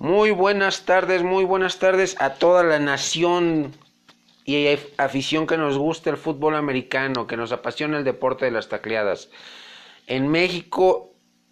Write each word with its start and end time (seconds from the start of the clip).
Muy 0.00 0.30
buenas 0.30 0.86
tardes, 0.86 1.22
muy 1.22 1.44
buenas 1.44 1.78
tardes 1.78 2.16
a 2.20 2.32
toda 2.36 2.62
la 2.62 2.78
nación 2.78 3.76
y 4.46 4.66
afición 4.96 5.46
que 5.46 5.58
nos 5.58 5.76
gusta 5.76 6.08
el 6.08 6.16
fútbol 6.16 6.54
americano, 6.54 7.26
que 7.26 7.36
nos 7.36 7.52
apasiona 7.52 7.98
el 7.98 8.04
deporte 8.04 8.46
de 8.46 8.50
las 8.50 8.70
tacleadas. 8.70 9.28
En 10.06 10.28
México, 10.28 11.10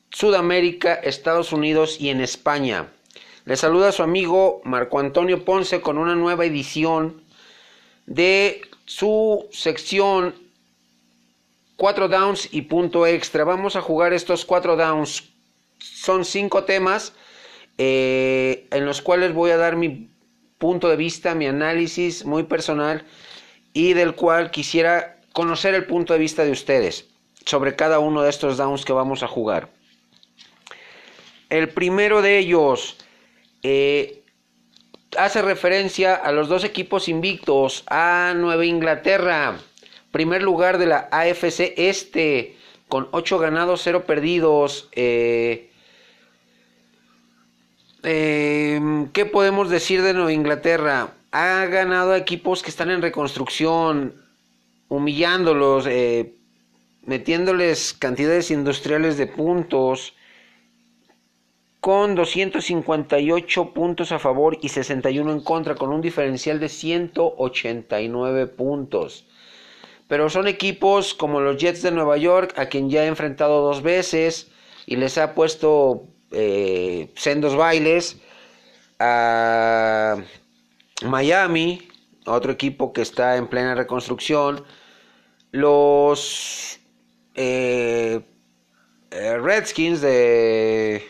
Sudamérica, 0.09 0.95
Estados 0.95 1.53
Unidos 1.53 2.01
y 2.01 2.09
en 2.09 2.23
España. 2.23 2.91
Le 3.45 3.55
saluda 3.55 3.93
su 3.93 4.03
amigo 4.03 4.63
Marco 4.65 4.99
Antonio 4.99 5.45
Ponce 5.45 5.83
con 5.83 5.99
una 5.99 6.15
nueva 6.15 6.47
edición 6.47 7.23
de 8.07 8.63
su 8.87 9.47
sección 9.53 10.35
4 11.77 12.09
downs 12.09 12.49
y 12.51 12.63
punto 12.63 13.07
extra. 13.07 13.45
Vamos 13.45 13.77
a 13.77 13.83
jugar 13.83 14.15
estos 14.15 14.47
4 14.47 14.75
downs. 14.75 15.29
Son 15.79 16.25
5 16.25 16.65
temas 16.65 17.13
eh, 17.79 18.67
en 18.71 18.85
los 18.85 19.01
cuales 19.01 19.33
voy 19.33 19.53
a 19.53 19.57
dar 19.57 19.77
mi 19.77 20.11
punto 20.59 20.89
de 20.89 20.97
vista, 20.97 21.35
mi 21.35 21.47
análisis 21.47 22.25
muy 22.25 22.43
personal 22.43 23.05
y 23.73 23.93
del 23.93 24.15
cual 24.15 24.51
quisiera 24.51 25.21
conocer 25.33 25.75
el 25.75 25.87
punto 25.87 26.13
de 26.13 26.19
vista 26.19 26.45
de 26.45 26.51
ustedes 26.51 27.07
sobre 27.47 27.77
cada 27.77 28.01
uno 28.01 28.23
de 28.23 28.31
estos 28.31 28.57
downs 28.57 28.85
que 28.85 28.93
vamos 28.93 29.23
a 29.23 29.29
jugar. 29.29 29.71
El 31.49 31.69
primero 31.69 32.21
de 32.21 32.39
ellos 32.39 32.97
eh, 33.63 34.23
hace 35.17 35.41
referencia 35.41 36.15
a 36.15 36.33
los 36.33 36.49
dos 36.49 36.65
equipos 36.65 37.09
invictos, 37.09 37.85
a 37.87 38.35
Nueva 38.37 38.67
Inglaterra, 38.67 39.59
primer 40.11 40.43
lugar 40.43 40.79
de 40.79 40.87
la 40.87 41.09
AFC 41.11 41.75
Este, 41.77 42.57
con 42.89 43.09
8 43.13 43.39
ganados, 43.39 43.83
0 43.85 44.05
perdidos. 44.05 44.89
Eh, 44.93 45.68
Em, 48.11 49.09
¿Qué 49.13 49.27
podemos 49.27 49.69
decir 49.69 50.01
de 50.01 50.15
Nueva 50.15 50.33
Inglaterra? 50.33 51.13
Ha 51.31 51.67
ganado 51.67 52.13
a 52.13 52.17
equipos 52.17 52.63
que 52.63 52.71
están 52.71 52.91
en 52.91 53.03
reconstrucción, 53.03 54.15
humillándolos, 54.89 55.87
eh, 55.87 56.33
metiéndoles 57.05 57.93
cantidades 57.93 58.51
industriales 58.51 59.19
de 59.19 59.27
puntos, 59.27 60.15
con 61.81 62.15
258 62.15 63.75
puntos 63.75 64.11
a 64.11 64.19
favor 64.19 64.57
y 64.63 64.71
61 64.71 65.31
en 65.31 65.41
contra, 65.41 65.75
con 65.75 65.93
un 65.93 66.01
diferencial 66.01 66.61
de 66.61 66.71
189 66.71 68.47
puntos. 68.47 69.27
Pero 70.07 70.31
son 70.31 70.49
equipos 70.49 71.13
como 71.13 71.41
los 71.41 71.59
Jets 71.59 71.83
de 71.83 71.91
Nueva 71.91 72.17
York, 72.17 72.55
a 72.57 72.71
quien 72.71 72.89
ya 72.89 73.05
he 73.05 73.07
enfrentado 73.07 73.61
dos 73.61 73.83
veces 73.83 74.51
y 74.87 74.97
les 74.97 75.19
ha 75.19 75.35
puesto 75.35 76.09
eh, 76.31 77.13
sendos 77.17 77.57
bailes, 77.57 78.17
a 78.99 80.17
Miami, 81.05 81.89
otro 82.27 82.53
equipo 82.53 82.93
que 82.93 83.03
está 83.03 83.37
en 83.37 83.47
plena 83.47 83.75
reconstrucción, 83.75 84.65
los 85.53 86.81
eh, 87.35 88.21
eh, 89.11 89.39
Redskins 89.39 90.01
de 90.01 91.07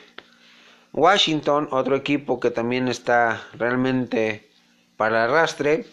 Washington, 0.92 1.68
otro 1.70 1.96
equipo 1.96 2.38
que 2.38 2.50
también 2.50 2.88
está 2.88 3.42
realmente 3.54 4.48
para 4.96 5.24
arrastre, 5.24 5.86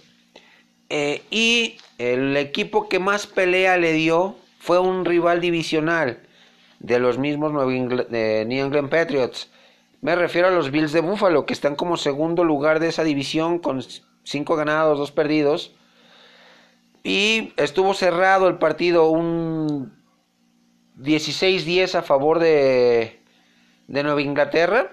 y 0.90 1.78
el 1.98 2.38
equipo 2.38 2.88
que 2.88 3.00
más 3.00 3.26
pelea 3.26 3.78
le 3.78 3.94
dio 3.94 4.36
fue 4.59 4.80
un 4.80 5.06
rival 5.06 5.42
divisional, 5.42 6.25
de 6.86 7.00
los 7.00 7.17
mismos 7.17 7.52
New 7.52 8.66
England 8.66 8.89
Patriots. 8.89 9.50
Me 10.02 10.16
refiero 10.16 10.50
a 10.50 10.52
los 10.52 10.69
Bills 10.69 10.91
de 10.91 11.02
Buffalo, 11.02 11.45
que 11.45 11.53
están 11.53 11.75
como 11.75 11.97
segundo 11.97 12.44
lugar 12.44 12.80
de 12.80 12.89
esa 12.89 13.03
división 13.03 13.58
con 13.58 13.83
5 14.23 14.55
ganados, 14.55 15.00
2 15.00 15.11
perdidos. 15.11 15.73
Y 17.03 17.53
estuvo 17.58 17.94
cerrado 17.94 18.47
el 18.47 18.57
partido, 18.57 19.09
un 19.09 19.94
16-10 21.00 21.96
a 21.96 22.01
favor 22.03 22.40
de, 22.40 23.19
de 23.88 24.03
Nueva 24.03 24.22
Inglaterra. 24.22 24.91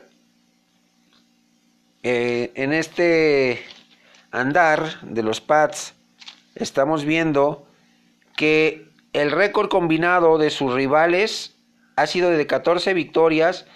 Eh, 2.03 2.53
en 2.55 2.73
este 2.73 3.63
andar 4.31 5.01
de 5.03 5.23
los 5.23 5.41
Pats 5.41 5.95
estamos 6.55 7.05
viendo 7.05 7.67
que 8.37 8.89
el 9.13 9.31
récord 9.31 9.69
combinado 9.69 10.39
de 10.39 10.51
sus 10.51 10.73
rivales 10.73 11.55
ha 11.97 12.07
sido 12.07 12.31
de 12.31 12.47
14 12.47 12.95
victorias 12.95 13.67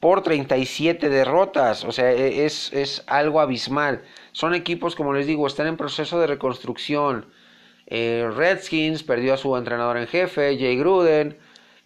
por 0.00 0.22
37 0.22 1.08
derrotas. 1.08 1.84
O 1.84 1.92
sea, 1.92 2.10
e, 2.10 2.46
es, 2.46 2.72
es 2.72 3.04
algo 3.06 3.40
abismal. 3.40 4.02
Son 4.32 4.54
equipos, 4.54 4.96
como 4.96 5.12
les 5.12 5.26
digo, 5.26 5.46
están 5.46 5.66
en 5.66 5.76
proceso 5.76 6.18
de 6.18 6.26
reconstrucción. 6.26 7.26
Eh, 7.86 8.28
Redskins 8.34 9.02
perdió 9.02 9.34
a 9.34 9.36
su 9.36 9.56
entrenador 9.56 9.98
en 9.98 10.06
jefe, 10.06 10.56
Jay 10.58 10.76
Gruden. 10.76 11.38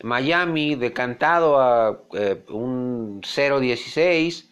Miami 0.02 0.74
decantado 0.74 1.58
a 1.58 2.02
eh, 2.12 2.44
un 2.50 3.22
0-16, 3.22 4.48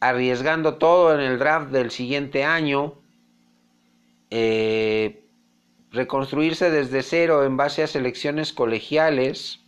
arriesgando 0.00 0.74
todo 0.74 1.14
en 1.14 1.20
el 1.20 1.38
draft 1.38 1.70
del 1.70 1.90
siguiente 1.90 2.44
año. 2.44 2.94
Eh, 4.30 5.24
reconstruirse 5.92 6.70
desde 6.70 7.02
cero 7.02 7.44
en 7.44 7.56
base 7.56 7.84
a 7.84 7.86
selecciones 7.86 8.52
colegiales 8.52 9.63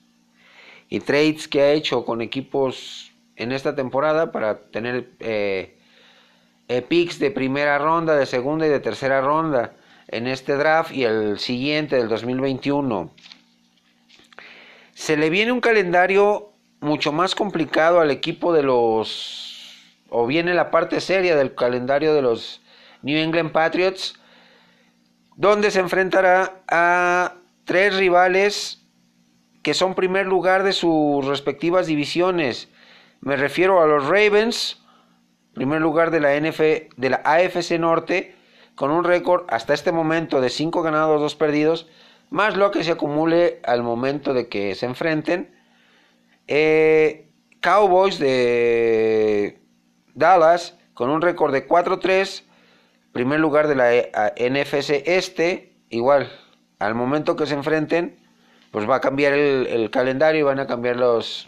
y 0.89 1.01
trades 1.01 1.49
que 1.49 1.63
ha 1.63 1.73
hecho 1.73 2.05
con 2.05 2.21
equipos 2.21 3.13
en 3.37 3.53
esta 3.53 3.75
temporada 3.75 4.33
para 4.33 4.59
tener 4.71 5.11
eh, 5.21 5.77
eh, 6.69 6.83
picks 6.83 7.19
de 7.19 7.31
primera 7.31 7.79
ronda, 7.79 8.17
de 8.17 8.27
segunda 8.27 8.67
y 8.67 8.71
de 8.71 8.81
tercera 8.81 9.21
ronda 9.21 9.75
en 10.09 10.27
este 10.27 10.57
draft 10.57 10.93
y 10.93 11.05
el 11.05 11.39
siguiente 11.39 11.97
del 11.97 12.09
2021. 12.09 13.13
Se 14.95 15.17
le 15.17 15.31
viene 15.31 15.53
un 15.53 15.61
calendario 15.61 16.53
mucho 16.81 17.13
más 17.13 17.35
complicado 17.35 18.01
al 18.01 18.11
equipo 18.11 18.53
de 18.53 18.63
los 18.63 19.53
o 20.09 20.27
viene 20.27 20.55
la 20.55 20.71
parte 20.71 21.01
seria 21.01 21.37
del 21.37 21.55
calendario 21.55 22.15
de 22.15 22.23
los 22.23 22.63
New 23.03 23.19
England 23.19 23.51
Patriots 23.51 24.19
donde 25.37 25.71
se 25.71 25.81
enfrentará 25.81 26.63
a 26.69 27.35
tres 27.65 27.97
rivales 27.97 28.86
que 29.66 29.75
son 29.75 29.97
primer 29.97 30.27
lugar 30.27 30.62
de 30.62 30.72
sus 30.72 31.27
respectivas 31.27 31.88
divisiones. 31.88 32.69
Me 33.21 33.34
refiero 33.34 33.82
a 33.82 33.88
los 33.88 34.04
Ravens, 34.04 34.81
primer 35.54 35.81
lugar 35.81 36.12
de 36.12 36.21
la, 36.21 36.41
NF, 36.41 36.60
de 36.97 37.19
AFC 37.25 37.72
Norte, 37.81 38.37
con 38.77 38.93
un 38.93 39.03
récord 39.03 39.44
hasta 39.49 39.75
este 39.75 39.91
momento 39.91 40.41
de 40.41 40.50
5 40.50 40.82
ganados, 40.82 41.21
2 41.21 41.34
perdidos, 41.34 41.88
más 42.31 42.56
lo 42.56 42.71
que 42.71 42.84
se 42.84 42.93
acumule 42.93 43.59
al 43.65 43.82
momento 43.82 44.34
de 44.34 44.49
que 44.49 44.77
se 44.77 44.87
enfrenten. 44.87 45.53
Eh, 46.47 47.28
Cowboys 47.60 48.21
de 48.21 49.59
Dallas, 50.15 50.78
con 50.94 51.10
un 51.10 51.21
récord 51.21 51.53
de 51.53 51.66
4-3, 51.66 52.44
primer 53.10 53.41
lugar 53.41 53.66
de 53.66 53.75
la 53.75 53.93
eh, 53.93 54.12
NFC 54.38 55.03
Este, 55.06 55.75
igual, 55.91 56.31
al 56.78 56.94
momento 56.94 57.34
que 57.34 57.47
se 57.47 57.54
enfrenten, 57.54 58.25
pues 58.77 58.87
va 58.87 58.97
a 58.97 59.01
cambiar 59.01 59.33
el, 59.33 59.89
calendario 59.89 60.41
y 60.41 60.43
van 60.43 60.61
a 60.61 60.67
cambiar 60.67 60.97
los, 60.97 61.47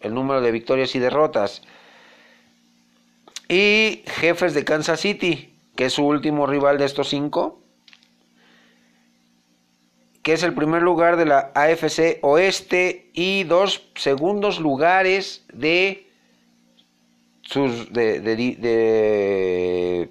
el 0.00 0.14
número 0.14 0.40
de 0.40 0.50
victorias 0.50 0.94
y 0.94 0.98
derrotas. 0.98 1.60
Y 3.50 4.02
Jefes 4.06 4.54
de 4.54 4.64
Kansas 4.64 4.98
City, 4.98 5.54
que 5.76 5.84
es 5.84 5.92
su 5.92 6.06
último 6.06 6.46
rival 6.46 6.78
de 6.78 6.86
estos 6.86 7.10
cinco, 7.10 7.60
que 10.22 10.32
es 10.32 10.42
el 10.42 10.54
primer 10.54 10.80
lugar 10.80 11.18
de 11.18 11.26
la 11.26 11.52
AFC 11.54 12.20
Oeste 12.22 13.10
y 13.12 13.44
dos 13.44 13.86
segundos 13.94 14.58
lugares 14.58 15.44
de 15.52 16.10
sus, 17.42 17.92
de, 17.92 18.20
de 18.22 20.10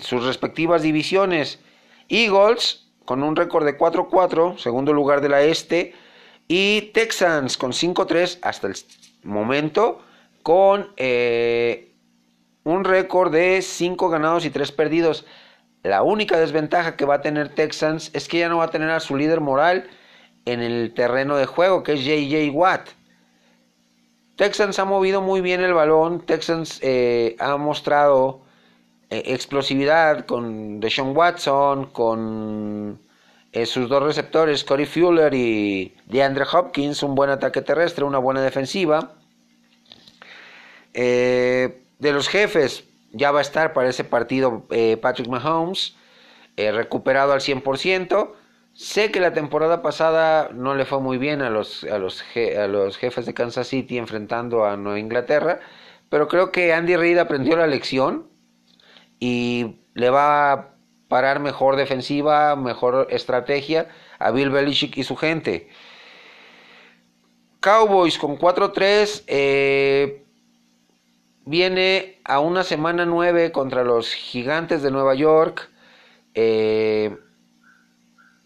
sus 0.00 0.22
respectivas 0.26 0.82
divisiones. 0.82 1.60
Eagles 2.10 2.81
con 3.04 3.22
un 3.22 3.36
récord 3.36 3.64
de 3.64 3.76
4-4, 3.76 4.58
segundo 4.58 4.92
lugar 4.92 5.20
de 5.20 5.28
la 5.28 5.42
este, 5.42 5.94
y 6.48 6.92
Texans 6.92 7.56
con 7.56 7.72
5-3 7.72 8.38
hasta 8.42 8.66
el 8.66 8.74
momento, 9.22 10.00
con 10.42 10.92
eh, 10.96 11.92
un 12.64 12.84
récord 12.84 13.32
de 13.32 13.62
5 13.62 14.08
ganados 14.08 14.44
y 14.44 14.50
3 14.50 14.72
perdidos. 14.72 15.24
La 15.82 16.02
única 16.02 16.38
desventaja 16.38 16.96
que 16.96 17.04
va 17.04 17.16
a 17.16 17.20
tener 17.22 17.48
Texans 17.54 18.10
es 18.12 18.28
que 18.28 18.38
ya 18.38 18.48
no 18.48 18.58
va 18.58 18.64
a 18.64 18.70
tener 18.70 18.90
a 18.90 19.00
su 19.00 19.16
líder 19.16 19.40
moral 19.40 19.88
en 20.44 20.60
el 20.60 20.92
terreno 20.94 21.36
de 21.36 21.46
juego, 21.46 21.82
que 21.82 21.94
es 21.94 22.04
JJ 22.04 22.50
Watt. 22.52 22.88
Texans 24.36 24.78
ha 24.78 24.84
movido 24.84 25.20
muy 25.20 25.40
bien 25.40 25.60
el 25.60 25.74
balón, 25.74 26.20
Texans 26.20 26.78
eh, 26.82 27.36
ha 27.38 27.56
mostrado 27.56 28.42
explosividad 29.18 30.26
con 30.26 30.80
Deshaun 30.80 31.16
Watson, 31.16 31.86
con 31.86 33.00
eh, 33.52 33.66
sus 33.66 33.88
dos 33.88 34.02
receptores, 34.02 34.64
Corey 34.64 34.86
Fuller 34.86 35.34
y 35.34 35.94
DeAndre 36.06 36.44
Hopkins, 36.50 37.02
un 37.02 37.14
buen 37.14 37.28
ataque 37.28 37.60
terrestre, 37.60 38.04
una 38.04 38.18
buena 38.18 38.40
defensiva. 38.40 39.12
Eh, 40.94 41.82
de 41.98 42.12
los 42.12 42.28
jefes, 42.28 42.84
ya 43.12 43.30
va 43.30 43.40
a 43.40 43.42
estar 43.42 43.74
para 43.74 43.90
ese 43.90 44.04
partido 44.04 44.66
eh, 44.70 44.96
Patrick 44.96 45.28
Mahomes, 45.28 45.94
eh, 46.56 46.72
recuperado 46.72 47.32
al 47.32 47.40
100%. 47.40 48.32
Sé 48.72 49.10
que 49.10 49.20
la 49.20 49.34
temporada 49.34 49.82
pasada 49.82 50.48
no 50.54 50.74
le 50.74 50.86
fue 50.86 51.00
muy 51.00 51.18
bien 51.18 51.42
a 51.42 51.50
los, 51.50 51.84
a 51.84 51.98
los, 51.98 52.24
a 52.58 52.66
los 52.68 52.96
jefes 52.96 53.26
de 53.26 53.34
Kansas 53.34 53.68
City 53.68 53.98
enfrentando 53.98 54.64
a 54.64 54.78
Nueva 54.78 54.98
Inglaterra, 54.98 55.60
pero 56.08 56.26
creo 56.26 56.52
que 56.52 56.72
Andy 56.72 56.96
Reid 56.96 57.18
aprendió 57.18 57.56
la 57.56 57.66
lección 57.66 58.31
y 59.24 59.76
le 59.94 60.10
va 60.10 60.52
a 60.52 60.74
parar 61.06 61.38
mejor 61.38 61.76
defensiva, 61.76 62.56
mejor 62.56 63.06
estrategia 63.10 63.86
a 64.18 64.32
Bill 64.32 64.50
Belichick 64.50 64.96
y 64.96 65.04
su 65.04 65.14
gente. 65.14 65.68
Cowboys 67.60 68.18
con 68.18 68.36
4-3 68.36 69.22
eh, 69.28 70.24
viene 71.44 72.18
a 72.24 72.40
una 72.40 72.64
semana 72.64 73.06
9 73.06 73.52
contra 73.52 73.84
los 73.84 74.12
gigantes 74.12 74.82
de 74.82 74.90
Nueva 74.90 75.14
York. 75.14 75.70
Eh, 76.34 77.16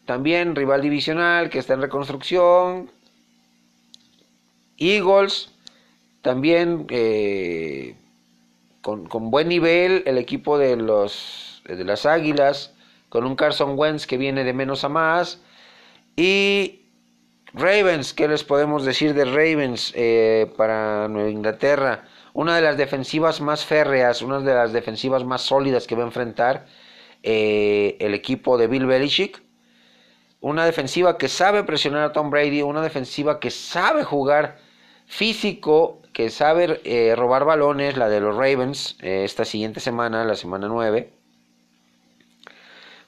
también 0.05 0.55
rival 0.55 0.83
divisional 0.83 1.49
que 1.49 1.59
está 1.59 1.73
en 1.73 1.81
reconstrucción. 1.81 2.91
Eagles, 4.77 5.55
también 6.21 6.87
eh, 6.91 7.97
con, 8.87 9.31
buen 9.33 9.49
nivel 9.49 10.05
el 10.07 10.17
equipo 10.17 10.59
de, 10.59 10.77
los, 10.77 11.61
de 11.65 11.85
las 11.85 12.07
Águilas, 12.07 12.73
con 13.09 13.25
un 13.25 13.35
Carson 13.35 13.77
Wentz 13.77 14.07
que 14.07 14.17
viene 14.17 14.45
de 14.45 14.53
menos 14.53 14.85
a 14.85 14.89
más. 14.89 15.41
Y 16.15 16.83
Ravens, 17.53 18.15
¿qué 18.15 18.29
les 18.29 18.45
podemos 18.45 18.85
decir 18.85 19.13
de 19.15 19.25
Ravens 19.25 19.93
eh, 19.97 20.53
para 20.57 21.09
Nueva 21.09 21.31
Inglaterra? 21.31 22.05
Una 22.33 22.55
de 22.55 22.63
las 22.63 22.77
defensivas 22.77 23.41
más 23.41 23.65
férreas, 23.65 24.23
una 24.23 24.39
de 24.39 24.55
las 24.55 24.73
defensivas 24.73 25.25
más 25.25 25.43
sólidas 25.43 25.89
que 25.89 25.97
va 25.97 26.05
a 26.05 26.07
enfrentar 26.07 26.67
eh, 27.25 27.97
el 27.99 28.15
equipo 28.15 28.57
de 28.57 28.69
Bill 28.69 28.87
Belichick. 28.87 29.43
Una 30.41 30.65
defensiva 30.65 31.19
que 31.19 31.27
sabe 31.27 31.65
presionar 31.65 32.05
a 32.05 32.13
Tom 32.13 32.31
Brady, 32.31 32.63
una 32.63 32.83
defensiva 32.83 33.41
que 33.41 33.51
sabe 33.51 34.05
jugar 34.05 34.59
físico, 35.07 36.03
que 36.17 36.31
sabe 36.31 36.81
eh, 36.85 37.15
robar 37.15 37.45
balones, 37.45 37.99
la 37.99 38.09
de 38.09 38.21
los 38.21 38.35
Ravens, 38.35 38.97
esta 39.03 39.45
siguiente 39.45 39.81
semana, 39.81 40.25
la 40.25 40.35
semana 40.35 40.67
9 40.67 41.13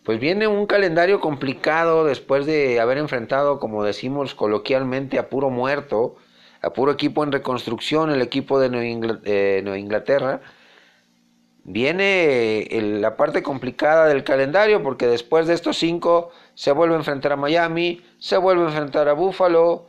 pues 0.04 0.20
viene 0.20 0.46
un 0.46 0.66
calendario 0.66 1.18
complicado 1.18 2.04
después 2.04 2.44
de 2.44 2.80
haber 2.80 2.98
enfrentado, 2.98 3.58
como 3.60 3.82
decimos 3.82 4.34
coloquialmente, 4.34 5.18
a 5.18 5.30
puro 5.30 5.48
muerto, 5.48 6.16
a 6.60 6.74
puro 6.74 6.92
equipo 6.92 7.24
en 7.24 7.32
reconstrucción, 7.32 8.10
el 8.10 8.20
equipo 8.20 8.60
de 8.60 8.68
Nueva 8.70 9.78
Inglaterra. 9.78 10.40
Viene 11.64 12.66
la 13.00 13.16
parte 13.16 13.42
complicada 13.42 14.06
del 14.06 14.22
calendario 14.22 14.82
porque 14.82 15.06
después 15.06 15.46
de 15.46 15.54
estos 15.54 15.78
cinco 15.78 16.30
se 16.54 16.72
vuelve 16.72 16.94
a 16.94 16.98
enfrentar 16.98 17.32
a 17.32 17.36
Miami, 17.36 18.02
se 18.18 18.36
vuelve 18.36 18.64
a 18.64 18.68
enfrentar 18.68 19.08
a 19.08 19.14
Buffalo, 19.14 19.88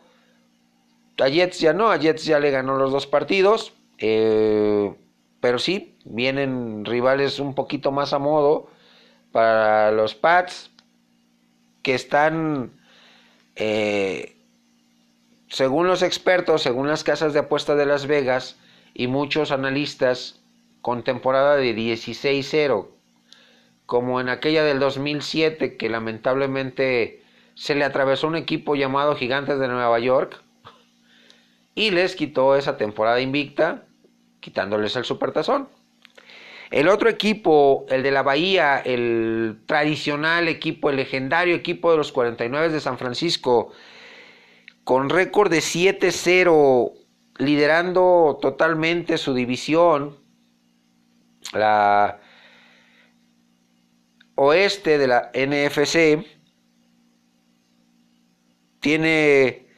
a 1.21 1.29
Jets 1.29 1.59
ya 1.59 1.73
no, 1.73 1.91
a 1.91 1.97
Jets 1.97 2.25
ya 2.25 2.39
le 2.39 2.51
ganó 2.51 2.77
los 2.77 2.91
dos 2.91 3.07
partidos, 3.07 3.73
eh, 3.97 4.93
pero 5.41 5.59
sí, 5.59 5.97
vienen 6.05 6.85
rivales 6.85 7.39
un 7.39 7.55
poquito 7.55 7.91
más 7.91 8.13
a 8.13 8.19
modo 8.19 8.67
para 9.31 9.91
los 9.91 10.15
Pats 10.15 10.71
que 11.81 11.95
están, 11.95 12.71
eh, 13.55 14.35
según 15.47 15.87
los 15.87 16.01
expertos, 16.01 16.61
según 16.61 16.87
las 16.87 17.03
casas 17.03 17.33
de 17.33 17.39
apuestas 17.39 17.77
de 17.77 17.85
Las 17.85 18.05
Vegas 18.05 18.57
y 18.93 19.07
muchos 19.07 19.51
analistas, 19.51 20.39
con 20.81 21.03
temporada 21.03 21.57
de 21.57 21.75
16-0, 21.75 22.87
como 23.85 24.21
en 24.21 24.29
aquella 24.29 24.63
del 24.63 24.79
2007 24.79 25.77
que 25.77 25.89
lamentablemente 25.89 27.21
se 27.55 27.75
le 27.75 27.83
atravesó 27.83 28.27
un 28.27 28.37
equipo 28.37 28.75
llamado 28.75 29.15
Gigantes 29.15 29.59
de 29.59 29.67
Nueva 29.67 29.99
York 29.99 30.41
y 31.79 31.91
les 31.91 32.13
quitó 32.13 32.57
esa 32.57 32.75
temporada 32.75 33.21
invicta, 33.21 33.85
quitándoles 34.41 34.97
el 34.97 35.05
supertazón. 35.05 35.69
El 36.71 36.89
otro 36.89 37.07
equipo, 37.07 37.85
el 37.87 38.03
de 38.03 38.11
la 38.11 38.21
Bahía, 38.21 38.79
el 38.79 39.61
tradicional 39.65 40.49
equipo, 40.49 40.89
el 40.89 40.97
legendario 40.97 41.55
equipo 41.55 41.89
de 41.89 41.95
los 41.95 42.11
49 42.11 42.67
de 42.67 42.81
San 42.81 42.97
Francisco, 42.97 43.71
con 44.83 45.09
récord 45.09 45.49
de 45.49 45.59
7-0, 45.59 46.91
liderando 47.37 48.37
totalmente 48.41 49.17
su 49.17 49.33
división, 49.33 50.17
la 51.53 52.19
oeste 54.35 54.97
de 54.97 55.07
la 55.07 55.31
NFC, 55.33 56.25
tiene 58.81 59.68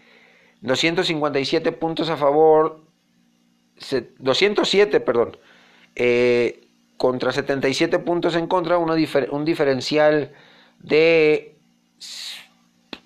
257 0.61 1.71
puntos 1.73 2.09
a 2.09 2.17
favor, 2.17 2.81
207, 4.19 4.99
perdón, 4.99 5.37
eh, 5.95 6.67
contra 6.97 7.31
77 7.31 7.99
puntos 7.99 8.35
en 8.35 8.47
contra, 8.47 8.77
un 8.77 9.45
diferencial 9.45 10.31
de 10.79 11.55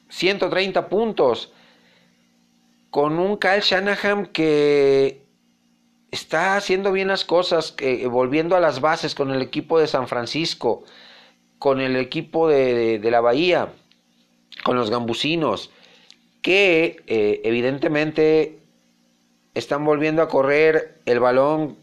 130 0.09 0.89
puntos. 0.89 1.51
Con 2.89 3.19
un 3.19 3.37
Kyle 3.37 3.61
Shanahan 3.61 4.27
que 4.27 5.25
está 6.11 6.55
haciendo 6.55 6.93
bien 6.93 7.09
las 7.09 7.25
cosas, 7.25 7.75
volviendo 8.09 8.55
a 8.55 8.61
las 8.61 8.79
bases 8.79 9.15
con 9.15 9.31
el 9.31 9.41
equipo 9.41 9.79
de 9.79 9.87
San 9.87 10.07
Francisco, 10.07 10.85
con 11.59 11.81
el 11.81 11.95
equipo 11.97 12.47
de, 12.47 12.99
la 13.03 13.21
Bahía, 13.21 13.73
con 14.63 14.77
los 14.77 14.89
gambusinos, 14.89 15.71
que 16.45 17.01
eh, 17.07 17.41
evidentemente 17.43 18.59
están 19.55 19.83
volviendo 19.83 20.21
a 20.21 20.29
correr 20.29 20.99
el 21.07 21.19
balón 21.19 21.75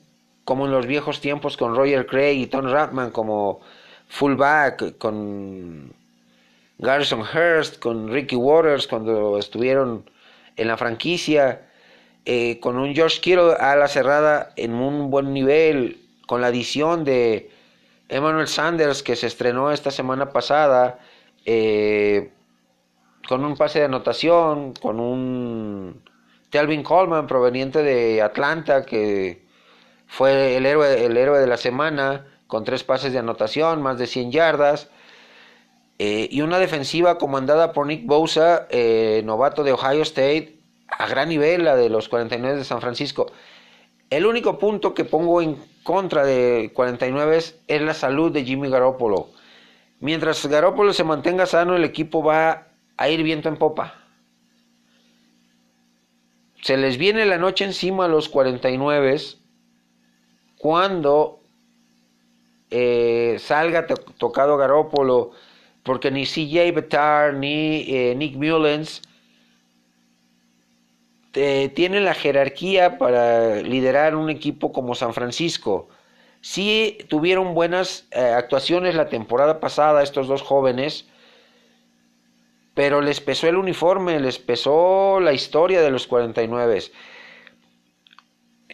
como 0.45 0.67
en 0.67 0.71
los 0.71 0.87
viejos 0.87 1.21
tiempos 1.21 1.57
con 1.57 1.75
Roger 1.75 2.07
Craig 2.07 2.37
y 2.37 2.47
Tom 2.47 2.67
Ratman 2.67 3.11
como 3.11 3.61
fullback, 4.07 4.99
con 4.99 5.93
Garrison 6.79 7.23
Hurst, 7.23 7.81
con 7.81 8.13
Ricky 8.13 8.37
Waters 8.37 8.87
cuando 8.87 9.37
estuvieron 9.37 10.09
en 10.57 10.69
la 10.69 10.77
franquicia, 10.77 11.63
eh, 12.25 12.61
con 12.61 12.77
un 12.77 12.95
George 12.95 13.21
Kittle 13.21 13.55
a 13.59 13.75
la 13.75 13.89
cerrada 13.89 14.53
en 14.55 14.75
un 14.75 15.11
buen 15.11 15.33
nivel, 15.33 15.99
con 16.29 16.41
la 16.41 16.47
adición 16.47 17.03
de 17.03 17.51
Emmanuel 18.09 18.47
Sanders 18.47 19.03
que 19.03 19.17
se 19.17 19.27
estrenó 19.27 19.73
esta 19.73 19.91
semana 19.91 20.31
pasada, 20.31 21.01
eh, 21.47 22.31
con 23.29 23.45
un 23.45 23.57
pase 23.57 23.81
de 23.81 23.85
anotación, 23.87 24.75
con 24.75 25.01
un 25.01 26.03
Telvin 26.51 26.83
Coleman 26.83 27.27
proveniente 27.27 27.83
de 27.83 28.23
Atlanta 28.23 28.85
que 28.85 29.43
fue 30.07 30.57
el 30.57 30.67
héroe, 30.67 31.07
el 31.07 31.17
héroe 31.17 31.39
de 31.39 31.47
la 31.47 31.57
semana 31.57 32.27
con 32.53 32.65
tres 32.65 32.85
pases 32.85 33.15
de 33.15 33.19
anotación, 33.19 33.81
más 33.81 33.97
de 33.97 34.07
100 34.07 34.31
yardas. 34.31 34.91
Eh, 35.99 36.29
y 36.31 36.43
una 36.43 36.59
defensiva 36.59 37.17
comandada 37.17 37.73
por 37.73 37.87
Nick 37.87 38.05
Bosa, 38.05 38.67
eh, 38.69 39.23
novato 39.25 39.65
de 39.65 39.73
Ohio 39.73 40.03
State, 40.03 40.59
a 40.91 41.07
gran 41.07 41.31
nivel, 41.31 41.65
la 41.65 41.77
de 41.77 41.89
los 41.89 42.11
49 42.11 42.59
de 42.59 42.65
San 42.65 42.83
Francisco. 42.83 43.33
El 44.11 44.27
único 44.27 44.59
punto 44.59 44.93
que 44.93 45.07
pongo 45.07 45.41
en 45.41 45.57
contra 45.83 46.27
de 46.27 46.71
49 46.75 47.39
es 47.39 47.81
la 47.81 47.95
salud 47.95 48.31
de 48.31 48.45
Jimmy 48.45 48.69
Garoppolo. 48.69 49.31
Mientras 50.01 50.45
Garoppolo 50.45 50.93
se 50.93 51.05
mantenga 51.05 51.47
sano, 51.47 51.75
el 51.75 51.85
equipo 51.85 52.23
va 52.23 52.67
a 52.97 53.09
ir 53.09 53.23
viento 53.23 53.49
en 53.49 53.57
popa. 53.57 53.95
Se 56.63 56.77
les 56.77 56.97
viene 56.97 57.27
la 57.27 57.39
noche 57.39 57.65
encima 57.65 58.05
a 58.05 58.09
los 58.09 58.29
49 58.29 59.17
cuando 60.59 61.41
eh, 62.71 63.37
salga 63.41 63.87
tocado 63.87 64.57
Garópolo, 64.57 65.33
porque 65.83 66.13
ni 66.13 66.25
CJ 66.25 66.73
Betar 66.73 67.35
ni 67.35 67.85
eh, 67.89 68.15
Nick 68.17 68.37
Mullens 68.37 69.03
eh, 71.35 71.69
tienen 71.75 72.05
la 72.05 72.15
jerarquía 72.15 72.97
para 72.97 73.57
liderar 73.57 74.15
un 74.15 74.31
equipo 74.31 74.73
como 74.73 74.95
San 74.95 75.13
Francisco. 75.13 75.89
Sí 76.41 76.97
tuvieron 77.09 77.55
buenas 77.55 78.07
actuaciones 78.13 78.95
la 78.95 79.09
temporada 79.09 79.61
pasada 79.61 80.03
estos 80.03 80.29
dos 80.29 80.43
jóvenes, 80.43 81.07
pero 82.75 83.01
les 83.01 83.21
pesó 83.21 83.49
el 83.49 83.57
uniforme, 83.57 84.19
les 84.21 84.39
pesó 84.39 85.21
la 85.21 85.33
historia 85.33 85.83
de 85.83 85.91
los 85.91 86.07
49. 86.07 86.83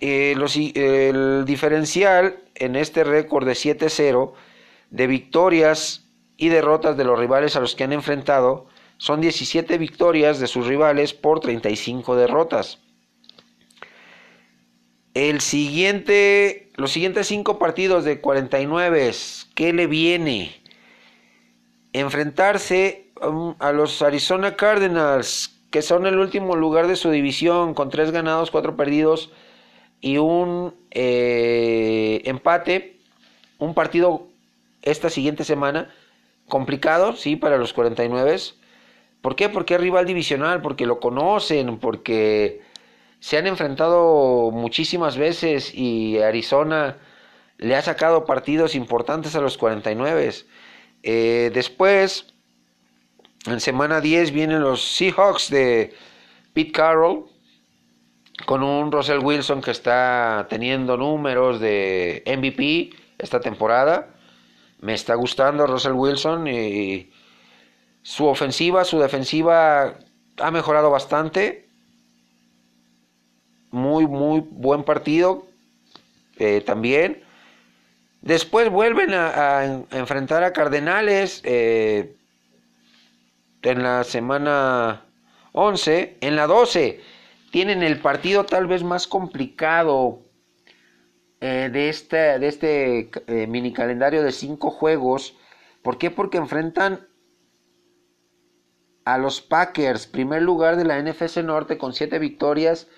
Eh, 0.01 0.37
el 0.75 1.45
diferencial 1.45 2.45
en 2.55 2.77
este 2.77 3.03
récord 3.03 3.47
de 3.47 3.55
7-0 3.55 4.33
de 4.91 5.07
victorias 5.07 6.07
y 6.37 6.49
derrotas 6.49 6.97
de 6.97 7.05
los 7.05 7.19
rivales 7.19 7.57
a 7.57 7.61
los 7.61 7.75
que 7.75 7.85
han 7.85 7.93
enfrentado 7.93 8.69
son 8.97 9.21
17 9.21 9.77
victorias 9.79 10.39
de 10.39 10.47
sus 10.47 10.67
rivales 10.67 11.15
por 11.15 11.41
35 11.41 12.17
derrotas. 12.17 12.79
El 15.15 15.41
siguiente, 15.41 16.71
los 16.77 16.93
siguientes 16.93 17.27
cinco 17.27 17.59
partidos 17.59 18.05
de 18.05 18.21
49, 18.21 19.13
¿qué 19.55 19.73
le 19.73 19.89
viene? 19.89 20.63
Enfrentarse 21.93 23.08
a 23.59 23.73
los 23.73 24.03
Arizona 24.03 24.57
Cardinals, 24.57 25.59
que 25.71 25.83
son 25.83 26.07
el 26.07 26.19
último 26.19 26.57
lugar 26.57 26.87
de 26.87 26.97
su 26.97 27.11
división, 27.11 27.75
con 27.75 27.91
tres 27.91 28.11
ganados, 28.11 28.51
cuatro 28.51 28.77
perdidos 28.77 29.31
y 30.01 30.19
un 30.19 30.75
eh, 30.91 32.23
empate. 32.25 32.97
Un 33.59 33.75
partido 33.75 34.29
esta 34.83 35.11
siguiente 35.11 35.45
semana 35.45 35.91
complicado, 36.49 37.15
sí, 37.15 37.37
para 37.37 37.59
los 37.59 37.73
49. 37.73 38.37
¿Por 39.21 39.37
qué? 39.37 39.49
Porque 39.49 39.75
es 39.75 39.81
rival 39.81 40.07
divisional, 40.07 40.63
porque 40.63 40.87
lo 40.87 41.01
conocen, 41.01 41.79
porque 41.79 42.63
se 43.21 43.37
han 43.37 43.47
enfrentado 43.47 44.51
muchísimas 44.51 45.17
veces 45.17 45.75
y 45.75 46.19
Arizona 46.19 46.99
le 47.59 47.75
ha 47.75 47.83
sacado 47.83 48.25
partidos 48.25 48.75
importantes 48.75 49.35
a 49.35 49.41
los 49.41 49.59
49. 49.59 50.31
Eh, 51.03 51.51
después, 51.53 52.35
en 53.53 53.61
semana 53.61 54.01
10 54.01 54.33
vienen 54.33 54.63
los 54.63 54.83
Seahawks 54.97 55.51
de 55.51 55.95
Pete 56.53 56.73
Carroll 56.73 57.27
con 58.47 58.63
un 58.63 58.93
Russell 58.93 59.19
Wilson 59.19 59.61
que 59.61 59.71
está 59.71 60.47
teniendo 60.49 60.97
números 60.97 61.61
de 61.61 62.23
MVP 62.27 62.91
esta 63.19 63.41
temporada. 63.41 64.15
Me 64.81 64.95
está 64.95 65.15
gustando 65.15 65.67
Russell 65.67 65.93
Wilson 65.93 66.47
y 66.49 67.11
su 68.03 68.27
ofensiva, 68.27 68.85
su 68.85 68.99
defensiva 68.99 69.95
ha 70.41 70.51
mejorado 70.51 70.91
bastante 70.91 71.69
muy, 73.71 74.07
muy 74.07 74.41
buen 74.41 74.85
partido 74.85 75.47
eh, 76.39 76.63
también. 76.65 77.23
Después 78.21 78.71
vuelven 78.71 79.11
a, 79.13 79.85
enfrentar 79.91 80.43
a 80.43 80.53
Cardenales 80.53 81.41
eh, 81.45 82.17
en 83.63 83.83
la 83.83 84.05
semana 84.05 85.05
11. 85.53 86.19
En 86.21 86.37
la 86.37 86.47
12 86.47 87.01
tienen 87.51 87.83
el 87.83 88.01
partido 88.01 88.45
tal 88.45 88.67
vez 88.67 88.83
más 88.83 89.07
complicado 89.07 90.23
eh, 91.41 91.71
de 91.73 91.89
este, 91.89 92.39
de 92.39 92.47
este 92.49 93.11
mini 93.47 93.73
calendario 93.73 94.23
de 94.23 94.33
cinco 94.33 94.71
juegos. 94.71 95.37
¿Por 95.83 95.99
qué? 95.99 96.11
Porque 96.11 96.39
enfrentan 96.39 97.09
a 99.05 99.17
los 99.17 99.41
Packers, 99.41 100.07
primer 100.07 100.43
lugar 100.43 100.77
de 100.77 100.85
la 100.85 101.01
NFC 101.01 101.39
Norte 101.39 101.79
con 101.79 101.95
siete 101.95 102.19
victorias 102.19 102.89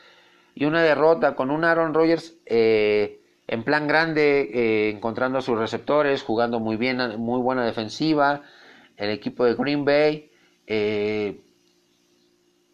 y 0.56 0.64
una 0.64 0.82
derrota 0.82 1.36
con 1.36 1.52
un 1.52 1.64
Aaron 1.64 1.94
Rodgers 1.94 2.34
eh, 2.46 3.22
en 3.46 3.62
plan 3.62 3.86
grande, 3.86 4.50
eh, 4.52 4.90
encontrando 4.90 5.38
a 5.38 5.42
sus 5.42 5.56
receptores, 5.58 6.22
jugando 6.22 6.58
muy 6.58 6.76
bien, 6.76 6.98
muy 7.18 7.40
buena 7.40 7.64
defensiva, 7.64 8.42
el 8.96 9.10
equipo 9.10 9.44
de 9.44 9.54
Green 9.54 9.84
Bay, 9.84 10.29
eh, 10.66 11.42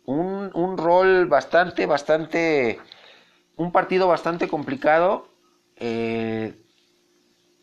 un, 0.05 0.51
un, 0.55 0.79
rol 0.79 1.27
bastante, 1.27 1.87
bastante, 1.87 2.79
un 3.57 3.73
partido 3.73 4.09
bastante 4.09 4.49
complicado 4.49 5.29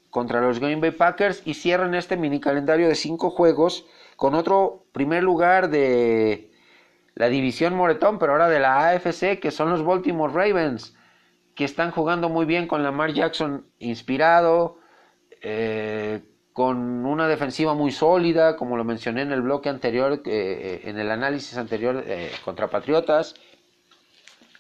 contra 0.10 0.42
los 0.42 0.60
Green 0.60 0.80
Bay 0.80 0.92
Packers 0.92 1.42
y 1.46 1.56
cierran 1.56 1.96
este 1.96 2.18
mini 2.18 2.40
calendario 2.40 2.88
de 2.88 2.96
cinco 2.96 3.32
juegos 3.32 3.86
con 4.16 4.36
otro 4.36 4.86
primer 4.92 5.24
lugar 5.24 5.70
de 5.70 6.52
la 7.16 7.30
división 7.30 7.76
Moretón, 7.76 8.20
pero 8.20 8.34
ahora 8.34 8.50
de 8.50 8.60
la 8.60 8.90
AFC, 8.90 9.40
que 9.40 9.52
son 9.52 9.70
los 9.70 9.84
Baltimore 9.84 10.34
Ravens, 10.34 10.96
que 11.56 11.66
están 11.66 11.92
jugando 11.92 12.30
muy 12.30 12.46
bien 12.46 12.68
con 12.68 12.84
Lamar 12.84 13.14
Jackson 13.14 13.68
inspirado, 13.80 14.80
eh, 15.42 16.22
con 16.54 17.06
una 17.06 17.28
defensiva 17.28 17.74
muy 17.74 17.92
sólida, 17.92 18.56
como 18.56 18.78
lo 18.78 18.84
mencioné 18.84 19.24
en 19.24 19.32
el 19.32 19.42
bloque 19.42 19.70
anterior, 19.70 20.22
eh, 20.26 20.82
en 20.86 21.00
el 21.00 21.12
análisis 21.12 21.58
anterior 21.58 22.04
eh, 22.06 22.32
contra 22.46 22.70
Patriotas. 22.70 23.36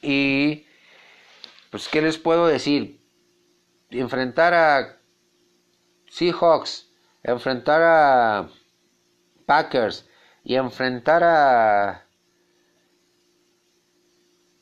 Y, 0.01 0.65
pues, 1.69 1.87
¿qué 1.87 2.01
les 2.01 2.17
puedo 2.17 2.47
decir? 2.47 2.99
Enfrentar 3.91 4.53
a 4.53 4.97
Seahawks, 6.09 6.91
enfrentar 7.21 7.81
a 7.83 8.49
Packers 9.45 10.09
y 10.43 10.55
enfrentar 10.55 11.23
a 11.23 12.03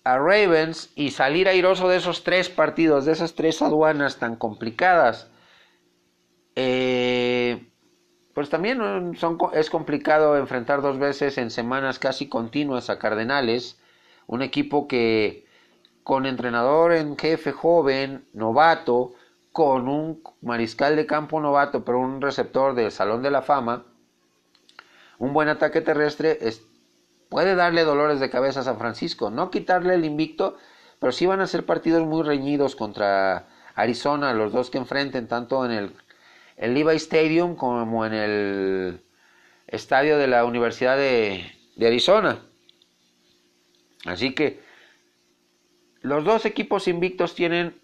a 0.03 0.17
Ravens 0.17 0.89
y 0.95 1.11
salir 1.11 1.47
airoso 1.47 1.87
de 1.87 1.97
esos 1.97 2.23
tres 2.23 2.49
partidos, 2.49 3.05
de 3.05 3.11
esas 3.11 3.35
tres 3.35 3.61
aduanas 3.61 4.17
tan 4.17 4.35
complicadas, 4.35 5.29
eh, 6.55 7.00
pues 8.33 8.49
también 8.49 9.15
son, 9.17 9.37
es 9.53 9.69
complicado 9.69 10.37
enfrentar 10.37 10.81
dos 10.81 10.99
veces 10.99 11.37
en 11.37 11.51
semanas 11.51 11.99
casi 11.99 12.29
continuas 12.29 12.89
a 12.89 12.97
Cardenales, 12.97 13.79
un 14.27 14.41
equipo 14.41 14.87
que 14.87 15.45
con 16.03 16.25
entrenador 16.25 16.93
en 16.93 17.17
jefe 17.17 17.51
joven, 17.51 18.25
novato, 18.33 19.13
con 19.51 19.87
un 19.87 20.23
mariscal 20.41 20.95
de 20.95 21.05
campo 21.05 21.41
novato, 21.41 21.83
pero 21.83 21.99
un 21.99 22.21
receptor 22.21 22.73
del 22.73 22.91
Salón 22.91 23.21
de 23.21 23.31
la 23.31 23.41
Fama, 23.41 23.85
un 25.19 25.33
buen 25.33 25.49
ataque 25.49 25.81
terrestre, 25.81 26.39
puede 27.29 27.55
darle 27.55 27.83
dolores 27.83 28.19
de 28.19 28.29
cabeza 28.29 28.61
a 28.61 28.63
San 28.63 28.77
Francisco. 28.77 29.29
No 29.29 29.51
quitarle 29.51 29.93
el 29.93 30.05
invicto, 30.05 30.57
pero 30.99 31.11
sí 31.11 31.25
van 31.25 31.41
a 31.41 31.47
ser 31.47 31.65
partidos 31.65 32.05
muy 32.05 32.23
reñidos 32.23 32.75
contra 32.75 33.47
Arizona, 33.75 34.33
los 34.33 34.51
dos 34.51 34.69
que 34.69 34.77
enfrenten, 34.77 35.27
tanto 35.27 35.65
en 35.65 35.71
el, 35.71 35.93
el 36.61 36.75
Levi 36.75 36.95
Stadium 36.95 37.55
como 37.55 38.05
en 38.05 38.13
el 38.13 39.01
estadio 39.67 40.17
de 40.17 40.27
la 40.27 40.45
Universidad 40.45 40.95
de, 40.95 41.43
Arizona. 41.81 42.39
Así 44.05 44.33
que 44.35 44.59
los 46.01 46.23
dos 46.23 46.45
equipos 46.45 46.87
invictos 46.87 47.33
tienen 47.33 47.81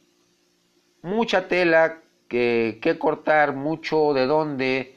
mucha 1.01 1.47
tela 1.47 2.01
que, 2.27 2.97
cortar, 2.99 3.53
mucho 3.53 4.13
de 4.13 4.27
dónde 4.27 4.95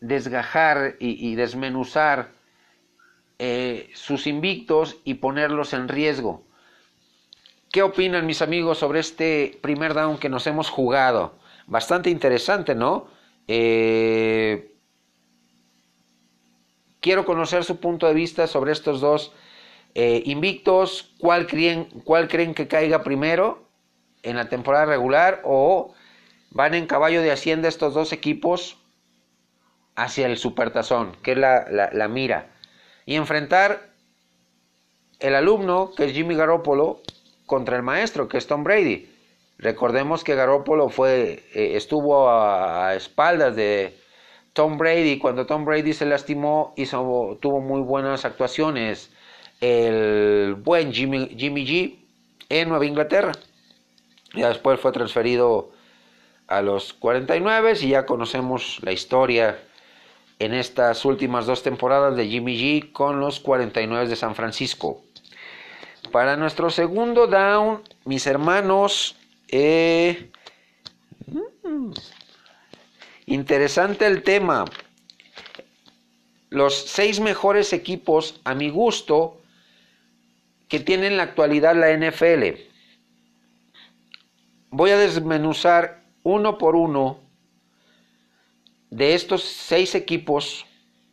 desgajar 0.00 0.96
y 0.98 1.34
desmenuzar 1.34 2.30
eh, 3.38 3.90
sus 3.94 4.26
invictos 4.26 4.96
y 5.04 5.14
ponerlos 5.14 5.74
en 5.74 5.88
riesgo. 5.88 6.42
¿Qué 7.70 7.82
opinan 7.82 8.26
mis 8.26 8.40
amigos 8.40 8.78
sobre 8.78 9.00
este 9.00 9.58
primer 9.60 9.92
down 9.92 10.18
que 10.18 10.30
nos 10.30 10.46
hemos 10.46 10.70
jugado? 10.70 11.38
Bastante 11.66 12.08
interesante, 12.08 12.74
¿no? 12.74 13.17
Eh, 13.48 14.72
quiero 17.00 17.24
conocer 17.24 17.64
su 17.64 17.80
punto 17.80 18.06
de 18.06 18.14
vista 18.14 18.46
sobre 18.46 18.72
estos 18.72 19.00
dos 19.00 19.32
eh, 19.94 20.22
invictos. 20.26 21.14
¿Cuál 21.18 21.46
creen, 21.46 21.86
¿Cuál 22.04 22.28
creen 22.28 22.54
que 22.54 22.68
caiga 22.68 23.02
primero 23.02 23.66
en 24.22 24.36
la 24.36 24.48
temporada 24.48 24.84
regular? 24.84 25.40
¿O 25.44 25.94
van 26.50 26.74
en 26.74 26.86
caballo 26.86 27.22
de 27.22 27.32
hacienda 27.32 27.68
estos 27.68 27.94
dos 27.94 28.12
equipos 28.12 28.76
hacia 29.96 30.26
el 30.26 30.38
supertazón, 30.38 31.16
que 31.22 31.32
es 31.32 31.38
la, 31.38 31.90
la 31.92 32.08
mira? 32.08 32.50
y 33.08 33.14
enfrentar 33.14 33.88
el 35.18 35.34
alumno, 35.34 35.92
que 35.96 36.04
es 36.04 36.12
Jimmy 36.12 36.34
Garoppolo, 36.34 37.00
contra 37.46 37.74
el 37.74 37.82
maestro, 37.82 38.28
que 38.28 38.36
es 38.36 38.46
Tom 38.46 38.64
Brady. 38.64 39.10
Recordemos 39.58 40.22
que 40.22 40.36
Garoppolo 40.36 40.88
fue, 40.88 41.44
eh, 41.52 41.72
estuvo 41.74 42.30
a, 42.30 42.94
espaldas 42.94 43.56
de 43.56 43.98
Tom 44.52 44.78
Brady. 44.78 45.18
Cuando 45.18 45.46
Tom 45.46 45.64
Brady 45.64 45.92
se 45.92 46.06
lastimó, 46.06 46.74
hizo, 46.76 47.36
tuvo 47.40 47.60
muy 47.60 47.80
buenas 47.80 48.24
actuaciones. 48.24 49.10
El 49.60 50.54
buen 50.54 50.92
Jimmy, 50.92 51.34
Jimmy 51.36 51.66
G 51.66 51.98
en 52.48 52.68
Nueva 52.68 52.86
Inglaterra. 52.86 53.32
Ya 54.34 54.48
después 54.48 54.78
fue 54.78 54.92
transferido 54.92 55.70
a 56.46 56.62
los 56.62 56.92
49 56.94 57.74
y 57.80 57.88
ya 57.88 58.06
conocemos 58.06 58.78
la 58.82 58.92
historia 58.92 59.58
en 60.38 60.54
estas 60.54 61.04
últimas 61.04 61.46
dos 61.46 61.64
temporadas 61.64 62.16
de 62.16 62.28
Jimmy 62.28 62.56
G 62.56 62.92
con 62.92 63.18
los 63.18 63.40
49 63.40 64.06
de 64.06 64.14
San 64.14 64.36
Francisco. 64.36 65.02
Para 66.12 66.36
nuestro 66.36 66.70
segundo 66.70 67.26
down, 67.26 67.82
mis 68.04 68.26
hermanos, 68.26 69.17
eh, 69.48 70.30
interesante 73.26 74.06
el 74.06 74.22
tema. 74.22 74.64
Los 76.50 76.74
seis 76.74 77.20
mejores 77.20 77.72
equipos, 77.72 78.40
a 78.44 78.54
mi 78.54 78.70
gusto, 78.70 79.40
que 80.68 80.80
tienen 80.80 81.12
en 81.12 81.16
la 81.16 81.24
actualidad 81.24 81.74
la 81.76 81.92
NFL. 81.92 82.60
Voy 84.70 84.90
a 84.90 84.98
desmenuzar 84.98 86.02
uno 86.22 86.58
por 86.58 86.76
uno 86.76 87.20
de 88.90 89.14
estos 89.14 89.42
seis 89.42 89.94
equipos 89.94 90.66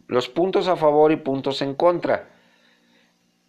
los 0.07 0.29
puntos 0.29 0.67
a 0.67 0.75
favor 0.75 1.11
y 1.11 1.17
puntos 1.17 1.61
en 1.61 1.73
contra. 1.73 2.34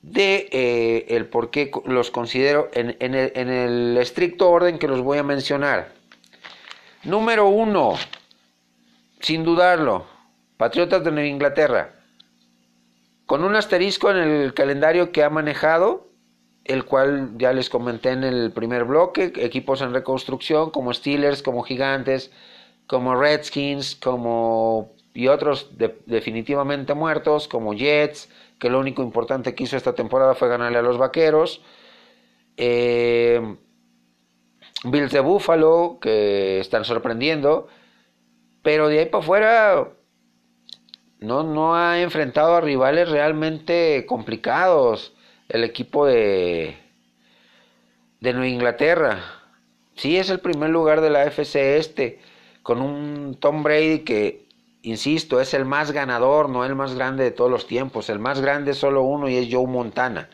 De 0.02 0.48
eh, 0.52 1.06
el 1.16 1.26
por 1.26 1.50
qué 1.50 1.70
los 1.84 2.10
considero 2.10 2.68
en, 2.72 2.96
el, 3.00 3.32
en 3.34 3.48
el 3.48 3.96
estricto 3.98 4.50
orden 4.50 4.78
que 4.78 4.88
los 4.88 5.02
voy 5.02 5.18
a 5.18 5.22
mencionar. 5.22 5.92
Número 7.04 7.48
uno, 7.48 7.94
sin 9.20 9.44
dudarlo, 9.44 10.06
Patriotas 10.56 11.04
de 11.04 11.10
Nueva 11.10 11.28
Inglaterra. 11.28 11.94
Con 13.26 13.44
un 13.44 13.56
asterisco 13.56 14.10
en 14.10 14.18
el 14.18 14.54
calendario 14.54 15.12
que 15.12 15.22
ha 15.22 15.30
manejado, 15.30 16.08
el 16.64 16.84
cual 16.84 17.30
ya 17.36 17.52
les 17.52 17.70
comenté 17.70 18.10
en 18.10 18.24
el 18.24 18.52
primer 18.52 18.84
bloque, 18.84 19.32
equipos 19.36 19.82
en 19.82 19.92
reconstrucción 19.92 20.70
como 20.70 20.92
Steelers, 20.92 21.42
como 21.42 21.62
Gigantes, 21.62 22.30
como 22.86 23.14
Redskins, 23.14 23.96
como 23.96 24.94
y 25.16 25.28
otros 25.28 25.70
definitivamente 26.04 26.92
muertos, 26.92 27.48
como 27.48 27.72
Jets, 27.72 28.28
que 28.58 28.70
lo 28.70 28.78
único 28.80 29.02
importante 29.02 29.54
que 29.54 29.64
hizo 29.64 29.76
esta 29.76 29.94
temporada 29.94 30.34
fue 30.34 30.48
ganarle 30.48 30.78
a 30.78 30.82
los 30.82 30.98
Vaqueros. 30.98 31.62
Eh, 32.56 33.56
Bills 34.84 35.12
de 35.12 35.20
Buffalo, 35.20 35.98
que 36.00 36.60
están 36.60 36.84
sorprendiendo. 36.84 37.68
Pero 38.62 38.88
de 38.88 39.00
ahí 39.00 39.06
para 39.06 39.22
afuera 39.22 39.88
no, 41.20 41.42
no 41.42 41.76
ha 41.76 42.00
enfrentado 42.00 42.56
a 42.56 42.60
rivales 42.60 43.08
realmente 43.08 44.04
complicados. 44.06 45.14
El 45.48 45.62
equipo 45.62 46.06
de, 46.06 46.76
de 48.20 48.32
Nueva 48.32 48.48
Inglaterra. 48.48 49.20
Sí, 49.94 50.16
es 50.16 50.30
el 50.30 50.40
primer 50.40 50.70
lugar 50.70 51.00
de 51.00 51.10
la 51.10 51.24
FC 51.24 51.78
este. 51.78 52.20
Con 52.62 52.82
un 52.82 53.36
Tom 53.38 53.62
Brady 53.62 54.00
que 54.00 54.45
insisto, 54.86 55.40
es 55.40 55.52
el 55.52 55.64
más 55.64 55.90
ganador, 55.90 56.48
no 56.48 56.64
el 56.64 56.76
más 56.76 56.94
grande 56.94 57.24
de 57.24 57.32
todos 57.32 57.50
los 57.50 57.66
tiempos. 57.66 58.08
El 58.08 58.20
más 58.20 58.40
grande 58.40 58.70
es 58.70 58.78
solo 58.78 59.02
uno 59.02 59.28
y 59.28 59.36
es 59.36 59.48
Joe 59.50 59.66
Montana. 59.66 60.30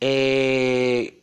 Eh, 0.00 1.18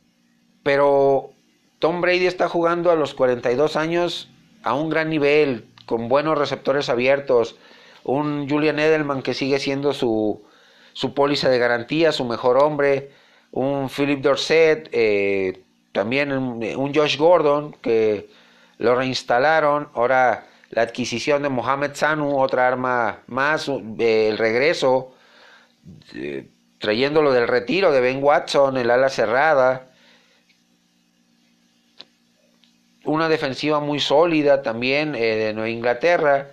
pero 0.63 1.31
Tom 1.79 2.01
Brady 2.01 2.25
está 2.25 2.50
jugando 2.50 2.91
a 2.91 2.96
los 2.96 3.13
42 3.13 3.75
años 3.75 4.29
a 4.63 4.74
un 4.74 4.89
gran 4.89 5.10
nivel, 5.10 5.67
con 5.86 6.10
buenos 6.10 6.38
receptores 6.38 6.89
abiertos. 6.89 7.55
Un 8.03 8.50
Julian 8.50 8.79
Edelman 8.79 9.22
que 9.22 9.36
sigue 9.36 9.60
siendo 9.60 9.93
su, 9.93 10.43
su 10.93 11.13
póliza 11.13 11.50
de 11.50 11.60
garantía, 11.60 12.12
su 12.12 12.25
mejor 12.25 12.57
hombre. 12.57 13.12
Un 13.51 13.89
Philip 13.89 14.22
Dorset, 14.22 14.89
eh, 14.91 15.62
también 15.91 16.31
un 16.31 16.93
Josh 16.93 17.17
Gordon 17.17 17.74
que 17.81 18.29
lo 18.79 18.96
reinstalaron. 18.96 19.89
Ahora 19.93 20.48
la 20.69 20.81
adquisición 20.81 21.43
de 21.43 21.50
Mohamed 21.50 21.91
Sanu, 21.93 22.39
otra 22.39 22.67
arma 22.67 23.24
más, 23.27 23.67
el 23.69 24.38
regreso, 24.38 25.15
trayéndolo 26.79 27.31
del 27.31 27.47
retiro 27.47 27.91
de 27.91 28.01
Ben 28.01 28.24
Watson, 28.24 28.77
el 28.77 28.91
ala 28.91 29.09
cerrada, 29.09 29.88
una 33.05 33.29
defensiva 33.29 33.79
muy 33.79 34.00
sólida 34.00 34.62
también 34.62 35.15
eh, 35.15 35.36
de 35.38 35.53
Nueva 35.53 35.69
Inglaterra, 35.69 36.51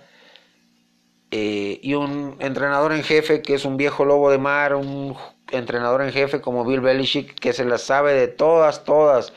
eh, 1.31 1.79
y 1.83 1.93
un 1.95 2.37
entrenador 2.39 2.93
en 2.93 3.03
jefe 3.03 3.41
que 3.41 3.55
es 3.55 3.65
un 3.65 3.75
viejo 3.75 4.05
lobo 4.05 4.31
de 4.31 4.37
mar, 4.37 4.73
un 4.75 5.17
entrenador 5.51 6.01
en 6.01 6.13
jefe 6.13 6.39
como 6.39 6.63
Bill 6.63 6.79
Belichick 6.79 7.37
que 7.37 7.51
se 7.51 7.65
las 7.65 7.81
sabe 7.81 8.13
de 8.13 8.27
todas, 8.27 8.85
todas, 8.85 9.33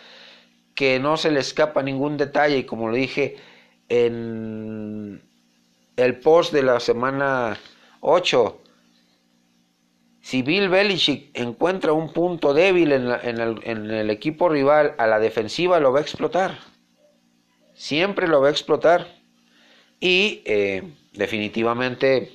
que 0.74 1.00
no 1.00 1.16
se 1.16 1.32
le 1.32 1.40
escapa 1.40 1.82
ningún 1.82 2.16
detalle. 2.16 2.58
Y 2.58 2.64
como 2.64 2.88
lo 2.88 2.94
dije, 2.94 3.36
en 3.88 5.22
el 5.96 6.20
post 6.20 6.52
de 6.52 6.62
la 6.62 6.80
semana 6.80 7.58
8, 8.00 8.60
si 10.20 10.42
Bill 10.42 10.68
Belichick 10.68 11.30
encuentra 11.38 11.92
un 11.92 12.12
punto 12.12 12.52
débil 12.52 12.92
en, 12.92 13.08
el, 13.08 14.10
equipo 14.10 14.48
rival 14.48 14.94
a 14.98 15.06
la 15.06 15.18
defensiva, 15.18 15.80
lo 15.80 15.92
va 15.92 16.00
a 16.00 16.02
explotar. 16.02 16.58
Siempre 17.74 18.28
lo 18.28 18.40
va 18.40 18.48
a 18.48 18.50
explotar. 18.50 19.08
Y 20.00 20.42
eh, 20.44 20.82
definitivamente 21.12 22.30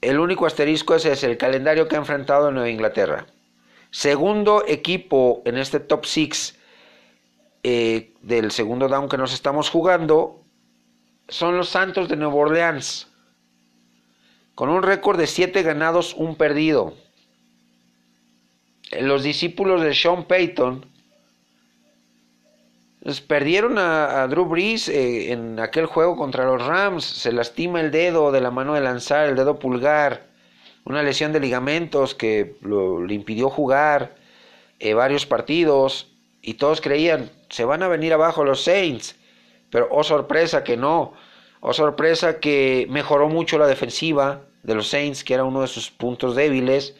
el 0.00 0.18
único 0.18 0.46
asterisco 0.46 0.94
ese 0.94 1.12
es 1.12 1.22
el 1.22 1.36
calendario 1.38 1.88
que 1.88 1.96
ha 1.96 1.98
enfrentado 1.98 2.48
en 2.48 2.54
Nueva 2.54 2.70
Inglaterra. 2.70 3.26
Segundo 3.90 4.64
equipo 4.66 5.42
en 5.44 5.58
este 5.58 5.80
top 5.80 6.06
6 6.06 6.58
eh, 7.62 8.14
del 8.22 8.50
segundo 8.50 8.88
down 8.88 9.08
que 9.08 9.18
nos 9.18 9.32
estamos 9.32 9.70
jugando 9.70 10.42
son 11.28 11.56
los 11.56 11.68
Santos 11.68 12.08
de 12.08 12.16
Nueva 12.16 12.34
Orleans, 12.34 13.08
con 14.54 14.68
un 14.68 14.82
récord 14.82 15.18
de 15.18 15.26
7 15.26 15.62
ganados, 15.62 16.14
un 16.14 16.36
perdido. 16.36 16.94
Los 19.00 19.22
discípulos 19.22 19.80
de 19.80 19.94
Sean 19.94 20.24
Payton 20.24 20.84
pues, 23.02 23.20
perdieron 23.20 23.78
a, 23.78 24.26
Drew 24.28 24.44
Brees 24.44 24.88
eh, 24.88 25.32
en 25.32 25.58
aquel 25.58 25.86
juego 25.86 26.16
contra 26.16 26.44
los 26.44 26.64
Rams. 26.64 27.04
Se 27.04 27.32
lastima 27.32 27.80
el 27.80 27.90
dedo 27.90 28.30
de 28.30 28.40
la 28.40 28.50
mano 28.50 28.74
de 28.74 28.80
lanzar, 28.80 29.28
el 29.28 29.36
dedo 29.36 29.58
pulgar. 29.58 30.26
Una 30.84 31.02
lesión 31.02 31.32
de 31.32 31.40
ligamentos 31.40 32.14
que 32.14 32.56
lo, 32.60 33.04
le 33.04 33.14
impidió 33.14 33.48
jugar 33.50 34.14
eh, 34.78 34.94
varios 34.94 35.26
partidos. 35.26 36.08
Y 36.42 36.54
todos 36.54 36.80
creían, 36.80 37.30
se 37.52 37.66
van 37.66 37.82
a 37.82 37.88
venir 37.88 38.14
abajo 38.14 38.44
los 38.44 38.64
Saints. 38.64 39.14
Pero 39.70 39.86
oh 39.90 40.02
sorpresa 40.02 40.64
que 40.64 40.78
no. 40.78 41.12
Oh 41.60 41.74
sorpresa 41.74 42.40
que 42.40 42.86
mejoró 42.88 43.28
mucho 43.28 43.58
la 43.58 43.66
defensiva 43.66 44.40
de 44.62 44.74
los 44.74 44.88
Saints, 44.88 45.22
que 45.22 45.34
era 45.34 45.44
uno 45.44 45.60
de 45.60 45.66
sus 45.68 45.90
puntos 45.90 46.34
débiles. 46.34 46.96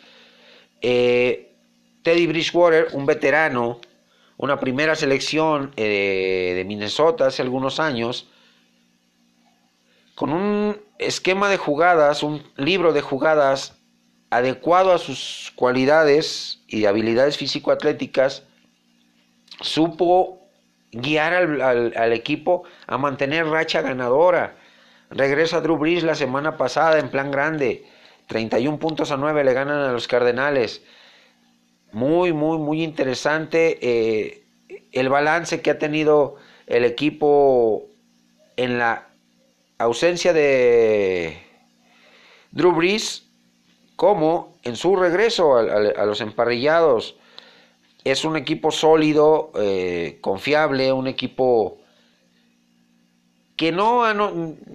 Eh, 0.83 1.55
Teddy 2.03 2.27
Bridgewater, 2.27 2.89
un 2.93 3.07
veterano, 3.07 3.81
una 4.37 4.61
primera 4.61 4.95
selección 4.95 5.73
eh, 5.77 6.53
de 6.55 6.65
Minnesota 6.67 7.29
hace 7.29 7.41
algunos 7.41 7.81
años, 7.81 8.29
con 10.15 10.35
un 10.35 10.83
esquema 10.99 11.49
de 11.49 11.57
jugadas, 11.57 12.23
un 12.23 12.43
libro 12.57 12.93
de 12.93 13.01
jugadas 13.01 13.79
adecuado 14.29 14.93
a 14.93 14.99
sus 14.99 15.51
cualidades 15.57 16.61
y 16.67 16.85
habilidades 16.85 17.39
físico-atléticas, 17.39 18.45
supo 19.63 20.42
guiar 20.93 21.33
al, 21.33 22.13
equipo 22.13 22.65
a 22.87 22.99
mantener 22.99 23.47
racha 23.47 23.81
ganadora. 23.81 24.57
Regresa 25.11 25.61
Drew 25.61 25.77
Brees 25.77 26.03
la 26.05 26.15
semana 26.15 26.57
pasada 26.57 26.99
en 26.99 27.09
plan 27.09 27.31
grande. 27.31 27.85
31 28.29 28.79
puntos 28.79 29.11
a 29.11 29.17
9 29.17 29.45
le 29.45 29.53
ganan 29.53 29.81
a 29.81 29.93
los 29.93 30.07
Cardenales. 30.07 30.83
Muy, 31.93 32.33
muy, 32.33 32.59
muy 32.59 32.83
interesante 32.83 33.79
eh, 33.83 34.45
el 34.93 35.09
balance 35.09 35.61
que 35.61 35.71
ha 35.71 35.79
tenido 35.79 36.37
el 36.67 36.85
equipo 36.85 37.89
en 38.57 38.79
la 38.79 39.09
ausencia 39.79 40.33
de 40.33 41.43
Drew 42.53 42.73
Brees 42.73 43.29
como 43.97 44.57
en 44.63 44.77
su 44.77 44.97
regreso 44.97 45.57
a 45.57 46.07
los 46.07 46.21
emparrillados 46.21 47.17
es 48.05 48.25
un 48.25 48.37
equipo 48.37 48.71
sólido, 48.71 49.53
eh, 49.55 50.19
confiable, 50.21 50.93
un 50.93 51.07
equipo 51.07 51.79
que 53.57 53.71
no 53.71 54.03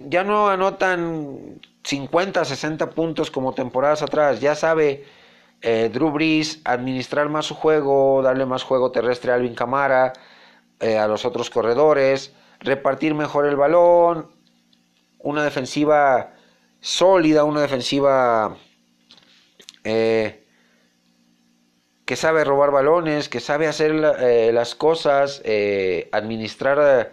ya 0.08 0.24
no 0.24 0.48
anotan 0.48 1.60
50, 1.84 2.44
60 2.44 2.90
puntos 2.90 3.30
como 3.30 3.52
temporadas 3.52 4.02
atrás. 4.02 4.40
Ya 4.40 4.54
sabe 4.54 5.04
eh, 5.60 5.90
Drew 5.92 6.10
Brees 6.10 6.60
administrar 6.64 7.28
más 7.28 7.46
su 7.46 7.54
juego, 7.54 8.22
darle 8.22 8.46
más 8.46 8.62
juego 8.62 8.90
terrestre 8.90 9.32
a 9.32 9.34
Alvin 9.34 9.54
Camara, 9.54 10.12
eh, 10.80 10.96
a 10.96 11.06
los 11.06 11.24
otros 11.24 11.50
corredores, 11.50 12.32
repartir 12.60 13.14
mejor 13.14 13.46
el 13.46 13.56
balón, 13.56 14.30
una 15.18 15.42
defensiva 15.44 16.34
sólida, 16.80 17.44
una 17.44 17.60
defensiva 17.60 18.56
que 22.08 22.16
sabe 22.16 22.42
robar 22.42 22.70
balones, 22.70 23.28
que 23.28 23.38
sabe 23.38 23.66
hacer 23.66 23.92
eh, 24.20 24.50
las 24.50 24.74
cosas, 24.74 25.42
eh, 25.44 26.08
administrar 26.10 26.78
eh, 26.80 27.12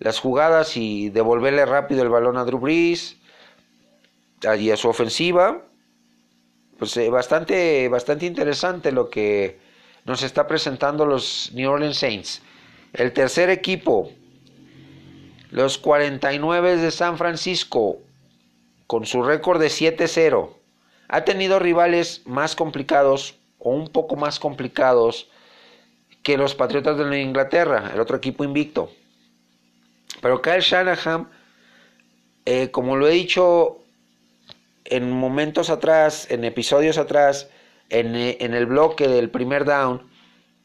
las 0.00 0.18
jugadas 0.18 0.76
y 0.76 1.10
devolverle 1.10 1.64
rápido 1.64 2.02
el 2.02 2.08
balón 2.08 2.36
a 2.36 2.44
Drew 2.44 2.58
Brees 2.58 3.18
y 4.58 4.70
a 4.72 4.76
su 4.76 4.88
ofensiva. 4.88 5.62
Pues 6.76 6.98
bastante, 7.08 7.88
bastante 7.88 8.26
interesante 8.26 8.90
lo 8.90 9.10
que 9.10 9.60
nos 10.06 10.24
está 10.24 10.48
presentando 10.48 11.06
los 11.06 11.52
New 11.54 11.70
Orleans 11.70 11.98
Saints. 11.98 12.42
El 12.94 13.12
tercer 13.12 13.48
equipo, 13.48 14.10
los 15.52 15.78
49 15.78 16.78
de 16.78 16.90
San 16.90 17.16
Francisco, 17.16 17.98
con 18.88 19.06
su 19.06 19.22
récord 19.22 19.60
de 19.60 19.68
7-0, 19.68 20.50
ha 21.06 21.24
tenido 21.24 21.60
rivales 21.60 22.22
más 22.26 22.56
complicados 22.56 23.38
o 23.62 23.70
un 23.70 23.88
poco 23.88 24.16
más 24.16 24.38
complicados 24.38 25.28
que 26.22 26.36
los 26.36 26.54
Patriotas 26.54 26.98
de 26.98 27.20
Inglaterra, 27.20 27.90
el 27.94 28.00
otro 28.00 28.16
equipo 28.16 28.44
invicto. 28.44 28.90
Pero 30.20 30.42
Kyle 30.42 30.60
Shanahan, 30.60 31.28
eh, 32.44 32.70
como 32.70 32.96
lo 32.96 33.08
he 33.08 33.12
dicho 33.12 33.78
en 34.84 35.10
momentos 35.10 35.70
atrás, 35.70 36.30
en 36.30 36.44
episodios 36.44 36.98
atrás, 36.98 37.48
en, 37.88 38.14
en 38.16 38.54
el 38.54 38.66
bloque 38.66 39.08
del 39.08 39.30
primer 39.30 39.64
down, 39.64 40.02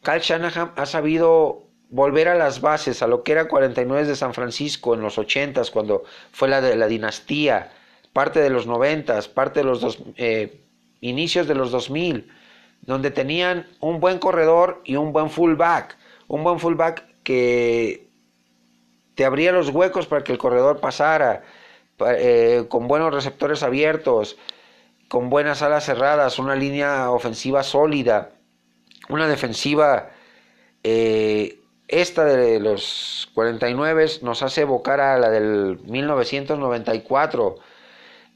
Kyle 0.04 0.20
Shanahan 0.20 0.74
ha 0.76 0.86
sabido 0.86 1.64
volver 1.90 2.28
a 2.28 2.36
las 2.36 2.62
bases, 2.62 3.02
a 3.02 3.08
lo 3.08 3.24
que 3.24 3.32
era 3.32 3.48
49 3.48 4.08
de 4.08 4.16
San 4.16 4.34
Francisco 4.34 4.94
en 4.94 5.02
los 5.02 5.18
80s, 5.18 5.72
cuando 5.72 6.04
fue 6.32 6.48
la 6.48 6.62
de 6.62 6.76
la 6.76 6.88
dinastía, 6.88 7.72
parte 8.12 8.40
de 8.40 8.50
los 8.50 8.68
90s, 8.68 9.30
parte 9.30 9.62
de 9.62 9.66
los 9.66 9.82
dos, 9.82 10.00
eh, 10.18 10.62
inicios 11.02 11.48
de 11.48 11.56
los 11.56 11.72
2000, 11.72 12.30
donde 12.88 13.12
tenían 13.12 13.67
un 13.80 14.00
buen 14.00 14.17
corredor 14.17 14.82
y 14.84 14.95
un 14.95 15.13
buen 15.13 15.30
fullback, 15.30 15.95
un 16.28 16.43
buen 16.43 16.60
fullback 16.60 17.06
que 17.23 18.10
te 19.13 19.26
abría 19.26 19.52
los 19.52 19.69
huecos 19.69 20.08
para 20.08 20.23
que 20.23 20.32
el 20.32 20.39
corredor 20.39 20.80
pasara, 20.80 21.43
eh, 22.00 22.65
con 22.69 22.88
buenos 22.88 23.13
receptores 23.13 23.62
abiertos, 23.62 24.38
con 25.08 25.30
buenas 25.30 25.62
alas 25.62 25.86
cerradas, 25.86 26.39
una 26.39 26.56
línea 26.56 27.12
ofensiva 27.12 27.62
sólida, 27.62 28.32
una 29.10 29.28
defensiva 29.28 30.10
eh, 30.84 31.60
esta 31.88 32.26
de 32.26 32.60
los 32.60 33.30
49 33.34 34.06
nos 34.21 34.43
hace 34.43 34.62
evocar 34.62 35.00
a 35.00 35.17
la 35.17 35.30
del 35.30 35.80
1994, 35.86 37.56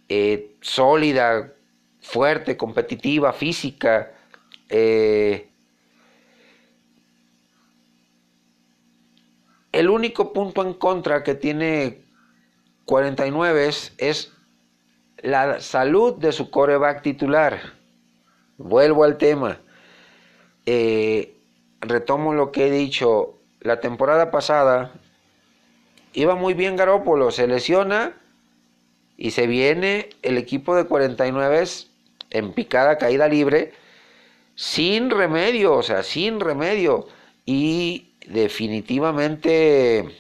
eh, 0.09 0.55
sólida, 0.61 1.53
fuerte, 1.99 2.57
competitiva, 2.57 3.33
física. 3.33 4.11
Eh, 4.73 5.49
el 9.73 9.89
único 9.89 10.31
punto 10.31 10.63
en 10.63 10.73
contra 10.73 11.23
que 11.23 11.35
tiene 11.35 12.01
49 12.85 13.67
es 13.97 14.31
la 15.17 15.59
salud 15.59 16.15
de 16.15 16.31
su 16.31 16.49
coreback 16.49 17.01
titular. 17.01 17.59
Vuelvo 18.57 19.03
al 19.03 19.17
tema. 19.17 19.59
Eh, 20.65 21.35
retomo 21.81 22.33
lo 22.33 22.51
que 22.51 22.67
he 22.67 22.71
dicho 22.71 23.37
la 23.59 23.81
temporada 23.81 24.31
pasada 24.31 24.93
iba 26.13 26.35
muy 26.35 26.53
bien 26.53 26.75
Garópolo, 26.75 27.31
se 27.31 27.47
lesiona 27.47 28.13
y 29.17 29.31
se 29.31 29.47
viene 29.47 30.09
el 30.21 30.37
equipo 30.37 30.75
de 30.75 30.85
49 30.85 31.63
en 32.29 32.53
picada 32.53 32.97
caída 32.97 33.27
libre 33.27 33.73
sin 34.55 35.09
remedio, 35.09 35.75
o 35.75 35.83
sea, 35.83 36.03
sin 36.03 36.39
remedio. 36.39 37.07
Y 37.45 38.11
definitivamente, 38.27 40.15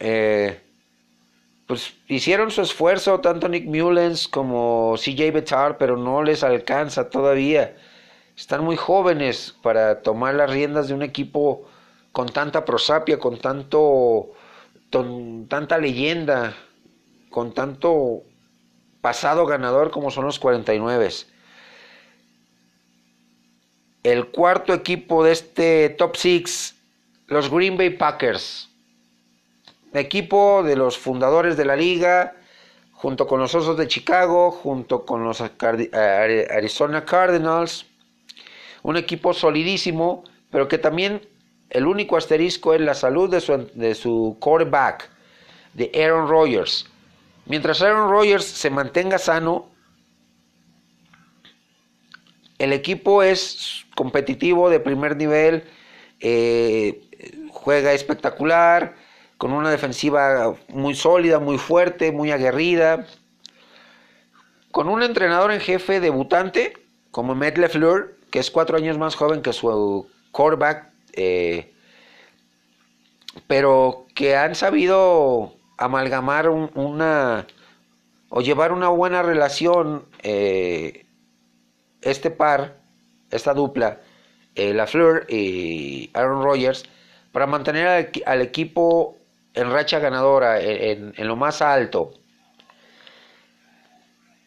eh, 0.00 0.60
pues 1.66 1.94
hicieron 2.08 2.50
su 2.50 2.62
esfuerzo 2.62 3.20
tanto 3.20 3.48
Nick 3.48 3.66
Mullens 3.66 4.28
como 4.28 4.94
CJ 4.96 5.32
Betar, 5.32 5.78
pero 5.78 5.96
no 5.96 6.22
les 6.22 6.42
alcanza 6.42 7.10
todavía. 7.10 7.76
Están 8.36 8.64
muy 8.64 8.76
jóvenes 8.76 9.54
para 9.62 10.02
tomar 10.02 10.34
las 10.34 10.50
riendas 10.50 10.88
de 10.88 10.94
un 10.94 11.02
equipo 11.02 11.68
con 12.12 12.28
tanta 12.28 12.64
prosapia, 12.64 13.18
con 13.18 13.38
tanto, 13.38 14.32
con 14.90 15.46
tanta 15.48 15.78
leyenda, 15.78 16.54
con 17.30 17.52
tanto 17.52 18.22
pasado 19.00 19.46
ganador 19.46 19.90
como 19.90 20.10
son 20.10 20.24
los 20.24 20.38
49. 20.38 21.08
El 24.02 24.26
cuarto 24.26 24.74
equipo 24.74 25.22
de 25.22 25.30
este 25.30 25.88
top 25.90 26.16
6, 26.16 26.74
los 27.28 27.48
Green 27.48 27.76
Bay 27.76 27.90
Packers. 27.90 28.68
Equipo 29.94 30.64
de 30.64 30.74
los 30.74 30.98
fundadores 30.98 31.56
de 31.56 31.64
la 31.64 31.76
liga, 31.76 32.34
junto 32.90 33.28
con 33.28 33.38
los 33.38 33.54
Osos 33.54 33.76
de 33.76 33.86
Chicago, 33.86 34.50
junto 34.50 35.06
con 35.06 35.22
los 35.22 35.40
Arizona 35.40 37.04
Cardinals. 37.04 37.86
Un 38.82 38.96
equipo 38.96 39.32
solidísimo, 39.34 40.24
pero 40.50 40.66
que 40.66 40.78
también 40.78 41.22
el 41.70 41.86
único 41.86 42.16
asterisco 42.16 42.74
es 42.74 42.80
la 42.80 42.94
salud 42.94 43.30
de 43.30 43.40
su, 43.40 43.70
de 43.74 43.94
su 43.94 44.36
quarterback, 44.40 45.10
de 45.74 45.92
Aaron 45.94 46.28
Rodgers. 46.28 46.86
Mientras 47.46 47.80
Aaron 47.82 48.10
Rodgers 48.10 48.46
se 48.46 48.68
mantenga 48.68 49.18
sano, 49.18 49.71
el 52.62 52.72
equipo 52.72 53.24
es 53.24 53.84
competitivo 53.96 54.70
de 54.70 54.78
primer 54.78 55.16
nivel, 55.16 55.64
eh, 56.20 57.02
juega 57.50 57.92
espectacular, 57.92 58.94
con 59.36 59.52
una 59.52 59.68
defensiva 59.68 60.54
muy 60.68 60.94
sólida, 60.94 61.40
muy 61.40 61.58
fuerte, 61.58 62.12
muy 62.12 62.30
aguerrida, 62.30 63.08
con 64.70 64.88
un 64.88 65.02
entrenador 65.02 65.50
en 65.50 65.58
jefe 65.58 65.98
debutante 65.98 66.74
como 67.10 67.34
Matt 67.34 67.58
LeFleur, 67.58 68.16
que 68.30 68.38
es 68.38 68.48
cuatro 68.52 68.76
años 68.76 68.96
más 68.96 69.16
joven 69.16 69.42
que 69.42 69.52
su 69.52 70.06
quarterback 70.30 70.86
eh, 71.14 71.74
pero 73.48 74.06
que 74.14 74.36
han 74.36 74.54
sabido 74.54 75.54
amalgamar 75.78 76.48
una 76.48 77.48
o 78.28 78.40
llevar 78.40 78.70
una 78.70 78.88
buena 78.88 79.22
relación 79.22 80.04
eh, 80.22 81.01
este 82.02 82.30
par, 82.30 82.76
esta 83.30 83.54
dupla, 83.54 84.00
eh, 84.54 84.74
La 84.74 84.86
Fleur 84.86 85.26
y 85.28 86.10
Aaron 86.14 86.42
Rodgers, 86.42 86.84
para 87.32 87.46
mantener 87.46 88.10
al, 88.26 88.42
equipo 88.42 89.16
en 89.54 89.70
racha 89.70 89.98
ganadora, 89.98 90.60
en, 90.60 91.14
lo 91.16 91.36
más 91.36 91.62
alto. 91.62 92.12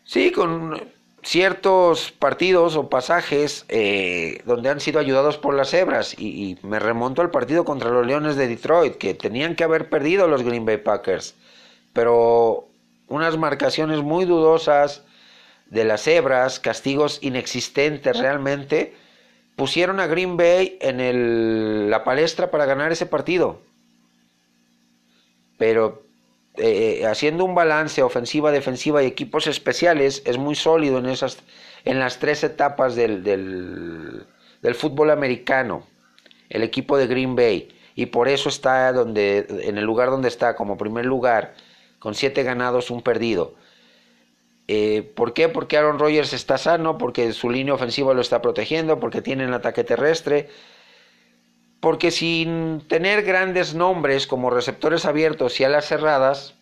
Sí, 0.04 0.32
con 0.32 0.80
ciertos 1.24 2.12
partidos 2.12 2.76
o 2.76 2.88
pasajes 2.88 3.66
eh, 3.68 4.44
donde 4.46 4.70
han 4.70 4.80
sido 4.80 5.00
ayudados 5.00 5.40
por 5.40 5.56
las 5.56 5.74
hebras 5.74 6.14
y, 6.20 6.60
me 6.62 6.78
remonto 6.78 7.24
al 7.24 7.32
partido 7.32 7.66
contra 7.66 7.90
los 7.90 8.06
Leones 8.06 8.36
de 8.36 8.48
Detroit 8.48 8.98
que 8.98 9.16
tenían 9.16 9.56
que 9.56 9.64
haber 9.64 9.90
perdido 9.90 10.28
los 10.28 10.44
Green 10.44 10.66
Bay 10.66 10.78
Packers 10.78 11.34
pero 11.96 12.68
unas 13.08 13.38
marcaciones 13.38 14.02
muy 14.02 14.26
dudosas 14.26 15.04
de 15.70 15.84
las 15.84 16.08
hebras 16.08 16.60
castigos 16.60 17.20
inexistentes 17.22 18.18
realmente 18.18 18.94
pusieron 19.56 20.00
a 20.00 20.08
Green 20.08 20.38
Bay 20.38 20.78
en 20.82 21.90
la 21.90 22.04
palestra 22.04 22.52
para 22.52 22.66
ganar 22.66 22.92
ese 22.92 23.06
partido 23.06 23.62
pero 25.58 26.04
eh, 26.58 27.06
haciendo 27.06 27.46
un 27.46 27.56
balance 27.56 28.02
ofensiva, 28.02 28.52
defensiva 28.52 29.04
y 29.04 29.08
equipos 29.08 29.48
especiales, 29.48 30.22
es 30.26 30.38
muy 30.38 30.56
sólido 30.56 31.00
en, 31.00 31.08
esas, 31.08 31.40
en 31.84 32.00
las 32.00 32.20
tres 32.20 32.44
etapas 32.44 32.96
del, 32.96 33.24
del, 33.24 34.26
del 34.62 34.76
fútbol 34.76 35.12
americano, 35.12 35.86
el 36.50 36.64
equipo 36.64 36.98
de 36.98 37.08
Green 37.08 37.36
Bay. 37.36 37.70
Y 37.96 38.08
por 38.08 38.28
eso 38.28 38.50
está 38.50 38.92
donde, 38.92 39.46
en 39.64 39.78
el 39.78 39.86
lugar 39.86 40.10
donde 40.10 40.28
está, 40.28 40.56
como 40.56 40.78
primer 40.78 41.06
lugar, 41.06 41.54
con 42.00 42.14
siete 42.14 42.44
ganados, 42.44 42.92
un 42.92 43.02
perdido. 43.02 43.56
Eh, 44.68 45.04
¿Por 45.16 45.34
qué? 45.34 45.48
Porque 45.50 45.78
Aaron 45.78 46.00
Rodgers 46.00 46.34
está 46.34 46.58
sano, 46.58 46.98
porque 46.98 47.34
su 47.34 47.50
línea 47.50 47.74
ofensiva 47.74 48.14
lo 48.14 48.22
está 48.22 48.42
protegiendo, 48.42 49.00
porque 49.00 49.22
tienen 49.22 49.54
ataque 49.54 49.84
terrestre, 49.84 50.50
porque 51.80 52.10
sin 52.10 52.82
tener 52.88 53.24
grandes 53.24 53.76
nombres 53.76 54.26
como 54.26 54.50
receptores 54.50 55.06
abiertos 55.06 55.60
y 55.60 55.64
alas 55.66 55.86
cerradas, 55.86 56.56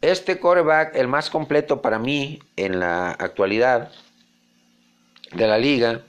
este 0.00 0.38
coreback, 0.38 0.94
el 0.96 1.08
más 1.08 1.28
completo 1.30 1.82
para 1.82 1.98
mí 1.98 2.38
en 2.56 2.80
la 2.80 3.10
actualidad 3.10 3.90
de 5.32 5.46
la 5.46 5.58
liga, 5.58 6.02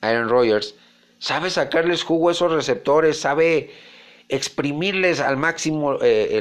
Aaron 0.00 0.28
Rodgers, 0.28 0.74
sabe 1.18 1.50
sacarles 1.50 2.02
jugo 2.02 2.28
a 2.28 2.32
esos 2.32 2.52
receptores, 2.52 3.20
sabe 3.20 3.70
exprimirles 4.28 5.20
al 5.20 5.36
máximo 5.36 5.98
eh, 6.00 6.38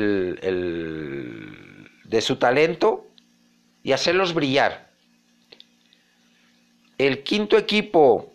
de 2.04 2.22
su 2.22 2.38
talento 2.38 3.08
y 3.84 3.92
hacerlos 3.92 4.34
brillar. 4.34 4.90
El 6.98 7.24
quinto 7.24 7.58
equipo 7.58 8.34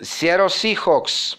Seattle 0.00 0.50
Seahawks. 0.50 1.38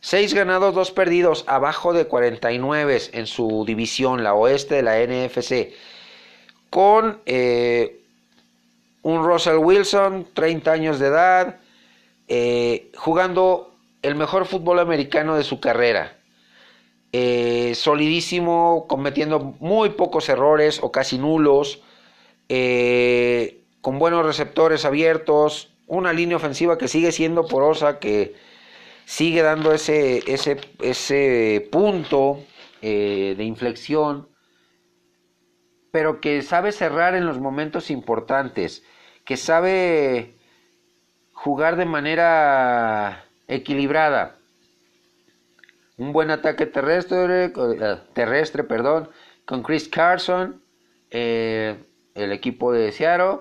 6 0.00 0.34
ganados, 0.34 0.74
2 0.74 0.90
perdidos, 0.92 1.44
abajo 1.48 1.92
de 1.92 2.06
49 2.06 3.00
en 3.12 3.26
su 3.26 3.64
división, 3.66 4.22
la 4.22 4.34
oeste 4.34 4.76
de 4.76 4.82
la 4.82 4.98
NFC. 4.98 5.72
Con 6.70 7.20
eh, 7.26 8.00
un 9.02 9.24
Russell 9.24 9.56
Wilson, 9.56 10.28
30 10.32 10.70
años 10.70 10.98
de 10.98 11.06
edad, 11.08 11.56
eh, 12.28 12.92
jugando 12.96 13.74
el 14.02 14.14
mejor 14.14 14.46
fútbol 14.46 14.78
americano 14.78 15.36
de 15.36 15.42
su 15.42 15.58
carrera. 15.58 16.15
Eh, 17.12 17.74
solidísimo, 17.74 18.86
cometiendo 18.88 19.40
muy 19.60 19.90
pocos 19.90 20.28
errores 20.28 20.80
o 20.82 20.92
casi 20.92 21.18
nulos, 21.18 21.82
con 23.80 23.98
buenos 23.98 24.24
receptores 24.26 24.84
abiertos, 24.84 25.72
una 25.86 26.12
línea 26.12 26.36
ofensiva 26.36 26.78
que 26.78 26.88
sigue 26.88 27.12
siendo 27.12 27.46
porosa, 27.46 27.98
que 27.98 28.34
sigue 29.04 29.42
dando 29.42 29.72
ese, 29.72 30.18
ese, 30.32 30.58
ese 30.80 31.68
punto 31.70 32.40
eh, 32.82 33.34
de 33.36 33.44
inflexión 33.44 34.28
pero 35.96 36.20
que 36.20 36.42
sabe 36.42 36.72
cerrar 36.72 37.14
en 37.14 37.24
los 37.24 37.40
momentos 37.40 37.90
importantes, 37.90 38.84
que 39.24 39.38
sabe 39.38 40.36
jugar 41.32 41.76
de 41.76 41.86
manera 41.86 43.24
equilibrada. 43.48 44.36
Un 45.98 46.12
buen 46.12 46.30
ataque 46.30 46.66
terrestre, 46.66 47.46
eh, 47.46 47.96
terrestre 48.12 48.64
perdón, 48.64 49.08
con 49.46 49.62
Chris 49.62 49.88
Carson, 49.88 50.62
eh, 51.10 51.76
el 52.14 52.32
equipo 52.32 52.72
de 52.72 52.92
Seattle. 52.92 53.40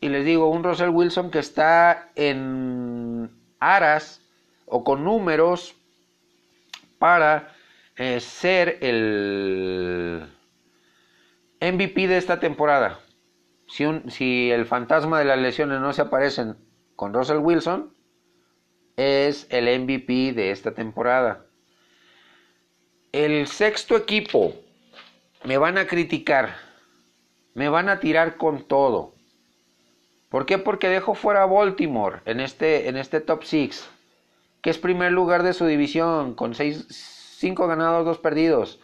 Y 0.00 0.08
les 0.08 0.24
digo, 0.24 0.48
un 0.48 0.62
Russell 0.62 0.90
Wilson 0.90 1.30
que 1.30 1.40
está 1.40 2.10
en 2.14 3.30
aras 3.58 4.22
o 4.66 4.84
con 4.84 5.02
números 5.02 5.74
para 6.98 7.52
eh, 7.96 8.20
ser 8.20 8.78
el 8.82 10.26
MVP 11.60 12.06
de 12.06 12.16
esta 12.16 12.38
temporada. 12.38 13.00
Si, 13.66 13.84
si 14.08 14.50
el 14.50 14.64
fantasma 14.64 15.18
de 15.18 15.24
las 15.24 15.38
lesiones 15.38 15.80
no 15.80 15.92
se 15.92 16.02
aparecen 16.02 16.56
con 16.94 17.12
Russell 17.12 17.38
Wilson, 17.38 17.92
es 18.96 19.46
el 19.50 19.66
MVP 19.80 20.32
de 20.32 20.50
esta 20.50 20.72
temporada. 20.72 21.46
El 23.12 23.46
sexto 23.48 23.96
equipo 23.96 24.54
me 25.44 25.58
van 25.58 25.78
a 25.78 25.86
criticar, 25.86 26.56
me 27.54 27.68
van 27.68 27.88
a 27.88 27.98
tirar 28.00 28.36
con 28.36 28.62
todo. 28.62 29.14
¿Por 30.28 30.46
qué? 30.46 30.58
Porque 30.58 30.88
dejo 30.88 31.14
fuera 31.14 31.42
a 31.42 31.46
Baltimore 31.46 32.20
en 32.24 32.40
este, 32.40 32.88
en 32.88 32.96
este 32.96 33.20
top 33.20 33.42
6, 33.42 33.88
que 34.62 34.70
es 34.70 34.78
primer 34.78 35.10
lugar 35.10 35.42
de 35.42 35.54
su 35.54 35.66
división, 35.66 36.34
con 36.34 36.54
5 36.54 37.66
ganados, 37.66 38.04
2 38.04 38.18
perdidos, 38.18 38.78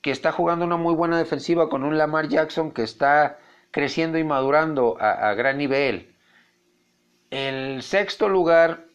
que 0.00 0.10
está 0.10 0.32
jugando 0.32 0.64
una 0.64 0.78
muy 0.78 0.94
buena 0.94 1.18
defensiva 1.18 1.68
con 1.68 1.84
un 1.84 1.98
Lamar 1.98 2.28
Jackson 2.28 2.70
que 2.70 2.82
está 2.82 3.38
creciendo 3.72 4.16
y 4.16 4.24
madurando 4.24 4.96
a, 4.98 5.28
a 5.28 5.34
gran 5.34 5.58
nivel. 5.58 6.14
El 7.30 7.82
sexto 7.82 8.28
lugar 8.28 8.86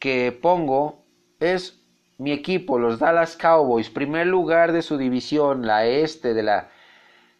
que 0.00 0.32
pongo 0.32 1.04
es 1.38 1.80
mi 2.18 2.32
equipo, 2.32 2.78
los 2.78 2.98
Dallas 2.98 3.36
Cowboys, 3.36 3.88
primer 3.88 4.26
lugar 4.26 4.72
de 4.72 4.82
su 4.82 4.98
división, 4.98 5.66
la 5.66 5.86
este 5.86 6.34
de 6.34 6.42
la, 6.42 6.68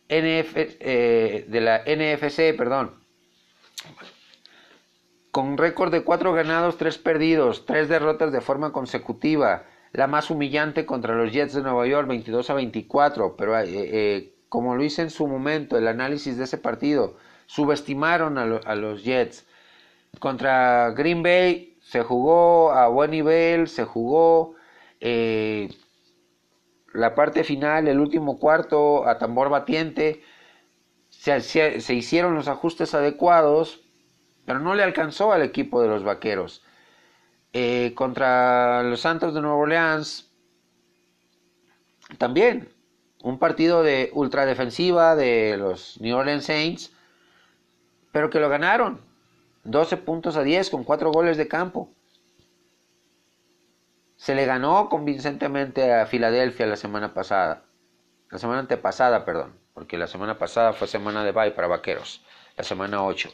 NF, 0.08 0.54
eh, 0.56 1.44
de 1.48 1.60
la 1.60 1.82
NFC, 1.84 2.56
perdón. 2.56 2.92
Con 5.30 5.58
récord 5.58 5.92
de 5.92 6.02
4 6.02 6.32
ganados, 6.32 6.76
3 6.78 6.98
perdidos, 6.98 7.64
3 7.66 7.88
derrotas 7.88 8.32
de 8.32 8.40
forma 8.40 8.72
consecutiva. 8.72 9.64
La 9.92 10.06
más 10.06 10.30
humillante 10.30 10.86
contra 10.86 11.14
los 11.14 11.32
Jets 11.32 11.54
de 11.54 11.62
Nueva 11.62 11.86
York, 11.86 12.08
22 12.08 12.50
a 12.50 12.54
24. 12.54 13.36
Pero 13.36 13.58
eh, 13.58 13.64
eh, 13.68 14.34
como 14.48 14.74
lo 14.74 14.82
hice 14.82 15.02
en 15.02 15.10
su 15.10 15.28
momento, 15.28 15.78
el 15.78 15.86
análisis 15.86 16.36
de 16.36 16.44
ese 16.44 16.58
partido, 16.58 17.16
subestimaron 17.46 18.38
a, 18.38 18.42
a 18.42 18.74
los 18.74 19.04
Jets. 19.04 19.46
Contra 20.18 20.90
Green 20.90 21.22
Bay 21.22 21.69
se 21.90 22.04
jugó 22.04 22.70
a 22.70 22.86
buen 22.86 23.10
nivel, 23.10 23.66
se 23.66 23.84
jugó 23.84 24.54
eh, 25.00 25.74
la 26.94 27.16
parte 27.16 27.42
final, 27.42 27.88
el 27.88 27.98
último 27.98 28.38
cuarto 28.38 29.08
a 29.08 29.18
tambor 29.18 29.48
batiente, 29.48 30.22
se, 31.08 31.92
hicieron 31.92 32.36
los 32.36 32.46
ajustes 32.46 32.94
adecuados, 32.94 33.80
pero 34.44 34.60
no 34.60 34.76
le 34.76 34.84
alcanzó 34.84 35.32
al 35.32 35.42
equipo 35.42 35.82
de 35.82 35.88
los 35.88 36.04
Vaqueros. 36.04 36.62
Eh, 37.52 37.92
contra 37.96 38.84
los 38.84 39.00
Santos 39.00 39.34
de 39.34 39.40
Nueva 39.40 39.56
Orleans, 39.56 40.30
también 42.18 42.72
un 43.24 43.40
partido 43.40 43.82
de 43.82 44.10
ultradefensiva 44.14 45.16
de 45.16 45.56
los 45.56 46.00
New 46.00 46.16
Orleans 46.16 46.44
Saints, 46.44 46.92
pero 48.12 48.30
que 48.30 48.38
lo 48.38 48.48
ganaron. 48.48 49.09
12 49.64 49.96
puntos 49.98 50.36
a 50.36 50.42
10 50.42 50.70
con 50.70 50.84
4 50.84 51.10
goles 51.10 51.36
de 51.36 51.48
campo. 51.48 51.90
Se 54.16 54.34
le 54.34 54.46
ganó 54.46 54.88
convincentemente 54.88 55.92
a 55.92 56.06
Filadelfia 56.06 56.66
la 56.66 56.76
semana 56.76 57.14
pasada. 57.14 57.64
La 58.30 58.38
semana 58.38 58.60
antepasada, 58.60 59.24
perdón. 59.24 59.58
Porque 59.74 59.96
la 59.96 60.06
semana 60.06 60.38
pasada 60.38 60.72
fue 60.72 60.88
semana 60.88 61.24
de 61.24 61.32
bye 61.32 61.52
para 61.52 61.68
Vaqueros. 61.68 62.22
La 62.56 62.64
semana 62.64 63.04
8. 63.04 63.30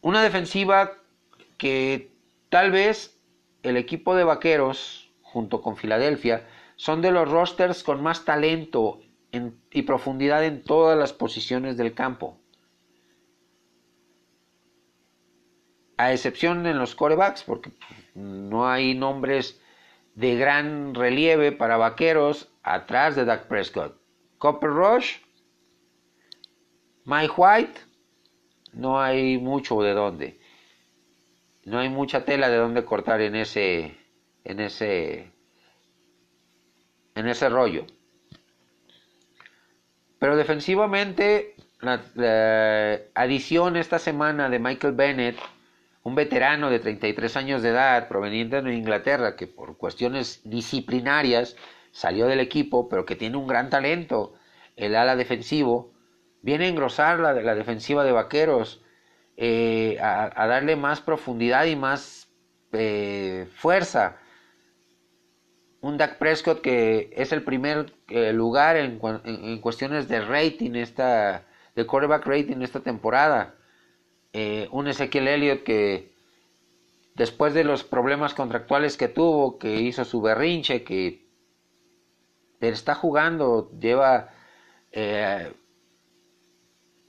Una 0.00 0.22
defensiva 0.22 0.92
que 1.58 2.12
tal 2.48 2.72
vez 2.72 3.18
el 3.62 3.76
equipo 3.76 4.16
de 4.16 4.24
Vaqueros, 4.24 5.12
junto 5.22 5.62
con 5.62 5.76
Filadelfia, 5.76 6.46
son 6.76 7.00
de 7.00 7.12
los 7.12 7.30
rosters 7.30 7.84
con 7.84 8.02
más 8.02 8.24
talento 8.24 9.00
y 9.70 9.82
profundidad 9.82 10.44
en 10.44 10.62
todas 10.64 10.98
las 10.98 11.12
posiciones 11.12 11.76
del 11.76 11.94
campo. 11.94 12.41
A 16.02 16.12
excepción 16.12 16.66
en 16.66 16.80
los 16.80 16.96
corebacks, 16.96 17.44
porque 17.44 17.70
no 18.16 18.68
hay 18.68 18.92
nombres 18.92 19.60
de 20.16 20.34
gran 20.34 20.96
relieve 20.96 21.52
para 21.52 21.76
vaqueros 21.76 22.48
atrás 22.64 23.14
de 23.14 23.24
Dak 23.24 23.46
Prescott. 23.46 23.94
Copper 24.38 24.70
Rush, 24.70 25.18
Mike 27.04 27.34
White, 27.36 27.80
no 28.72 29.00
hay 29.00 29.38
mucho 29.38 29.80
de 29.80 29.92
dónde. 29.92 30.40
No 31.64 31.78
hay 31.78 31.88
mucha 31.88 32.24
tela 32.24 32.48
de 32.48 32.56
dónde 32.56 32.84
cortar 32.84 33.20
en 33.20 33.36
ese 33.36 33.96
en 34.42 34.58
ese 34.58 35.30
en 37.14 37.28
ese 37.28 37.48
rollo. 37.48 37.86
Pero 40.18 40.36
defensivamente 40.36 41.54
la 41.80 42.02
adición 43.14 43.76
esta 43.76 44.00
semana 44.00 44.48
de 44.48 44.58
Michael 44.58 44.94
Bennett 44.94 45.38
un 46.02 46.14
veterano 46.14 46.70
de 46.70 46.80
33 46.80 47.36
años 47.36 47.62
de 47.62 47.70
edad 47.70 48.08
proveniente 48.08 48.60
de 48.60 48.74
Inglaterra 48.74 49.36
que 49.36 49.46
por 49.46 49.76
cuestiones 49.76 50.40
disciplinarias 50.44 51.56
salió 51.92 52.26
del 52.26 52.40
equipo, 52.40 52.88
pero 52.88 53.04
que 53.04 53.16
tiene 53.16 53.36
un 53.36 53.46
gran 53.46 53.70
talento, 53.70 54.34
el 54.76 54.96
ala 54.96 55.14
defensivo, 55.14 55.92
viene 56.40 56.64
a 56.64 56.68
engrosar 56.68 57.20
la, 57.20 57.32
la 57.34 57.54
defensiva 57.54 58.04
de 58.04 58.12
Vaqueros, 58.12 58.82
eh, 59.36 59.98
a, 60.00 60.46
darle 60.46 60.76
más 60.76 61.00
profundidad 61.00 61.66
y 61.66 61.76
más 61.76 62.28
eh, 62.72 63.48
fuerza. 63.54 64.16
Un 65.80 65.98
Dak 65.98 66.18
Prescott 66.18 66.60
que 66.60 67.10
es 67.16 67.32
el 67.32 67.42
primer 67.42 67.92
eh, 68.08 68.32
lugar 68.32 68.76
en, 68.76 69.00
en, 69.24 69.60
cuestiones 69.60 70.08
de 70.08 70.20
rating, 70.20 70.74
esta, 70.74 71.44
de 71.74 71.86
quarterback 71.86 72.26
rating 72.26 72.62
esta 72.62 72.80
temporada 72.80 73.54
eh, 74.32 74.68
un 74.72 74.88
Ezequiel 74.88 75.28
Elliott 75.28 75.62
que 75.62 76.12
después 77.14 77.54
de 77.54 77.64
los 77.64 77.84
problemas 77.84 78.34
contractuales 78.34 78.96
que 78.96 79.08
tuvo, 79.08 79.58
que 79.58 79.80
hizo 79.80 80.04
su 80.04 80.20
berrinche, 80.20 80.84
que 80.84 81.26
está 82.60 82.94
jugando, 82.94 83.70
lleva 83.78 84.30
eh, 84.92 85.52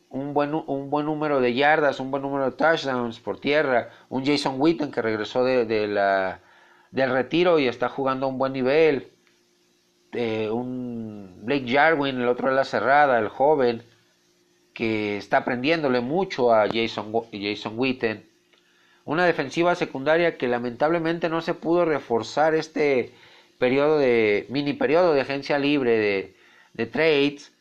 un, 0.09 0.33
buen, 0.33 0.53
un 0.53 0.89
buen 0.89 1.05
número 1.05 1.39
de 1.39 1.53
yardas, 1.53 1.99
un 1.99 2.11
buen 2.11 2.23
número 2.23 2.45
de 2.45 2.57
touchdowns 2.57 3.19
por 3.19 3.39
tierra, 3.39 3.89
un 4.09 4.25
Jason 4.25 4.55
Witten 4.59 4.91
que 4.91 5.01
regresó 5.01 5.43
de, 5.43 5.87
la, 5.87 6.41
del 6.91 7.11
retiro 7.11 7.59
y 7.59 7.67
está 7.67 7.89
jugando 7.89 8.25
a 8.25 8.29
un 8.29 8.37
buen 8.37 8.53
nivel, 8.53 9.11
eh, 10.11 10.49
un 10.49 11.41
Blake 11.43 11.65
Jarwin, 11.67 12.19
el 12.19 12.27
otro 12.27 12.49
de 12.49 12.55
la 12.55 12.65
cerrada, 12.65 13.19
el 13.19 13.29
joven, 13.29 13.83
que 14.73 15.17
está 15.17 15.37
aprendiéndole 15.37 16.01
mucho 16.01 16.53
a 16.53 16.67
Jason, 16.67 17.11
Jason 17.31 17.73
Witten. 17.77 18.25
Una 19.05 19.25
defensiva 19.25 19.75
secundaria 19.75 20.37
que 20.37 20.47
lamentablemente 20.47 21.29
no 21.29 21.41
se 21.41 21.53
pudo 21.53 21.85
reforzar 21.85 22.55
este 22.55 23.11
periodo 23.59 23.97
de 23.97 24.45
mini 24.49 24.73
periodo 24.73 25.13
de 25.13 25.21
agencia 25.21 25.59
libre 25.59 26.35
de, 26.73 26.85
trades 26.87 27.51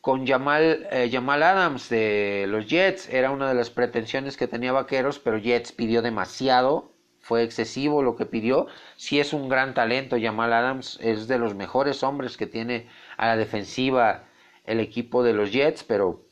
con 0.00 0.26
Jamal, 0.26 0.86
eh, 0.90 1.08
Jamal 1.10 1.42
Adams 1.42 1.88
de 1.88 2.46
los 2.48 2.66
Jets. 2.66 3.08
Era 3.08 3.30
una 3.30 3.48
de 3.48 3.54
las 3.54 3.70
pretensiones 3.70 4.36
que 4.36 4.48
tenía 4.48 4.72
Vaqueros, 4.72 5.18
pero 5.18 5.38
Jets 5.38 5.72
pidió 5.72 6.02
demasiado. 6.02 6.92
Fue 7.20 7.42
excesivo 7.42 8.02
lo 8.02 8.16
que 8.16 8.26
pidió. 8.26 8.68
Si 8.96 9.20
es 9.20 9.32
un 9.32 9.48
gran 9.48 9.74
talento, 9.74 10.16
Jamal 10.20 10.52
Adams 10.52 10.98
es 11.02 11.28
de 11.28 11.38
los 11.38 11.54
mejores 11.54 12.02
hombres 12.02 12.36
que 12.36 12.46
tiene 12.46 12.86
a 13.16 13.26
la 13.26 13.36
defensiva 13.36 14.27
el 14.68 14.80
equipo 14.80 15.22
de 15.22 15.32
los 15.32 15.50
Jets, 15.50 15.82
pero 15.82 16.26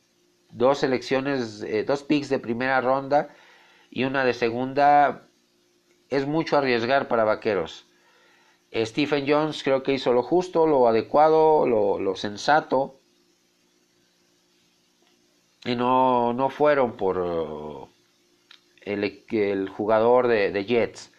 dos 0.51 0.79
selecciones, 0.79 1.63
eh, 1.63 1.85
dos 1.85 2.03
picks 2.03 2.29
de 2.29 2.39
primera 2.39 2.81
ronda 2.83 3.35
y 3.91 4.05
una 4.05 4.25
de 4.25 4.35
segunda 4.35 5.29
es 6.11 6.27
mucho 6.27 6.59
arriesgar 6.59 7.09
para 7.09 7.25
Vaqueros. 7.25 7.87
Stephen 8.75 9.25
Jones 9.27 9.63
creo 9.63 9.83
que 9.83 9.95
hizo 9.95 10.13
lo 10.13 10.23
justo, 10.23 10.67
lo 10.67 10.87
adecuado, 10.87 11.67
lo, 11.67 12.15
sensato. 12.17 13.01
Y 15.65 15.75
no, 15.75 16.35
no 16.35 16.51
fueron 16.51 16.97
por 16.97 17.19
uh, 17.19 17.89
el, 18.83 19.69
jugador 19.71 20.29
de, 20.29 20.65
Jets. 20.65 21.11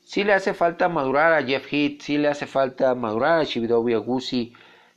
Sí 0.00 0.24
le 0.24 0.32
hace 0.32 0.52
falta 0.52 0.88
madurar 0.88 1.32
a 1.32 1.44
Jeff 1.44 1.72
Heath, 1.72 2.02
sí 2.02 2.18
le 2.18 2.28
hace 2.28 2.46
falta 2.46 2.94
madurar 2.96 3.40
a 3.40 3.46
Chividowi 3.46 3.94
Agusi, 3.94 4.52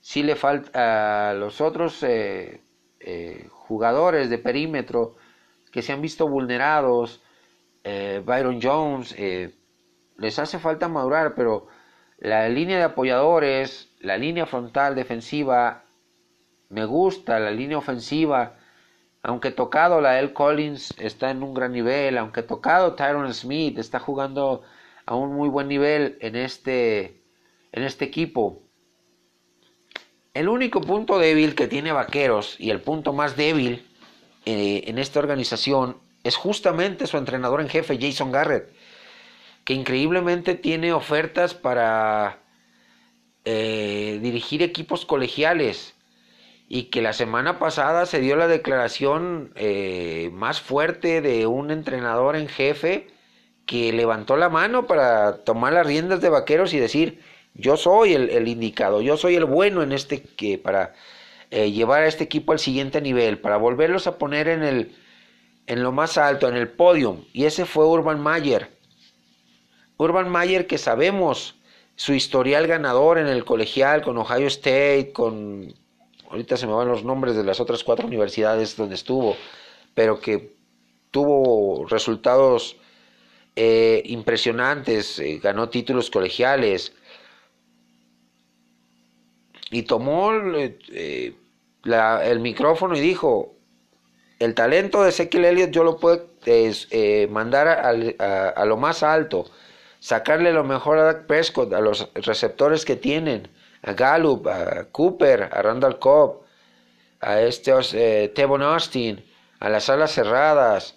sí 0.07 0.23
le 0.23 0.37
falta 0.37 1.31
a 1.31 1.33
los 1.33 1.59
otros 1.59 2.01
eh, 2.01 2.61
eh, 3.01 3.45
jugadores 3.49 4.29
de 4.29 4.37
perímetro 4.37 5.17
que 5.69 5.81
se 5.81 5.91
han 5.91 6.01
visto 6.01 6.29
vulnerados, 6.29 7.21
eh, 7.83 8.21
Byron 8.25 8.61
Jones, 8.61 9.13
les 10.17 10.39
hace 10.39 10.59
falta 10.59 10.87
madurar, 10.87 11.35
pero 11.35 11.67
la 12.19 12.47
línea 12.47 12.77
de 12.77 12.85
apoyadores, 12.85 13.91
la 13.99 14.17
línea 14.17 14.45
frontal 14.45 14.95
defensiva, 14.95 15.83
me 16.69 16.85
gusta, 16.85 17.37
la 17.41 17.51
línea 17.51 17.77
ofensiva, 17.77 18.55
aunque 19.23 19.51
tocado 19.51 19.99
la 19.99 20.19
L. 20.19 20.31
Collins 20.31 20.95
está 20.99 21.31
en 21.31 21.43
un 21.43 21.53
gran 21.53 21.73
nivel, 21.73 22.17
aunque 22.17 22.43
tocado 22.43 22.95
Tyron 22.95 23.33
Smith 23.33 23.77
está 23.77 23.99
jugando 23.99 24.63
a 25.05 25.15
un 25.15 25.35
muy 25.35 25.49
buen 25.49 25.67
nivel 25.67 26.17
en 26.21 26.37
este, 26.37 27.21
en 27.73 27.83
este 27.83 28.05
equipo. 28.05 28.66
El 30.37 30.49
único 30.49 30.81
punto 30.81 31.17
débil 31.17 31.55
que 31.55 31.67
tiene 31.67 31.91
Vaqueros 31.91 32.57
y 32.59 32.69
el 32.69 32.79
punto 32.79 33.11
más 33.11 33.35
débil 33.35 33.87
eh, 34.45 34.83
en 34.85 34.99
esta 34.99 35.17
organización 35.17 35.97
es 36.23 36.35
justamente 36.35 37.07
su 37.07 37.17
entrenador 37.17 37.59
en 37.59 37.69
jefe, 37.69 37.97
Jason 37.99 38.31
Garrett, 38.31 38.71
que 39.63 39.73
increíblemente 39.73 40.53
tiene 40.53 40.93
ofertas 40.93 41.55
para 41.55 42.37
eh, 43.45 44.19
dirigir 44.21 44.61
equipos 44.61 45.07
colegiales 45.07 45.95
y 46.69 46.83
que 46.83 47.01
la 47.01 47.13
semana 47.13 47.57
pasada 47.57 48.05
se 48.05 48.19
dio 48.19 48.35
la 48.35 48.47
declaración 48.47 49.53
eh, 49.55 50.29
más 50.33 50.61
fuerte 50.61 51.21
de 51.21 51.47
un 51.47 51.71
entrenador 51.71 52.35
en 52.35 52.47
jefe 52.47 53.07
que 53.65 53.91
levantó 53.91 54.37
la 54.37 54.49
mano 54.49 54.85
para 54.85 55.43
tomar 55.45 55.73
las 55.73 55.87
riendas 55.87 56.21
de 56.21 56.29
vaqueros 56.29 56.75
y 56.75 56.77
decir 56.77 57.23
yo 57.57 57.75
soy 57.77 58.13
el, 58.13 58.47
indicado, 58.47 59.01
yo 59.01 59.17
soy 59.17 59.35
el 59.35 59.45
bueno 59.45 59.81
en 59.81 59.91
este 59.91 60.21
que 60.21 60.57
para 60.57 60.93
eh, 61.49 61.71
llevar 61.71 62.03
a 62.03 62.07
este 62.07 62.23
equipo 62.23 62.51
al 62.51 62.59
siguiente 62.59 63.01
nivel, 63.01 63.39
para 63.39 63.57
volverlos 63.57 64.07
a 64.07 64.17
poner 64.17 64.47
en 64.47 64.63
el 64.63 64.95
en 65.65 65.83
lo 65.83 65.91
más 65.91 66.17
alto, 66.17 66.47
en 66.47 66.55
el 66.55 66.69
podium, 66.69 67.25
y 67.33 67.43
ese 67.43 67.65
fue 67.65 67.85
Urban 67.85 68.21
Mayer. 68.21 68.69
Urban 69.97 70.29
Mayer 70.29 70.65
que 70.65 70.77
sabemos 70.77 71.55
su 71.97 72.13
historial 72.13 72.67
ganador 72.67 73.17
en 73.17 73.27
el 73.27 73.43
colegial 73.43 74.01
con 74.01 74.17
Ohio 74.17 74.47
State, 74.47 75.11
con 75.13 75.73
ahorita 76.29 76.55
se 76.55 76.67
me 76.67 76.73
van 76.73 76.87
los 76.87 77.03
nombres 77.03 77.35
de 77.35 77.43
las 77.43 77.59
otras 77.59 77.83
cuatro 77.83 78.07
universidades 78.07 78.77
donde 78.77 78.95
estuvo, 78.95 79.35
pero 79.93 80.19
que 80.19 80.55
tuvo 81.11 81.85
resultados 81.87 82.77
eh, 83.55 84.03
impresionantes, 84.05 85.19
eh, 85.19 85.39
ganó 85.41 85.69
títulos 85.69 86.11
colegiales 86.11 86.93
y 89.71 89.83
tomó 89.83 90.31
eh, 90.33 91.35
el 91.83 92.39
micrófono 92.39 92.95
y 92.95 92.99
dijo, 92.99 93.55
el 94.39 94.53
talento 94.53 95.03
de 95.03 95.09
Ezekiel 95.09 95.45
Elliott 95.45 95.71
yo 95.71 95.83
lo 95.83 95.97
puedo 95.97 96.27
mandar 97.29 97.67
a, 97.67 98.65
lo 98.65 98.77
más 98.77 99.03
alto, 99.03 99.45
sacarle 99.99 100.53
lo 100.53 100.63
mejor 100.63 100.99
a 100.99 101.03
Dak 101.03 101.25
Prescott, 101.25 101.73
a 101.73 101.81
los 101.81 102.09
receptores 102.13 102.85
que 102.85 102.95
tienen, 102.95 103.47
a 103.81 103.93
Gallup, 103.93 104.47
a 104.47 104.85
Cooper, 104.91 105.49
a 105.51 105.61
Randall 105.61 105.99
Cobb, 105.99 106.43
a 107.19 107.41
este 107.41 107.73
eh, 107.93 108.29
Tevon 108.29 108.61
Austin, 108.61 109.23
a 109.59 109.69
las 109.69 109.89
alas 109.89 110.11
cerradas, 110.11 110.95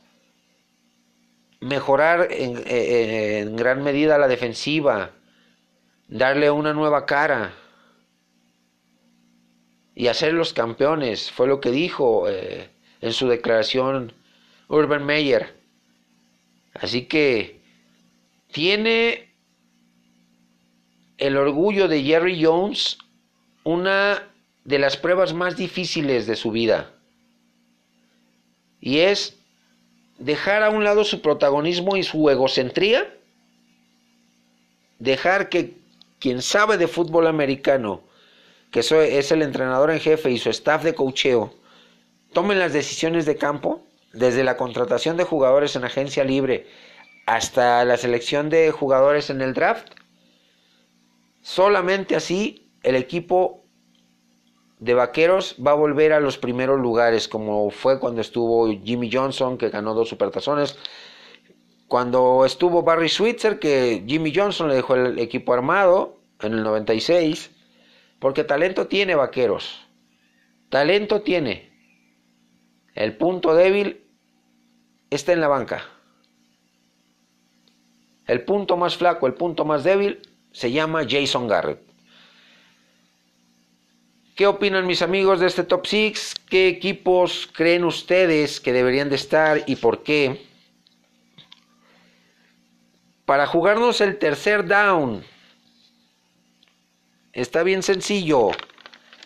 mejorar 1.60 2.28
en, 2.30 3.56
gran 3.56 3.82
medida 3.82 4.18
la 4.18 4.28
defensiva, 4.28 5.10
darle 6.08 6.50
una 6.50 6.72
nueva 6.72 7.06
cara 7.06 7.52
y 10.00 10.08
hacer 10.08 10.32
los 10.32 10.54
campeones, 10.54 11.30
fue 11.30 11.46
lo 11.46 11.60
que 11.60 11.70
dijo 11.70 12.26
eh, 12.26 12.70
en 13.02 13.12
su 13.12 13.28
declaración 13.28 14.14
Urban 14.66 15.04
Meyer. 15.04 15.54
Así 16.72 17.04
que 17.04 17.60
tiene 18.50 19.28
el 21.18 21.36
orgullo 21.36 21.86
de 21.86 22.02
Jerry 22.02 22.42
Jones 22.42 22.96
una 23.62 24.26
de 24.64 24.78
las 24.78 24.96
pruebas 24.96 25.34
más 25.34 25.58
difíciles 25.58 26.26
de 26.26 26.36
su 26.36 26.50
vida. 26.50 26.94
Y 28.80 29.00
es 29.00 29.36
dejar 30.18 30.62
a 30.62 30.70
un 30.70 30.82
lado 30.82 31.04
su 31.04 31.20
protagonismo 31.20 31.98
y 31.98 32.04
su 32.04 32.30
egocentría, 32.30 33.14
dejar 34.98 35.50
que 35.50 35.74
quien 36.18 36.40
sabe 36.40 36.78
de 36.78 36.88
fútbol 36.88 37.26
americano, 37.26 38.02
que 38.70 38.80
es 38.80 39.32
el 39.32 39.42
entrenador 39.42 39.90
en 39.90 40.00
jefe 40.00 40.30
y 40.30 40.38
su 40.38 40.50
staff 40.50 40.84
de 40.84 40.94
cocheo, 40.94 41.54
tomen 42.32 42.58
las 42.58 42.72
decisiones 42.72 43.26
de 43.26 43.36
campo, 43.36 43.86
desde 44.12 44.44
la 44.44 44.56
contratación 44.56 45.16
de 45.16 45.24
jugadores 45.24 45.76
en 45.76 45.84
agencia 45.84 46.24
libre 46.24 46.66
hasta 47.26 47.84
la 47.84 47.96
selección 47.96 48.50
de 48.50 48.70
jugadores 48.72 49.30
en 49.30 49.40
el 49.40 49.54
draft, 49.54 49.92
Solamente 51.42 52.16
así 52.16 52.70
el 52.82 52.96
equipo 52.96 53.64
de 54.78 54.94
Vaqueros 54.94 55.56
va 55.64 55.72
a 55.72 55.74
volver 55.74 56.12
a 56.12 56.20
los 56.20 56.38
primeros 56.38 56.78
lugares, 56.78 57.28
como 57.28 57.70
fue 57.70 57.98
cuando 57.98 58.20
estuvo 58.20 58.68
Jimmy 58.68 59.10
Johnson, 59.12 59.58
que 59.58 59.70
ganó 59.70 59.94
dos 59.94 60.08
supertazones. 60.08 60.78
Cuando 61.88 62.44
estuvo 62.44 62.82
Barry 62.82 63.08
Switzer, 63.08 63.58
que 63.58 64.04
Jimmy 64.06 64.32
Johnson 64.34 64.68
le 64.68 64.76
dejó 64.76 64.94
el 64.94 65.18
equipo 65.18 65.52
armado 65.52 66.18
en 66.40 66.54
el 66.54 66.62
96, 66.62 67.50
porque 68.20 68.44
talento 68.44 68.86
tiene 68.86 69.16
Vaqueros. 69.16 69.86
Talento 70.68 71.22
tiene. 71.22 71.72
El 72.94 73.16
punto 73.16 73.54
débil 73.54 74.04
está 75.10 75.32
en 75.32 75.40
la 75.40 75.48
banca. 75.48 75.82
El 78.26 78.44
punto 78.44 78.76
más 78.76 78.96
flaco, 78.96 79.26
el 79.26 79.34
punto 79.34 79.64
más 79.64 79.82
débil 79.82 80.20
se 80.52 80.70
llama 80.70 81.06
Jason 81.08 81.48
Garrett. 81.48 81.80
¿Qué 84.36 84.46
opinan 84.46 84.86
mis 84.86 85.02
amigos 85.02 85.40
de 85.40 85.46
este 85.46 85.64
top 85.64 85.86
6? 85.86 86.34
¿Qué 86.48 86.68
equipos 86.68 87.48
creen 87.52 87.84
ustedes 87.84 88.60
que 88.60 88.72
deberían 88.72 89.08
de 89.08 89.16
estar 89.16 89.64
y 89.66 89.76
por 89.76 90.02
qué? 90.02 90.46
Para 93.24 93.46
jugarnos 93.46 94.00
el 94.00 94.18
tercer 94.18 94.66
down. 94.66 95.24
Está 97.32 97.62
bien 97.62 97.82
sencillo. 97.82 98.50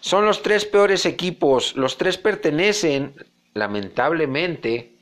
Son 0.00 0.26
los 0.26 0.42
tres 0.42 0.64
peores 0.64 1.06
equipos. 1.06 1.74
Los 1.76 1.96
tres 1.96 2.18
pertenecen, 2.18 3.14
lamentablemente, 3.54 4.98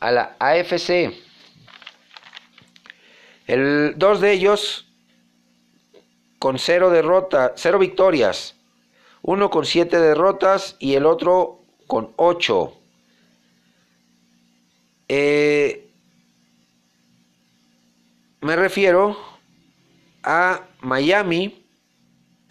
a 0.00 0.10
la 0.10 0.36
AFC. 0.40 1.12
El, 3.46 3.94
dos 3.96 4.20
de 4.20 4.32
ellos 4.32 4.88
con 6.38 6.58
cero 6.58 6.90
derrotas, 6.90 7.52
cero 7.54 7.78
victorias, 7.78 8.56
uno 9.22 9.48
con 9.50 9.64
siete 9.64 10.00
derrotas 10.00 10.76
y 10.80 10.94
el 10.94 11.06
otro 11.06 11.60
con 11.86 12.12
ocho. 12.16 12.76
Eh, 15.06 15.88
me 18.40 18.56
refiero 18.56 19.16
a 20.24 20.62
Miami, 20.80 21.61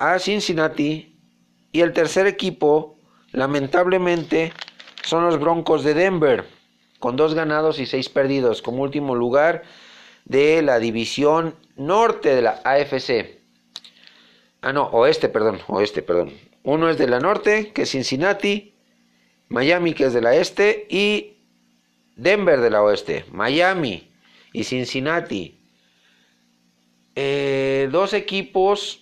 a 0.01 0.17
Cincinnati 0.17 1.15
y 1.71 1.81
el 1.81 1.93
tercer 1.93 2.25
equipo, 2.25 2.97
lamentablemente, 3.33 4.51
son 5.03 5.23
los 5.23 5.39
Broncos 5.39 5.83
de 5.83 5.93
Denver, 5.93 6.43
con 6.97 7.15
dos 7.15 7.35
ganados 7.35 7.77
y 7.79 7.85
seis 7.85 8.09
perdidos, 8.09 8.63
como 8.63 8.81
último 8.81 9.13
lugar 9.13 9.61
de 10.25 10.63
la 10.63 10.79
división 10.79 11.55
norte 11.75 12.33
de 12.33 12.41
la 12.41 12.61
AFC. 12.63 13.41
Ah, 14.61 14.73
no, 14.73 14.85
oeste, 14.87 15.29
perdón, 15.29 15.59
oeste, 15.67 16.01
perdón. 16.01 16.33
Uno 16.63 16.89
es 16.89 16.97
de 16.97 17.07
la 17.07 17.19
norte, 17.19 17.71
que 17.71 17.83
es 17.83 17.91
Cincinnati, 17.91 18.73
Miami, 19.49 19.93
que 19.93 20.05
es 20.05 20.13
de 20.13 20.21
la 20.21 20.35
este, 20.35 20.87
y 20.89 21.37
Denver 22.15 22.59
de 22.59 22.71
la 22.71 22.81
oeste. 22.81 23.25
Miami 23.31 24.11
y 24.51 24.63
Cincinnati. 24.63 25.59
Eh, 27.13 27.87
dos 27.91 28.13
equipos 28.13 29.01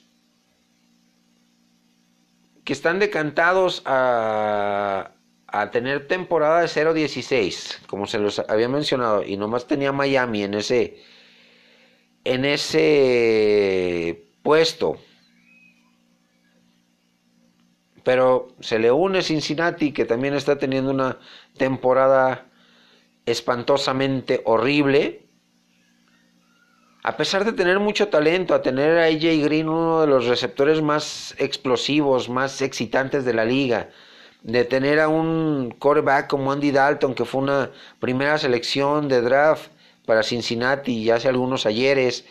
que 2.70 2.74
están 2.74 3.00
decantados 3.00 3.82
a, 3.86 5.14
a 5.48 5.72
tener 5.72 6.08
temporada 6.08 6.62
de 6.62 6.68
0-16, 6.68 7.84
como 7.88 8.06
se 8.06 8.20
los 8.20 8.38
había 8.48 8.70
mencionado, 8.70 9.24
y 9.24 9.38
nomás 9.38 9.66
tenía 9.66 9.92
Miami 9.92 10.44
en 10.44 10.54
ese, 10.54 11.02
en 12.26 12.46
ese 12.46 14.24
puesto. 14.44 15.00
Pero 18.04 18.50
se 18.60 18.78
le 18.78 18.92
une 18.92 19.24
Cincinnati, 19.24 19.92
que 19.92 20.06
también 20.06 20.36
está 20.36 20.60
teniendo 20.60 20.92
una 20.92 21.18
temporada 21.58 22.52
espantosamente 23.26 24.44
horrible. 24.46 25.28
A 27.04 27.16
pesar 27.16 27.46
de 27.46 27.54
tener 27.54 27.80
mucho 27.80 28.10
talento, 28.10 28.54
a 28.54 28.62
tener 28.62 28.98
a 28.98 29.06
AJ 29.06 29.44
Green 29.44 29.70
uno 29.70 30.02
de 30.02 30.08
los 30.08 30.26
receptores 30.28 30.82
más 30.82 31.34
explosivos, 31.38 32.30
más 32.30 32.62
excitantes 32.62 33.24
de 33.24 33.34
la 33.34 33.46
liga, 33.46 33.90
de 34.44 34.66
tener 34.66 35.00
a 35.00 35.08
un 35.08 35.74
quarterback 35.80 36.28
como 36.28 36.52
Andy 36.52 36.72
Dalton, 36.72 37.14
que 37.16 37.26
fue 37.26 37.42
una 37.42 37.72
primera 38.00 38.38
selección 38.38 39.08
de 39.08 39.22
draft 39.22 39.72
para 40.06 40.24
Cincinnati 40.24 41.10
hace 41.10 41.30
algunos 41.30 41.66
ayeres, 41.66 42.26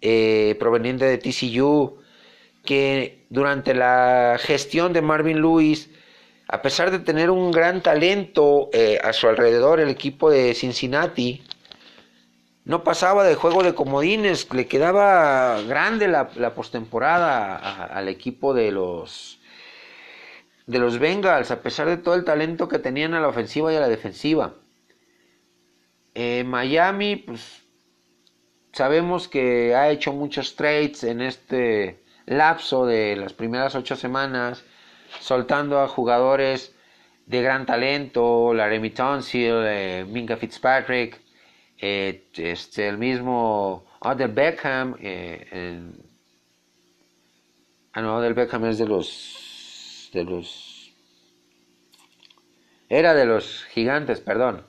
eh, 0.00 0.56
proveniente 0.58 1.04
de 1.04 1.18
TCU, 1.18 1.98
que 2.64 3.24
durante 3.28 3.74
la 3.74 4.36
gestión 4.38 4.92
de 4.92 5.02
Marvin 5.02 5.40
Lewis, 5.40 5.90
a 6.46 6.62
pesar 6.62 6.90
de 6.90 7.00
tener 7.00 7.30
un 7.30 7.50
gran 7.50 7.82
talento 7.82 8.70
eh, 8.72 8.98
a 9.02 9.12
su 9.12 9.28
alrededor, 9.28 9.80
el 9.80 9.88
equipo 9.88 10.30
de 10.30 10.54
Cincinnati, 10.54 11.42
no 12.64 12.84
pasaba 12.84 13.24
de 13.24 13.34
juego 13.34 13.62
de 13.62 13.74
comodines, 13.74 14.52
le 14.52 14.66
quedaba 14.66 15.60
grande 15.62 16.08
la, 16.08 16.54
postemporada 16.54 17.56
al 17.86 18.08
equipo 18.08 18.54
de 18.54 18.70
los 18.70 19.38
de 20.66 20.78
los 20.78 20.98
Bengals, 20.98 21.50
a 21.50 21.60
pesar 21.60 21.88
de 21.88 21.96
todo 21.96 22.14
el 22.14 22.24
talento 22.24 22.68
que 22.68 22.78
tenían 22.78 23.14
a 23.14 23.20
la 23.20 23.28
ofensiva 23.28 23.72
y 23.72 23.76
a 23.76 23.80
la 23.80 23.88
defensiva. 23.88 24.54
Eh, 26.14 26.44
Miami, 26.44 27.16
pues 27.16 27.64
sabemos 28.72 29.26
que 29.26 29.74
ha 29.74 29.90
hecho 29.90 30.12
muchos 30.12 30.54
trades 30.54 31.02
en 31.02 31.20
este 31.20 32.04
lapso 32.26 32.86
de 32.86 33.16
las 33.16 33.32
primeras 33.32 33.74
ocho 33.74 33.96
semanas, 33.96 34.64
soltando 35.20 35.80
a 35.80 35.88
jugadores 35.88 36.74
de 37.26 37.42
gran 37.42 37.66
talento, 37.66 38.54
Laremy 38.54 38.90
Tonsil, 38.90 39.54
eh, 39.64 40.06
Minka 40.08 40.36
Fitzpatrick, 40.36 41.20
eh, 41.82 42.28
este, 42.36 42.86
el 42.86 42.96
mismo 42.96 43.84
Odell 43.98 44.30
Beckham, 44.30 44.94
eh, 45.00 45.82
ah 47.92 48.00
no, 48.00 48.18
Odell 48.18 48.34
Beckham 48.34 48.66
es 48.66 48.78
de 48.78 48.86
los, 48.86 50.08
de 50.12 50.22
los, 50.22 50.92
era 52.88 53.14
de 53.14 53.26
los 53.26 53.64
gigantes, 53.64 54.20
perdón, 54.20 54.64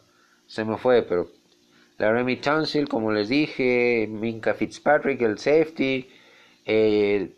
se 0.48 0.66
me 0.66 0.76
fue, 0.78 1.04
pero 1.04 1.30
la 2.00 2.12
Remy 2.12 2.38
Townsend, 2.38 2.88
como 2.88 3.12
les 3.12 3.30
dije, 3.30 4.08
Minka 4.10 4.56
Fitzpatrick, 4.56 5.22
el 5.22 5.38
safety, 5.38 6.10
eh, 6.66 7.32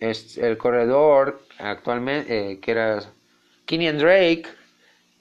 es 0.00 0.38
el 0.38 0.56
corredor 0.56 1.42
actualmente, 1.58 2.58
que 2.58 2.70
era 2.70 3.02
Kenyan 3.66 3.98
Drake, 3.98 4.44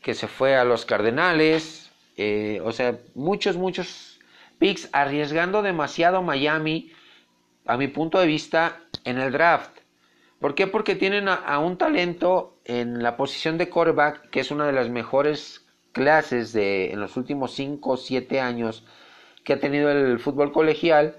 que 0.02 0.14
se 0.14 0.30
fue 0.30 0.56
a 0.56 0.64
los 0.64 0.86
Cardenales, 0.86 1.91
eh, 2.18 2.62
o 2.64 2.72
sea, 2.72 3.00
muchos, 3.16 3.58
muchos 3.58 4.20
picks 4.60 4.90
arriesgando 4.92 5.62
demasiado 5.62 6.22
Miami, 6.22 6.92
a 7.66 7.78
mi 7.78 7.88
punto 7.88 8.20
de 8.20 8.28
vista, 8.28 8.82
en 9.06 9.18
el 9.18 9.32
draft. 9.32 9.72
¿Por 10.40 10.56
qué? 10.56 10.68
Porque 10.68 10.96
tienen 10.96 11.28
a, 11.28 11.60
un 11.60 11.78
talento 11.78 12.58
en 12.66 13.04
la 13.04 13.16
posición 13.16 13.58
de 13.58 13.70
quarterback, 13.70 14.30
que 14.30 14.40
es 14.40 14.52
una 14.52 14.66
de 14.66 14.74
las 14.74 14.90
mejores 14.90 15.66
clases 15.92 16.54
de, 16.54 16.92
en 16.92 17.00
los 17.00 17.18
últimos 17.18 17.54
5 17.54 17.92
o 17.92 17.98
7 17.98 18.40
años 18.40 18.86
que 19.44 19.54
ha 19.54 19.60
tenido 19.60 19.92
el 19.92 20.20
fútbol 20.20 20.52
colegial. 20.52 21.16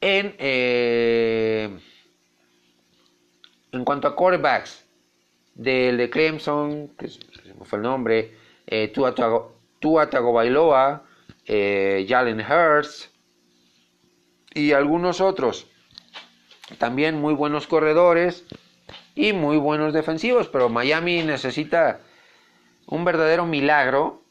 En, 0.00 0.34
eh, 0.38 1.78
en 3.70 3.84
cuanto 3.84 4.08
a 4.08 4.16
quarterbacks, 4.16 4.84
del 5.54 5.96
de 5.96 6.10
Clemson, 6.10 6.88
que 6.96 7.08
fue 7.64 7.78
el 7.78 7.82
nombre, 7.82 8.36
eh, 8.66 8.88
Tua, 8.88 10.10
Tagovailoa, 10.10 11.02
eh, 11.46 12.06
Jalen 12.08 12.40
Hurts 12.40 13.10
y 14.54 14.72
algunos 14.72 15.20
otros. 15.20 15.66
También 16.78 17.20
muy 17.20 17.34
buenos 17.34 17.66
corredores 17.66 18.44
y 19.14 19.32
muy 19.32 19.56
buenos 19.56 19.92
defensivos, 19.92 20.48
pero 20.48 20.68
Miami 20.68 21.22
necesita 21.22 22.00
un 22.86 23.04
verdadero 23.04 23.46
milagro 23.46 24.22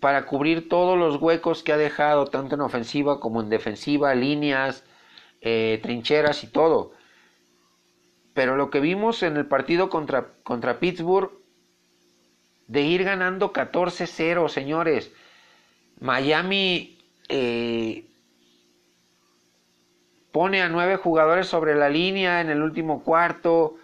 para 0.00 0.26
cubrir 0.26 0.68
todos 0.68 0.96
los 0.96 1.20
huecos 1.20 1.62
que 1.62 1.72
ha 1.72 1.76
dejado, 1.76 2.26
tanto 2.26 2.54
en 2.54 2.60
ofensiva 2.60 3.20
como 3.20 3.40
en 3.40 3.48
defensiva, 3.48 4.14
líneas, 4.14 4.84
eh, 5.40 5.80
trincheras 5.82 6.44
y 6.44 6.46
todo. 6.48 6.92
Pero 8.34 8.56
lo 8.56 8.70
que 8.70 8.80
vimos 8.80 9.22
en 9.22 9.36
el 9.36 9.46
partido 9.46 9.90
contra, 9.90 10.28
contra 10.44 10.78
Pittsburgh 10.78 11.32
de 12.68 12.82
ir 12.82 13.02
ganando 13.02 13.52
14-0, 13.52 14.48
señores. 14.48 15.10
Miami 16.00 16.98
eh, 17.28 18.04
pone 20.30 20.62
a 20.62 20.68
nueve 20.68 20.96
jugadores 20.96 21.48
sobre 21.48 21.74
la 21.74 21.88
línea 21.88 22.40
en 22.40 22.50
el 22.50 22.62
último 22.62 23.02
cuarto, 23.02 23.76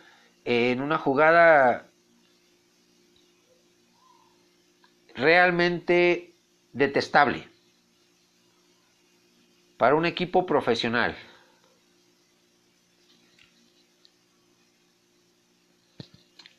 en 0.45 0.81
una 0.81 0.99
jugada 0.99 1.87
realmente 5.15 6.35
detestable 6.73 7.49
para 9.79 9.95
un 9.95 10.07
equipo 10.07 10.45
profesional. 10.45 11.17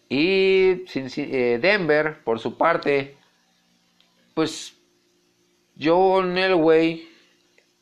Y 0.09 0.17
eh, 0.17 0.44
Denver, 1.01 2.23
por 2.23 2.39
su 2.39 2.57
parte, 2.57 3.17
pues 4.33 4.75
Joe 5.79 6.23
Elway, 6.45 7.07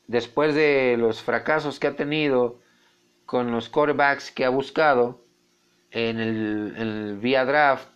después 0.07 0.55
de 0.55 0.95
los 0.97 1.21
fracasos 1.21 1.79
que 1.79 1.87
ha 1.87 1.95
tenido 1.95 2.59
con 3.25 3.51
los 3.51 3.69
quarterbacks 3.69 4.31
que 4.31 4.45
ha 4.45 4.49
buscado 4.49 5.21
en 5.91 6.19
el, 6.19 7.17
vía 7.19 7.45
draft, 7.45 7.87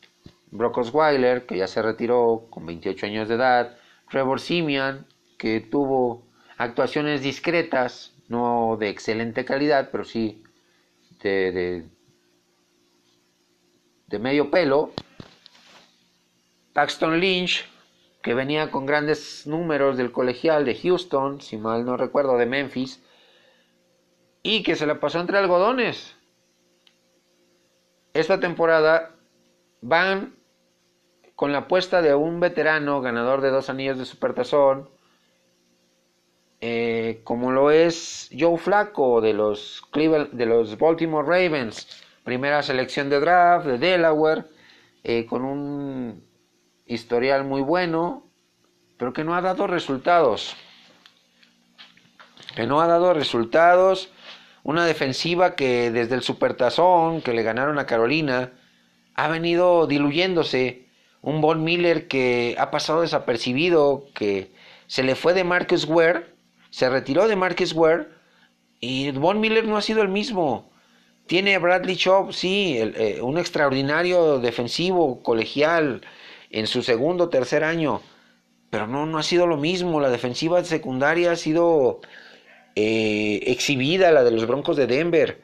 Brock 0.52 0.78
Osweiler, 0.78 1.46
que 1.46 1.58
ya 1.58 1.68
se 1.68 1.82
retiró 1.82 2.48
con 2.50 2.66
28 2.66 3.06
años 3.06 3.28
de 3.28 3.36
edad, 3.36 3.78
Trevor 4.10 4.40
Simeon, 4.40 5.06
que 5.38 5.60
tuvo 5.60 6.24
actuaciones 6.58 7.22
discretas, 7.22 8.14
no 8.30 8.78
de 8.80 8.90
excelente 8.90 9.46
calidad, 9.46 9.90
pero 9.92 10.06
sí 10.06 10.44
de 11.22 11.86
medio 14.18 14.50
pelo, 14.50 14.92
Paxton 16.74 17.20
Lynch, 17.20 17.66
que 18.22 18.34
venía 18.34 18.72
con 18.72 18.86
grandes 18.86 19.46
números 19.46 19.98
del 19.98 20.14
colegial 20.14 20.64
de 20.64 20.76
Houston, 20.76 21.42
si 21.42 21.58
mal 21.58 21.86
no 21.86 21.98
recuerdo, 21.98 22.38
de 22.38 22.46
Memphis, 22.46 23.04
y 24.44 24.64
que 24.64 24.76
se 24.76 24.86
la 24.86 25.00
pasó 25.02 25.20
entre 25.20 25.38
algodones. 25.38 26.16
Esta 28.14 28.40
temporada 28.40 29.12
van 29.82 30.36
con 31.36 31.52
la 31.52 31.60
apuesta 31.60 32.02
de 32.02 32.16
un 32.16 32.40
veterano 32.40 33.02
ganador 33.02 33.42
de 33.42 33.50
dos 33.50 33.70
anillos 33.70 33.98
de 33.98 34.06
supertazón, 34.06 34.90
eh, 36.62 37.22
como 37.26 37.52
lo 37.52 37.72
es 37.72 38.30
Joe 38.38 38.58
Flacco 38.58 39.22
de 39.22 39.34
los, 39.34 39.84
de 39.94 40.46
los 40.46 40.78
Baltimore 40.78 41.28
Ravens 41.28 42.07
primera 42.28 42.62
selección 42.62 43.10
de 43.10 43.22
draft 43.22 43.66
de 43.66 43.78
Delaware, 43.78 44.44
eh, 45.06 45.26
con 45.26 45.46
un 45.46 46.26
historial 46.86 47.46
muy 47.46 47.62
bueno, 47.62 48.26
pero 48.98 49.14
que 49.14 49.24
no 49.24 49.34
ha 49.34 49.40
dado 49.40 49.66
resultados. 49.66 50.54
Que 52.54 52.68
no 52.68 52.82
ha 52.82 52.88
dado 52.88 53.14
resultados. 53.14 54.10
Una 54.64 54.86
defensiva 54.86 55.56
que 55.56 55.90
desde 55.90 56.16
el 56.16 56.22
Supertazón, 56.22 57.22
que 57.22 57.32
le 57.32 57.44
ganaron 57.44 57.80
a 57.80 57.86
Carolina, 57.86 58.52
ha 59.16 59.30
venido 59.30 59.88
diluyéndose. 59.88 60.86
Un 61.22 61.40
Von 61.40 61.64
Miller 61.64 62.10
que 62.10 62.58
ha 62.60 62.72
pasado 62.72 63.04
desapercibido, 63.04 64.04
que 64.14 64.52
se 64.88 65.02
le 65.02 65.16
fue 65.16 65.34
de 65.34 65.46
Marcus 65.46 65.86
Ware, 65.86 66.26
se 66.72 66.90
retiró 66.90 67.30
de 67.30 67.38
Marcus 67.38 67.72
Ware, 67.72 68.10
y 68.82 69.12
Von 69.12 69.40
Miller 69.40 69.66
no 69.66 69.78
ha 69.78 69.82
sido 69.82 70.02
el 70.02 70.10
mismo. 70.10 70.70
Tiene 71.28 71.58
Bradley 71.58 71.98
Chop, 71.98 72.32
sí, 72.32 72.78
eh, 72.80 73.20
un 73.22 73.38
extraordinario 73.38 74.40
defensivo 74.40 75.22
colegial 75.22 76.02
en 76.50 76.68
su 76.68 76.82
segundo 76.82 77.26
o 77.26 77.30
tercer 77.30 77.66
año, 77.66 78.02
pero 78.70 78.88
no, 78.88 79.06
no 79.06 79.18
ha 79.18 79.24
sido 79.24 79.46
lo 79.46 79.58
mismo. 79.58 80.00
La 80.00 80.10
defensiva 80.10 80.64
secundaria 80.64 81.32
ha 81.32 81.36
sido 81.36 82.00
eh, 82.76 83.42
exhibida, 83.48 84.12
la 84.12 84.24
de 84.24 84.32
los 84.32 84.48
Broncos 84.48 84.78
de 84.78 84.88
Denver. 84.88 85.42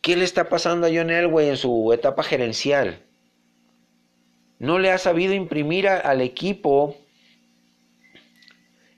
¿Qué 0.00 0.16
le 0.16 0.24
está 0.24 0.48
pasando 0.48 0.86
a 0.86 0.90
John 0.92 1.10
Elway 1.10 1.50
en 1.50 1.58
su 1.58 1.92
etapa 1.92 2.22
gerencial? 2.22 3.02
No 4.58 4.78
le 4.78 4.90
ha 4.90 4.98
sabido 4.98 5.34
imprimir 5.34 5.86
al 5.86 6.22
equipo 6.22 6.96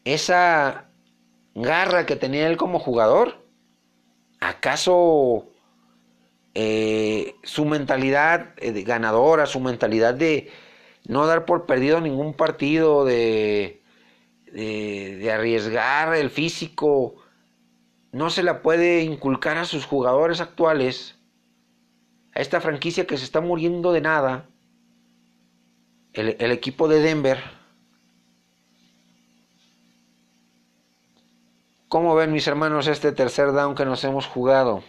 esa 0.05 0.89
garra 1.55 2.07
que 2.07 2.15
tenía 2.15 2.47
él 2.47 2.57
como 2.57 2.79
jugador. 2.79 3.45
¿Acaso 4.41 5.49
eh, 6.55 7.35
su 7.43 7.65
mentalidad 7.65 8.55
eh, 8.59 8.83
ganadora, 8.83 9.47
su 9.47 9.59
mentalidad 9.59 10.15
de 10.15 10.53
no 11.07 11.27
dar 11.27 11.45
por 11.47 11.67
perdido 11.67 12.01
ningún 12.01 12.35
partido, 12.35 13.05
de, 13.05 13.83
de, 14.53 15.33
arriesgar 15.33 16.15
el 16.15 16.31
físico, 16.31 17.17
no 18.13 18.31
se 18.31 18.45
la 18.45 18.63
puede 18.63 19.03
inculcar 19.03 19.59
a 19.59 19.65
sus 19.65 19.85
jugadores 19.85 20.41
actuales, 20.41 21.19
a 22.35 22.41
esta 22.41 22.61
franquicia 22.61 23.07
que 23.07 23.19
se 23.19 23.25
está 23.25 23.41
muriendo 23.41 23.93
de 23.93 24.01
nada, 24.01 24.49
el, 26.13 26.37
el 26.39 26.53
equipo 26.53 26.87
de 26.87 27.01
Denver. 27.01 27.39
¿Cómo 31.89 32.15
ven 32.15 32.33
mis 32.33 32.47
hermanos 32.47 32.87
este 32.87 33.13
tercer 33.13 33.53
down 33.53 33.75
que 33.75 33.85
nos 33.85 34.05
hemos 34.05 34.27
jugado? 34.27 34.83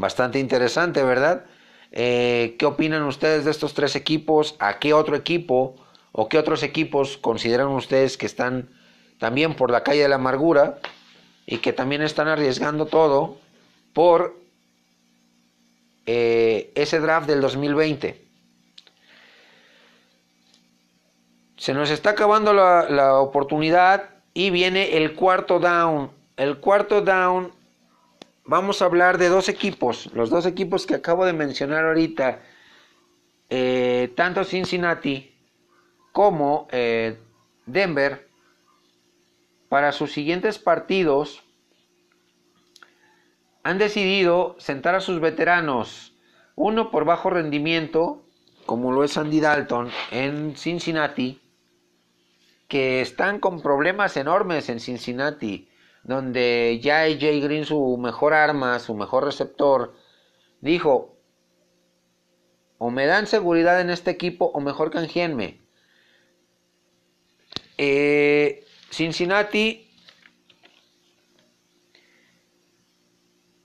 Bastante 0.00 0.38
interesante, 0.38 1.02
¿verdad? 1.02 1.44
Eh, 1.92 2.56
¿Qué 2.58 2.64
opinan 2.64 3.02
ustedes 3.02 3.44
de 3.44 3.50
estos 3.50 3.74
tres 3.74 3.94
equipos? 3.96 4.56
¿A 4.58 4.78
qué 4.78 4.94
otro 4.94 5.14
equipo 5.14 5.76
o 6.12 6.26
qué 6.30 6.38
otros 6.38 6.62
equipos 6.62 7.18
consideran 7.18 7.68
ustedes 7.68 8.16
que 8.16 8.24
están 8.24 8.70
también 9.18 9.54
por 9.54 9.70
la 9.70 9.82
calle 9.82 10.00
de 10.00 10.08
la 10.08 10.14
amargura 10.14 10.78
y 11.44 11.58
que 11.58 11.74
también 11.74 12.00
están 12.00 12.28
arriesgando 12.28 12.86
todo 12.86 13.36
por 13.92 14.40
eh, 16.06 16.72
ese 16.74 16.98
draft 16.98 17.26
del 17.26 17.42
2020? 17.42 18.24
Se 21.58 21.74
nos 21.74 21.90
está 21.90 22.10
acabando 22.10 22.54
la, 22.54 22.88
la 22.88 23.18
oportunidad 23.18 24.08
y 24.32 24.48
viene 24.48 24.96
el 24.96 25.14
cuarto 25.14 25.58
down. 25.58 26.10
El 26.38 26.56
cuarto 26.56 27.02
down 27.02 27.59
vamos 28.50 28.82
a 28.82 28.86
hablar 28.86 29.16
de 29.16 29.28
dos 29.28 29.48
equipos, 29.48 30.10
los 30.12 30.28
dos 30.28 30.44
equipos 30.44 30.84
que 30.84 30.96
acabo 30.96 31.24
de 31.24 31.32
mencionar 31.32 31.84
ahorita, 31.84 32.40
eh, 33.48 34.12
tanto 34.16 34.42
Cincinnati 34.42 35.32
como 36.10 36.66
eh, 36.72 37.16
Denver, 37.66 38.28
para 39.68 39.92
sus 39.92 40.10
siguientes 40.10 40.58
partidos 40.58 41.44
han 43.62 43.78
decidido 43.78 44.56
sentar 44.58 44.96
a 44.96 45.00
sus 45.00 45.20
veteranos, 45.20 46.12
uno 46.56 46.90
por 46.90 47.04
bajo 47.04 47.30
rendimiento, 47.30 48.24
como 48.66 48.90
lo 48.90 49.04
es 49.04 49.16
Andy 49.16 49.38
Dalton 49.38 49.90
en 50.10 50.56
Cincinnati, 50.56 51.40
que 52.66 53.00
están 53.00 53.38
con 53.38 53.62
problemas 53.62 54.16
enormes 54.16 54.68
en 54.70 54.80
Cincinnati 54.80 55.69
donde 56.02 56.80
ya 56.82 57.02
AJ 57.02 57.40
Green, 57.42 57.64
su 57.64 57.96
mejor 57.96 58.34
arma, 58.34 58.78
su 58.78 58.94
mejor 58.94 59.24
receptor, 59.24 59.94
dijo, 60.60 61.16
o 62.78 62.90
me 62.90 63.06
dan 63.06 63.26
seguridad 63.26 63.80
en 63.80 63.90
este 63.90 64.10
equipo 64.10 64.46
o 64.46 64.60
mejor 64.60 64.90
canjeenme. 64.90 65.60
Eh, 67.76 68.64
Cincinnati 68.90 69.90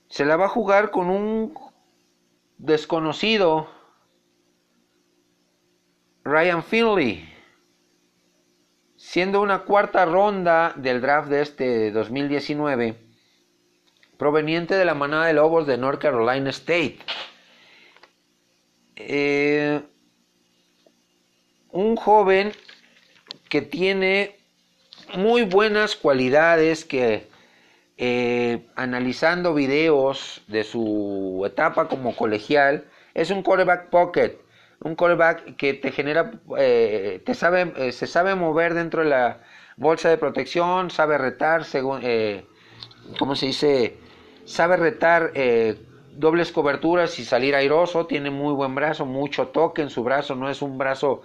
se 0.08 0.24
la 0.24 0.36
va 0.36 0.46
a 0.46 0.50
jugar 0.50 0.90
con 0.90 1.10
un 1.10 1.54
desconocido, 2.58 3.68
Ryan 6.24 6.62
Finley 6.62 7.35
siendo 9.06 9.40
una 9.40 9.60
cuarta 9.60 10.04
ronda 10.04 10.72
del 10.74 11.00
draft 11.00 11.28
de 11.28 11.40
este 11.40 11.92
2019, 11.92 12.96
proveniente 14.18 14.74
de 14.74 14.84
la 14.84 14.94
manada 14.94 15.26
de 15.26 15.32
lobos 15.32 15.64
de 15.64 15.78
North 15.78 16.00
Carolina 16.00 16.50
State. 16.50 16.98
Eh, 18.96 19.80
un 21.70 21.94
joven 21.94 22.50
que 23.48 23.62
tiene 23.62 24.34
muy 25.16 25.42
buenas 25.42 25.94
cualidades 25.94 26.84
que 26.84 27.28
eh, 27.98 28.66
analizando 28.74 29.54
videos 29.54 30.42
de 30.48 30.64
su 30.64 31.44
etapa 31.46 31.86
como 31.86 32.16
colegial 32.16 32.86
es 33.14 33.30
un 33.30 33.44
quarterback 33.44 33.88
pocket 33.88 34.45
un 34.80 34.94
quarterback 34.94 35.56
que 35.56 35.74
te 35.74 35.90
genera, 35.90 36.32
eh, 36.58 37.22
eh, 37.26 37.92
se 37.92 38.06
sabe 38.06 38.34
mover 38.34 38.74
dentro 38.74 39.02
de 39.02 39.08
la 39.08 39.40
bolsa 39.76 40.08
de 40.08 40.18
protección, 40.18 40.90
sabe 40.90 41.18
retar, 41.18 41.64
según, 41.64 42.00
eh, 42.02 42.46
¿cómo 43.18 43.34
se 43.34 43.46
dice? 43.46 43.98
Sabe 44.44 44.76
retar 44.76 45.32
dobles 46.12 46.52
coberturas 46.52 47.18
y 47.18 47.24
salir 47.24 47.54
airoso, 47.54 48.06
tiene 48.06 48.30
muy 48.30 48.54
buen 48.54 48.74
brazo, 48.74 49.04
mucho 49.06 49.48
toque 49.48 49.82
en 49.82 49.90
su 49.90 50.04
brazo, 50.04 50.34
no 50.36 50.48
es 50.48 50.62
un 50.62 50.78
brazo, 50.78 51.22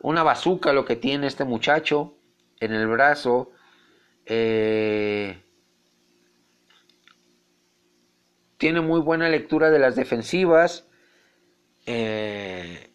una 0.00 0.22
bazuca 0.22 0.72
lo 0.72 0.84
que 0.84 0.96
tiene 0.96 1.28
este 1.28 1.44
muchacho 1.44 2.14
en 2.60 2.72
el 2.72 2.86
brazo. 2.88 3.52
tiene 8.58 8.80
muy 8.80 9.00
buena 9.00 9.28
lectura 9.28 9.70
de 9.70 9.78
las 9.78 9.94
defensivas. 9.94 10.88
Eh, 11.86 12.93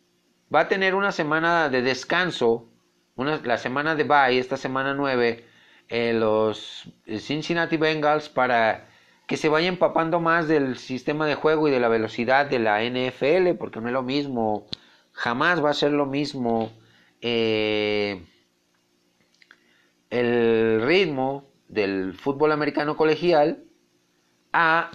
va 0.54 0.62
a 0.62 0.68
tener 0.68 0.96
una 0.96 1.12
semana 1.12 1.70
de 1.70 1.82
descanso, 1.82 2.68
una, 3.16 3.38
la 3.44 3.58
semana 3.58 3.96
de 3.96 4.04
bye, 4.04 4.40
esta 4.40 4.58
semana 4.58 4.94
9, 4.94 5.46
eh, 5.90 6.14
los 6.14 6.92
Cincinnati 7.20 7.78
Bengals 7.78 8.30
para 8.30 8.88
que 9.28 9.38
se 9.38 9.50
vaya 9.50 9.68
empapando 9.68 10.20
más 10.20 10.48
del 10.48 10.78
sistema 10.78 11.28
de 11.28 11.36
juego 11.36 11.68
y 11.68 11.72
de 11.72 11.80
la 11.80 11.88
velocidad 11.88 12.48
de 12.48 12.60
la 12.60 12.84
NFL, 12.84 13.58
porque 13.60 13.80
no 13.80 13.88
es 13.88 13.94
lo 13.94 14.02
mismo, 14.02 14.66
jamás 15.12 15.64
va 15.64 15.70
a 15.70 15.74
ser 15.76 15.92
lo 15.92 16.08
mismo 16.08 16.72
eh, 17.22 18.26
el 20.10 20.82
ritmo 20.82 21.46
del 21.68 22.14
fútbol 22.16 22.52
americano 22.52 22.98
colegial 22.98 23.64
a 24.52 24.90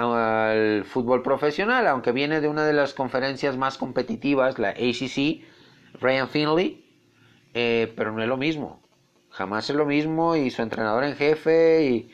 al 0.00 0.84
fútbol 0.84 1.22
profesional, 1.22 1.86
aunque 1.86 2.12
viene 2.12 2.40
de 2.40 2.48
una 2.48 2.64
de 2.64 2.72
las 2.72 2.94
conferencias 2.94 3.56
más 3.56 3.76
competitivas, 3.76 4.58
la 4.58 4.70
ACC, 4.70 5.44
Ryan 6.00 6.28
Finley, 6.28 6.84
eh, 7.52 7.92
pero 7.96 8.12
no 8.12 8.22
es 8.22 8.28
lo 8.28 8.36
mismo. 8.36 8.80
Jamás 9.30 9.68
es 9.68 9.76
lo 9.76 9.84
mismo 9.84 10.36
y 10.36 10.50
su 10.50 10.62
entrenador 10.62 11.04
en 11.04 11.16
jefe 11.16 11.84
y, 11.84 12.10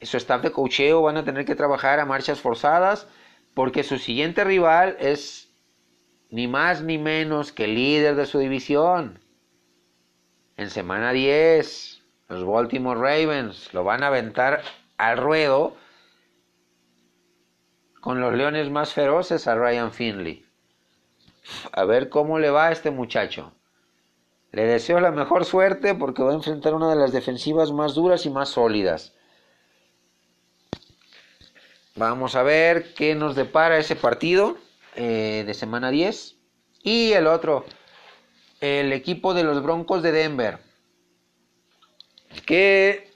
su 0.00 0.16
staff 0.16 0.42
de 0.42 0.52
cocheo 0.52 1.02
van 1.02 1.16
a 1.16 1.24
tener 1.24 1.44
que 1.44 1.56
trabajar 1.56 1.98
a 1.98 2.06
marchas 2.06 2.38
forzadas 2.40 3.08
porque 3.52 3.82
su 3.82 3.98
siguiente 3.98 4.44
rival 4.44 4.96
es 5.00 5.52
ni 6.30 6.46
más 6.46 6.82
ni 6.82 6.98
menos 6.98 7.50
que 7.50 7.64
el 7.64 7.74
líder 7.74 8.14
de 8.14 8.26
su 8.26 8.38
división. 8.38 9.18
En 10.56 10.70
semana 10.70 11.10
10, 11.10 12.00
los 12.28 12.44
Baltimore 12.44 13.00
Ravens 13.00 13.74
lo 13.74 13.82
van 13.82 14.04
a 14.04 14.06
aventar 14.06 14.62
al 14.98 15.18
ruedo 15.18 15.76
con 18.08 18.22
los 18.22 18.32
leones 18.32 18.70
más 18.70 18.94
feroces 18.94 19.46
a 19.48 19.54
Ryan 19.54 19.92
Finley. 19.92 20.42
A 21.72 21.84
ver 21.84 22.08
cómo 22.08 22.38
le 22.38 22.48
va 22.48 22.68
a 22.68 22.72
este 22.72 22.90
muchacho. 22.90 23.52
Le 24.50 24.64
deseo 24.64 24.98
la 24.98 25.10
mejor 25.10 25.44
suerte 25.44 25.94
porque 25.94 26.22
va 26.22 26.30
a 26.30 26.36
enfrentar 26.36 26.72
una 26.72 26.88
de 26.88 26.96
las 26.96 27.12
defensivas 27.12 27.70
más 27.70 27.92
duras 27.92 28.24
y 28.24 28.30
más 28.30 28.48
sólidas. 28.48 29.12
Vamos 31.96 32.34
a 32.34 32.42
ver 32.42 32.94
qué 32.94 33.14
nos 33.14 33.36
depara 33.36 33.76
ese 33.76 33.94
partido 33.94 34.56
eh, 34.96 35.44
de 35.46 35.52
semana 35.52 35.90
10. 35.90 36.34
Y 36.82 37.12
el 37.12 37.26
otro, 37.26 37.66
el 38.62 38.94
equipo 38.94 39.34
de 39.34 39.44
los 39.44 39.62
Broncos 39.62 40.02
de 40.02 40.12
Denver, 40.12 40.60
que 42.46 43.12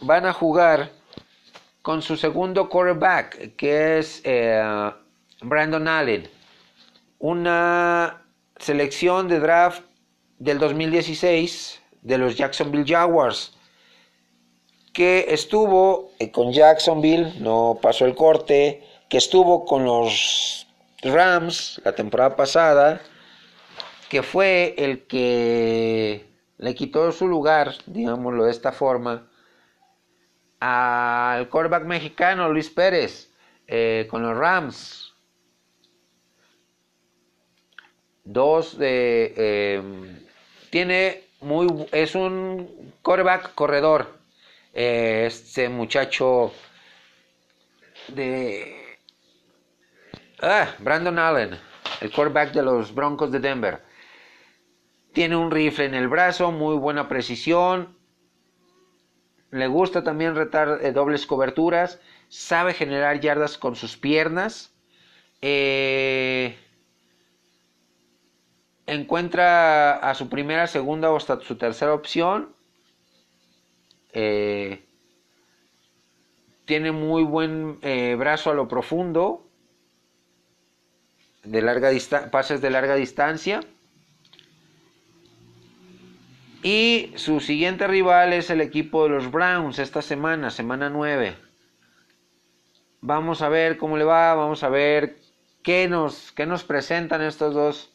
van 0.00 0.26
a 0.26 0.32
jugar 0.32 0.90
con 1.84 2.00
su 2.00 2.16
segundo 2.16 2.70
quarterback, 2.70 3.56
que 3.56 3.98
es 3.98 4.22
eh, 4.24 4.90
Brandon 5.42 5.86
Allen. 5.86 6.30
Una 7.18 8.22
selección 8.56 9.28
de 9.28 9.38
draft 9.38 9.82
del 10.38 10.58
2016 10.58 11.82
de 12.00 12.16
los 12.16 12.36
Jacksonville 12.36 12.86
Jaguars, 12.90 13.52
que 14.94 15.26
estuvo 15.28 16.12
eh, 16.18 16.30
con 16.30 16.54
Jacksonville, 16.54 17.34
no 17.40 17.78
pasó 17.82 18.06
el 18.06 18.14
corte, 18.14 18.82
que 19.10 19.18
estuvo 19.18 19.66
con 19.66 19.84
los 19.84 20.66
Rams 21.02 21.82
la 21.84 21.94
temporada 21.94 22.34
pasada, 22.34 23.02
que 24.08 24.22
fue 24.22 24.74
el 24.78 25.06
que 25.06 26.24
le 26.56 26.74
quitó 26.74 27.12
su 27.12 27.28
lugar, 27.28 27.74
digámoslo 27.84 28.46
de 28.46 28.52
esta 28.52 28.72
forma, 28.72 29.28
al 30.64 31.50
quarterback 31.50 31.84
mexicano 31.84 32.48
Luis 32.48 32.70
Pérez 32.70 33.30
eh, 33.66 34.06
con 34.08 34.22
los 34.22 34.34
Rams. 34.34 35.12
Dos 38.24 38.78
de 38.78 39.74
em, 39.76 40.18
tiene 40.70 41.24
muy 41.42 41.66
es 41.92 42.14
un 42.14 42.94
quarterback 43.02 43.54
corredor. 43.54 44.18
Eh, 44.72 45.24
este 45.26 45.68
muchacho 45.68 46.52
de 48.08 48.98
ah, 50.40 50.74
Brandon 50.78 51.18
Allen, 51.18 51.60
el 52.00 52.10
quarterback 52.10 52.52
de 52.52 52.62
los 52.62 52.94
Broncos 52.94 53.30
de 53.30 53.40
Denver. 53.40 53.82
Tiene 55.12 55.36
un 55.36 55.50
rifle 55.50 55.84
en 55.84 55.94
el 55.94 56.08
brazo, 56.08 56.50
muy 56.50 56.76
buena 56.76 57.06
precisión. 57.06 57.93
Le 59.54 59.68
gusta 59.68 60.02
también 60.02 60.34
retar 60.34 60.80
eh, 60.82 60.90
dobles 60.90 61.26
coberturas. 61.26 62.00
Sabe 62.28 62.74
generar 62.74 63.20
yardas 63.20 63.56
con 63.56 63.76
sus 63.76 63.96
piernas. 63.96 64.74
Eh, 65.42 66.58
encuentra 68.86 69.92
a 69.92 70.12
su 70.16 70.28
primera, 70.28 70.66
segunda 70.66 71.12
o 71.12 71.16
hasta 71.16 71.40
su 71.40 71.56
tercera 71.56 71.94
opción. 71.94 72.52
Eh, 74.12 74.84
tiene 76.64 76.90
muy 76.90 77.22
buen 77.22 77.78
brazo 78.18 78.50
a 78.50 78.54
lo 78.54 78.66
profundo. 78.66 79.46
De 81.44 81.62
larga 81.62 81.90
pases 82.32 82.60
de 82.60 82.70
larga 82.70 82.96
distancia. 82.96 83.60
Y 86.66 87.12
su 87.16 87.40
siguiente 87.40 87.86
rival 87.86 88.32
es 88.32 88.48
el 88.48 88.62
equipo 88.62 89.02
de 89.02 89.10
los 89.10 89.30
Browns 89.30 89.78
esta 89.78 90.00
semana, 90.00 90.50
semana 90.50 90.88
9. 90.88 91.36
Vamos 93.02 93.42
a 93.42 93.50
ver 93.50 93.76
cómo 93.76 93.98
le 93.98 94.04
va, 94.04 94.32
vamos 94.32 94.62
a 94.62 94.70
ver 94.70 95.18
qué 95.62 95.88
nos, 95.88 96.32
qué 96.32 96.46
nos 96.46 96.64
presentan 96.64 97.20
estos 97.20 97.52
dos 97.52 97.92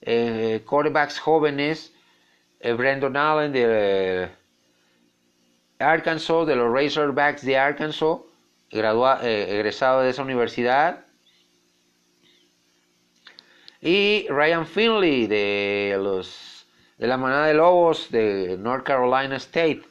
eh, 0.00 0.64
quarterbacks 0.66 1.20
jóvenes. 1.20 1.94
Eh, 2.58 2.72
Brandon 2.72 3.16
Allen 3.16 3.52
de 3.52 4.28
Arkansas, 5.78 6.44
de 6.48 6.56
los 6.56 6.72
Razorbacks 6.72 7.44
de 7.44 7.56
Arkansas, 7.56 8.18
eh, 8.72 9.46
egresado 9.48 10.00
de 10.00 10.10
esa 10.10 10.24
universidad. 10.24 11.04
Y 13.80 14.26
Ryan 14.28 14.66
Finley 14.66 15.28
de 15.28 15.96
los 16.02 16.47
de 16.98 17.06
la 17.06 17.16
manada 17.16 17.46
de 17.46 17.54
lobos 17.54 18.10
de 18.10 18.56
North 18.58 18.84
Carolina 18.84 19.36
State. 19.36 19.82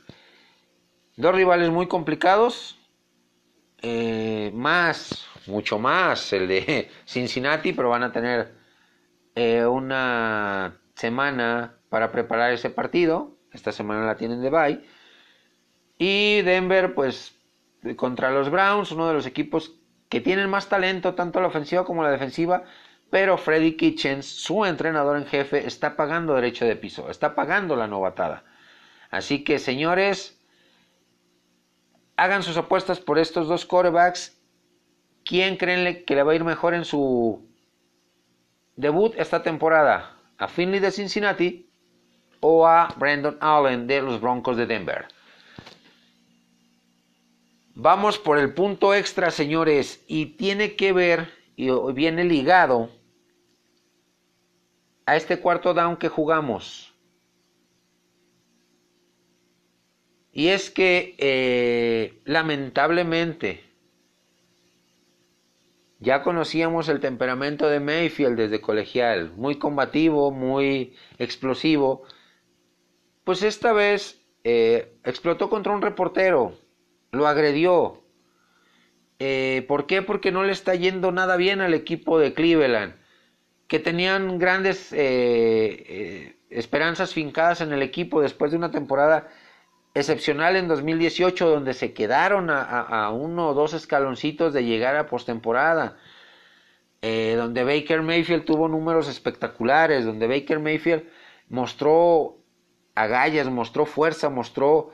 Dos 1.15 1.33
rivales 1.33 1.69
muy 1.69 1.87
complicados, 1.87 2.77
eh, 3.81 4.51
más, 4.53 5.25
mucho 5.47 5.79
más 5.79 6.31
el 6.33 6.47
de 6.47 6.91
Cincinnati, 7.05 7.73
pero 7.73 7.89
van 7.89 8.03
a 8.03 8.11
tener 8.11 8.53
eh, 9.35 9.65
una 9.65 10.77
semana 10.95 11.77
para 11.89 12.11
preparar 12.11 12.51
ese 12.51 12.69
partido. 12.69 13.37
Esta 13.53 13.71
semana 13.71 14.05
la 14.05 14.17
tienen 14.17 14.41
de 14.41 14.49
bye. 14.49 14.83
Y 15.97 16.41
Denver, 16.41 16.93
pues, 16.93 17.35
contra 17.95 18.29
los 18.31 18.51
Browns, 18.51 18.91
uno 18.91 19.07
de 19.07 19.13
los 19.13 19.25
equipos 19.25 19.73
que 20.09 20.21
tienen 20.21 20.49
más 20.49 20.69
talento, 20.69 21.15
tanto 21.15 21.39
la 21.39 21.47
ofensiva 21.47 21.85
como 21.85 22.03
la 22.03 22.11
defensiva, 22.11 22.63
pero 23.09 23.37
Freddy 23.37 23.77
Kitchens, 23.77 24.25
su 24.25 24.65
entrenador 24.65 25.17
en 25.17 25.25
jefe, 25.25 25.65
está 25.65 25.95
pagando 25.95 26.35
derecho 26.35 26.65
de 26.65 26.75
piso, 26.75 27.09
está 27.09 27.35
pagando 27.35 27.75
la 27.75 27.87
novatada. 27.87 28.43
Así 29.09 29.43
que, 29.43 29.59
señores, 29.59 30.41
hagan 32.17 32.43
sus 32.43 32.57
apuestas 32.57 32.99
por 32.99 33.17
estos 33.17 33.47
dos 33.47 33.65
quarterbacks. 33.65 34.37
¿Quién 35.23 35.57
creen 35.57 36.03
que 36.05 36.15
le 36.15 36.23
va 36.23 36.33
a 36.33 36.35
ir 36.35 36.43
mejor 36.43 36.73
en 36.73 36.83
su 36.83 37.47
debut 38.75 39.13
esta 39.17 39.41
temporada? 39.41 40.17
¿A 40.37 40.47
Finley 40.47 40.79
de 40.79 40.91
Cincinnati 40.91 41.69
o 42.41 42.67
a 42.67 42.93
Brandon 42.97 43.37
Allen 43.39 43.87
de 43.87 44.01
los 44.01 44.19
Broncos 44.19 44.57
de 44.57 44.65
Denver? 44.65 45.07
Vamos 47.73 48.17
por 48.17 48.37
el 48.39 48.53
punto 48.53 48.93
extra, 48.93 49.31
señores, 49.31 50.03
y 50.07 50.37
tiene 50.37 50.75
que 50.75 50.93
ver, 50.93 51.31
y 51.55 51.69
viene 51.93 52.23
ligado 52.23 52.96
a 55.07 55.15
este 55.15 55.39
cuarto 55.39 55.73
down 55.73 55.95
que 55.95 56.09
jugamos. 56.09 56.93
Y 60.33 60.49
es 60.49 60.69
que 60.69 61.15
eh, 61.17 62.21
lamentablemente 62.25 63.63
ya 65.99 66.21
conocíamos 66.21 66.89
el 66.89 66.99
temperamento 66.99 67.69
de 67.69 67.79
Mayfield 67.79 68.37
desde 68.37 68.59
colegial, 68.59 69.31
muy 69.37 69.57
combativo, 69.57 70.29
muy 70.31 70.93
explosivo. 71.17 72.03
Pues 73.23 73.43
esta 73.43 73.71
vez 73.71 74.21
eh, 74.43 74.99
explotó 75.05 75.49
contra 75.49 75.73
un 75.73 75.81
reportero, 75.81 76.59
lo 77.11 77.27
agredió. 77.27 78.03
Eh, 79.19 79.65
¿Por 79.69 79.87
qué? 79.87 80.01
Porque 80.01 80.33
no 80.33 80.43
le 80.43 80.51
está 80.51 80.75
yendo 80.75 81.13
nada 81.13 81.37
bien 81.37 81.61
al 81.61 81.73
equipo 81.73 82.19
de 82.19 82.33
Cleveland 82.33 83.06
que 83.67 83.79
tenían 83.79 84.39
grandes 84.39 84.93
eh, 84.93 84.97
eh, 84.97 86.37
esperanzas 86.49 87.13
fincadas 87.13 87.61
en 87.61 87.73
el 87.73 87.81
equipo 87.81 88.21
después 88.21 88.51
de 88.51 88.57
una 88.57 88.71
temporada 88.71 89.27
excepcional 89.93 90.55
en 90.55 90.67
2018 90.67 91.49
donde 91.49 91.73
se 91.73 91.93
quedaron 91.93 92.49
a, 92.49 93.09
uno 93.11 93.49
o 93.49 93.53
dos 93.53 93.73
escaloncitos 93.73 94.53
de 94.53 94.63
llegar 94.63 94.95
a 94.95 95.07
postemporada. 95.07 95.97
Eh, 97.01 97.35
donde 97.37 97.63
Baker 97.63 98.01
Mayfield 98.01 98.45
tuvo 98.45 98.67
números 98.67 99.07
espectaculares, 99.07 100.03
donde 100.03 100.27
Baker 100.27 100.59
Mayfield 100.59 101.03
mostró 101.47 102.37
agallas, 102.95 103.47
mostró 103.49 103.85
fuerza, 103.85 104.29
mostró 104.29 104.89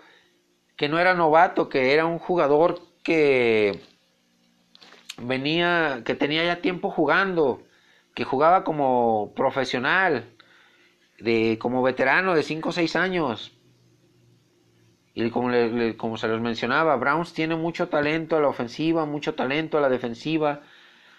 que 0.75 0.89
no 0.89 0.99
era 0.99 1.13
novato, 1.13 1.69
que 1.69 1.93
era 1.93 2.05
un 2.05 2.19
jugador 2.19 2.81
que 3.03 3.79
venía, 5.17 6.01
que 6.05 6.15
tenía 6.15 6.43
ya 6.43 6.61
tiempo 6.61 6.89
jugando, 6.89 7.63
que 8.13 8.23
jugaba 8.23 8.63
como 8.63 9.33
profesional, 9.35 10.33
de, 11.19 11.57
como 11.59 11.81
veterano 11.81 12.35
de 12.35 12.43
5 12.43 12.69
o 12.69 12.71
6 12.71 12.95
años. 12.95 13.57
Y 15.15 15.29
como, 15.29 15.51
como 15.97 16.17
se 16.17 16.27
los 16.27 16.41
mencionaba, 16.41 16.95
Browns 16.95 17.33
tiene 17.33 17.55
mucho 17.55 17.89
talento 17.89 18.35
a 18.35 18.41
la 18.41 18.47
ofensiva, 18.47 19.05
mucho 19.05 19.35
talento 19.35 19.77
a 19.77 19.81
la 19.81 19.89
defensiva. 19.89 20.61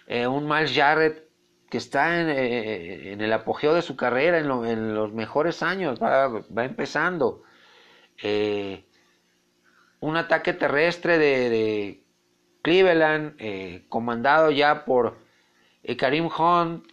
Eh, 0.07 0.27
un 0.27 0.47
Miles 0.49 0.75
Jarrett 0.75 1.25
que 1.71 1.79
está 1.79 2.21
en, 2.21 2.29
eh, 2.29 3.13
en, 3.13 3.21
el 3.21 3.33
apogeo 3.33 3.75
de 3.75 3.83
su 3.83 3.97
carrera, 3.97 4.39
en, 4.39 4.51
en 4.67 4.95
los 4.95 5.13
mejores 5.13 5.63
años, 5.63 6.01
va, 6.03 6.29
va 6.29 6.65
empezando. 6.65 7.43
Eh, 8.23 8.85
un 10.01 10.17
ataque 10.17 10.53
terrestre 10.53 11.19
de 11.19 12.05
Cleveland, 12.63 13.37
comandado 13.89 14.51
ya 14.51 14.85
por 14.85 15.24
Karim 15.99 16.29
Hunt, 16.29 16.87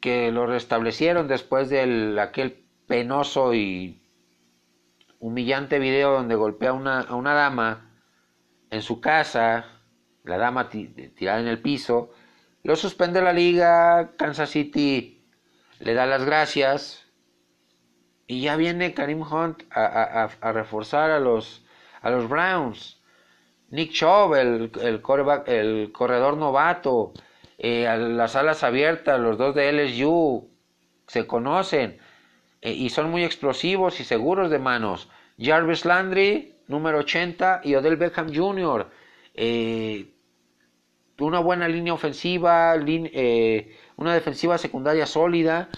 que 0.00 0.32
lo 0.32 0.46
restablecieron 0.46 1.28
después 1.28 1.68
de 1.68 2.18
aquel 2.20 2.64
penoso 2.86 3.54
y 3.54 4.02
humillante 5.18 5.78
video 5.78 6.12
donde 6.12 6.34
golpea 6.34 6.70
a 6.70 6.74
una, 6.74 7.00
a 7.00 7.14
una 7.14 7.34
dama 7.34 7.90
en 8.70 8.82
su 8.82 9.00
casa, 9.00 9.66
la 10.24 10.38
dama 10.38 10.68
tirada 10.68 11.40
en 11.40 11.48
el 11.48 11.60
piso, 11.60 12.10
lo 12.62 12.74
suspende 12.76 13.22
la 13.22 13.32
liga, 13.32 14.12
Kansas 14.16 14.50
City 14.50 15.24
le 15.78 15.94
da 15.94 16.06
las 16.06 16.24
gracias 16.24 17.06
y 18.26 18.40
ya 18.40 18.56
viene 18.56 18.94
Karim 18.94 19.22
Hunt 19.22 19.62
a, 19.70 20.52
reforzar 20.52 21.10
a 21.10 21.20
los, 21.20 21.64
a 22.00 22.10
los 22.10 22.28
Browns. 22.28 23.00
Nick 23.70 23.92
Chubb, 23.92 24.34
el, 24.34 24.72
el, 24.80 25.02
el 25.46 25.92
corredor 25.92 26.36
novato, 26.36 27.12
eh, 27.58 27.86
las 27.98 28.36
alas 28.36 28.62
abiertas, 28.62 29.18
los 29.18 29.38
dos 29.38 29.54
de 29.54 29.72
LSU 29.72 30.50
se 31.06 31.26
conocen 31.26 31.98
eh, 32.60 32.72
y 32.72 32.90
son 32.90 33.10
muy 33.10 33.24
explosivos 33.24 34.00
y 34.00 34.04
seguros 34.04 34.50
de 34.50 34.58
manos. 34.58 35.08
Jarvis 35.38 35.84
Landry, 35.84 36.54
número 36.68 36.98
80, 36.98 37.62
y 37.64 37.74
Odell 37.74 37.96
Beckham 37.96 38.34
Jr. 38.34 38.90
Eh, 39.34 40.12
una 41.18 41.38
buena 41.40 41.66
línea 41.66 41.94
ofensiva, 41.94 42.74
una 43.96 44.14
defensiva 44.14 44.58
secundaria 44.58 45.06
sólida 45.06 45.70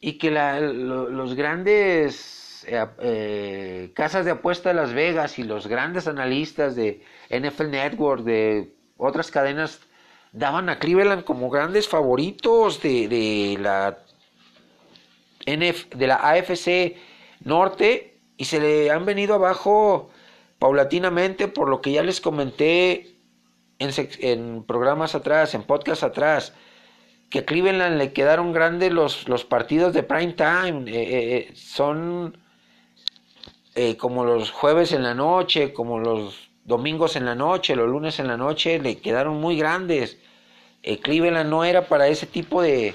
y 0.00 0.18
que 0.18 0.32
los 0.32 1.34
grandes 1.34 2.66
casas 3.94 4.24
de 4.24 4.32
apuesta 4.32 4.70
de 4.70 4.74
Las 4.74 4.92
Vegas 4.92 5.38
y 5.38 5.44
los 5.44 5.68
grandes 5.68 6.08
analistas 6.08 6.74
de 6.74 7.04
NFL 7.30 7.70
Network, 7.70 8.24
de 8.24 8.74
otras 8.96 9.30
cadenas 9.30 9.85
daban 10.36 10.68
a 10.68 10.78
Cleveland 10.78 11.24
como 11.24 11.48
grandes 11.48 11.88
favoritos 11.88 12.82
de, 12.82 13.56
la 13.58 13.98
NF, 15.46 15.88
de 15.94 16.06
la 16.06 16.16
AFC 16.16 16.96
Norte 17.40 18.18
y 18.36 18.44
se 18.44 18.60
le 18.60 18.90
han 18.90 19.06
venido 19.06 19.34
abajo 19.34 20.10
paulatinamente 20.58 21.48
por 21.48 21.70
lo 21.70 21.80
que 21.80 21.92
ya 21.92 22.02
les 22.02 22.20
comenté 22.20 23.16
en, 23.78 23.90
en 24.20 24.62
programas 24.64 25.14
atrás, 25.14 25.54
en 25.54 25.62
podcast 25.62 26.02
atrás, 26.02 26.52
que 27.30 27.40
a 27.40 27.46
Cleveland 27.46 27.96
le 27.96 28.12
quedaron 28.12 28.52
grandes 28.52 28.92
los, 28.92 29.28
los 29.28 29.44
partidos 29.44 29.94
de 29.94 30.02
prime 30.02 30.34
time, 30.34 30.84
eh, 30.86 31.02
eh, 31.02 31.36
eh, 31.36 31.52
son 31.54 32.38
como 33.98 34.24
los 34.24 34.50
jueves 34.50 34.92
en 34.92 35.02
la 35.02 35.14
noche, 35.14 35.74
como 35.74 35.98
los 35.98 36.48
domingos 36.64 37.14
en 37.14 37.26
la 37.26 37.34
noche, 37.34 37.76
los 37.76 37.88
lunes 37.88 38.18
en 38.18 38.26
la 38.26 38.38
noche, 38.38 38.78
le 38.78 38.98
quedaron 38.98 39.38
muy 39.38 39.58
grandes. 39.58 40.18
Cleveland 40.94 41.50
no 41.50 41.64
era 41.64 41.88
para 41.88 42.06
ese 42.06 42.26
tipo 42.26 42.62
de, 42.62 42.94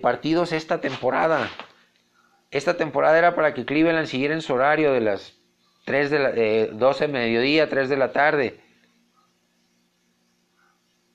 partidos 0.00 0.52
esta 0.52 0.80
temporada. 0.80 1.50
Esta 2.50 2.76
temporada 2.76 3.18
era 3.18 3.34
para 3.34 3.54
que 3.54 3.64
Cleveland 3.64 4.06
siguiera 4.06 4.34
en 4.34 4.42
su 4.42 4.54
horario 4.54 4.92
de 4.92 5.00
las 5.00 5.34
3 5.84 6.10
de 6.10 6.18
la, 6.18 6.30
eh, 6.30 6.70
12 6.72 7.08
mediodía, 7.08 7.68
3 7.68 7.88
de 7.88 7.96
la 7.96 8.12
tarde. 8.12 8.60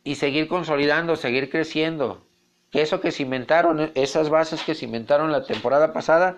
Y 0.03 0.15
seguir 0.15 0.47
consolidando, 0.47 1.15
seguir 1.15 1.49
creciendo. 1.49 2.25
Que 2.69 2.81
eso 2.81 2.99
que 2.99 3.11
cimentaron, 3.11 3.91
esas 3.95 4.29
bases 4.29 4.63
que 4.63 4.75
cimentaron 4.75 5.31
la 5.31 5.45
temporada 5.45 5.93
pasada, 5.93 6.37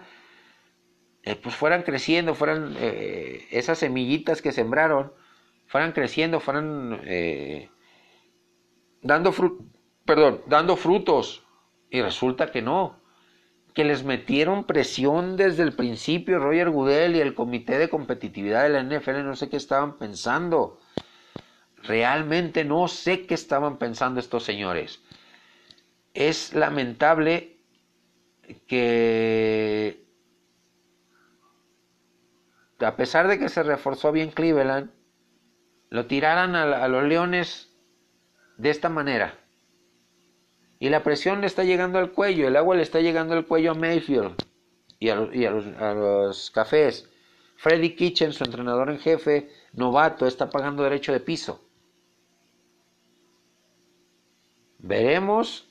eh, 1.24 1.36
pues 1.36 1.56
fueran 1.56 1.82
creciendo, 1.82 2.36
fueran 2.36 2.76
eh, 2.80 3.48
esas 3.50 3.80
semillitas 3.80 4.44
que 4.44 4.52
sembraron, 4.52 5.12
fueran 5.66 5.92
creciendo, 5.92 6.40
fueran 6.40 7.02
dando, 9.02 9.34
perdón, 10.06 10.42
dando 10.48 10.76
frutos. 10.76 11.44
Y 11.90 12.02
resulta 12.02 12.52
que 12.52 12.62
no, 12.62 13.00
que 13.74 13.84
les 13.84 14.04
metieron 14.04 14.66
presión 14.66 15.38
desde 15.38 15.64
el 15.64 15.74
principio 15.74 16.40
Roger 16.40 16.70
Goodell 16.70 17.16
y 17.16 17.22
el 17.22 17.34
comité 17.34 17.78
de 17.78 17.90
competitividad 17.90 18.64
de 18.64 18.70
la 18.70 18.84
NFL, 18.84 19.24
no 19.24 19.36
sé 19.36 19.50
qué 19.50 19.58
estaban 19.58 19.98
pensando. 19.98 20.80
Realmente 21.84 22.66
no 22.66 22.88
sé 22.88 23.26
qué 23.26 23.34
estaban 23.34 23.78
pensando 23.78 24.20
estos 24.20 24.44
señores. 24.44 25.02
Es 26.14 26.54
lamentable 26.54 27.58
que 28.68 30.06
a 32.86 32.96
pesar 32.96 33.28
de 33.28 33.40
que 33.40 33.50
se 33.50 33.64
reforzó 33.64 34.12
bien 34.12 34.32
Cleveland, 34.32 34.92
lo 35.90 36.06
tiraran 36.06 36.56
a, 36.56 36.88
los 36.88 37.04
Leones 37.04 37.69
de 38.60 38.70
esta 38.70 38.90
manera. 38.90 39.40
Y 40.80 40.90
la 40.90 41.02
presión 41.02 41.42
le 41.42 41.48
está 41.48 41.64
llegando 41.64 41.98
al 41.98 42.12
cuello, 42.12 42.48
el 42.48 42.56
agua 42.56 42.76
le 42.76 42.84
está 42.84 43.00
llegando 43.00 43.34
al 43.34 43.48
cuello 43.48 43.72
a 43.72 43.74
Mayfield 43.74 44.36
y 45.00 45.10
a 45.10 45.16
los, 45.16 46.52
cafés. 46.52 47.10
Freddy 47.56 47.96
Kitchen, 47.96 48.32
su 48.32 48.44
entrenador 48.44 48.90
en 48.90 49.00
jefe, 49.00 49.50
novato, 49.74 50.28
está 50.28 50.50
pagando 50.50 50.84
derecho 50.84 51.12
de 51.12 51.20
piso. 51.20 51.62
Veremos 54.78 55.68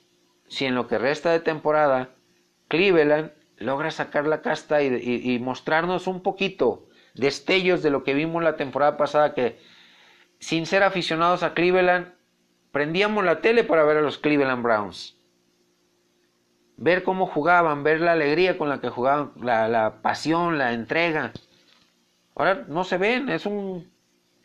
si 0.49 0.65
en 0.67 0.75
lo 0.75 0.87
que 0.87 0.99
resta 0.99 1.31
de 1.31 1.41
temporada 1.41 2.11
Cleveland 2.69 3.33
logra 3.57 3.91
sacar 3.91 4.27
la 4.27 4.43
casta 4.43 4.83
y 4.83 5.39
mostrarnos 5.39 6.07
un 6.07 6.23
poquito 6.23 6.89
destellos 7.15 7.83
de 7.83 7.91
lo 7.91 8.05
que 8.05 8.15
vimos 8.15 8.43
la 8.43 8.57
temporada 8.57 8.97
pasada 8.97 9.35
que 9.35 9.59
sin 10.39 10.67
ser 10.67 10.83
aficionados 10.83 11.43
a 11.43 11.55
Cleveland, 11.55 12.13
prendíamos 12.73 13.25
la 13.25 13.41
tele 13.41 13.65
para 13.65 13.85
ver 13.85 13.99
a 13.99 14.03
los 14.03 14.19
Cleveland 14.19 14.63
Browns. 14.63 15.17
Ver 16.77 17.03
cómo 17.03 17.27
jugaban, 17.27 17.83
ver 17.83 18.01
la 18.01 18.13
alegría 18.13 18.57
con 18.57 18.69
la 18.69 18.81
que 18.81 18.89
jugaban, 18.89 19.33
la, 19.43 19.99
pasión, 20.03 20.59
la 20.59 20.73
entrega. 20.73 21.33
Ahora 22.35 22.65
no 22.69 22.85
se 22.85 22.99
ven, 22.99 23.29
es 23.29 23.47
un 23.47 23.91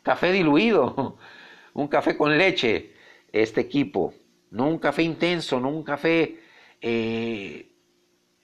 café 0.02 0.32
diluido, 0.32 1.18
un 1.74 1.88
café 1.88 2.18
con 2.18 2.38
leche, 2.38 2.94
este 3.32 3.62
equipo. 3.62 4.14
No 4.50 4.68
un 4.68 4.80
café 4.80 5.04
intenso, 5.04 5.60
no 5.60 5.70
un 5.70 5.84
café 5.84 6.40
eh, 6.82 7.72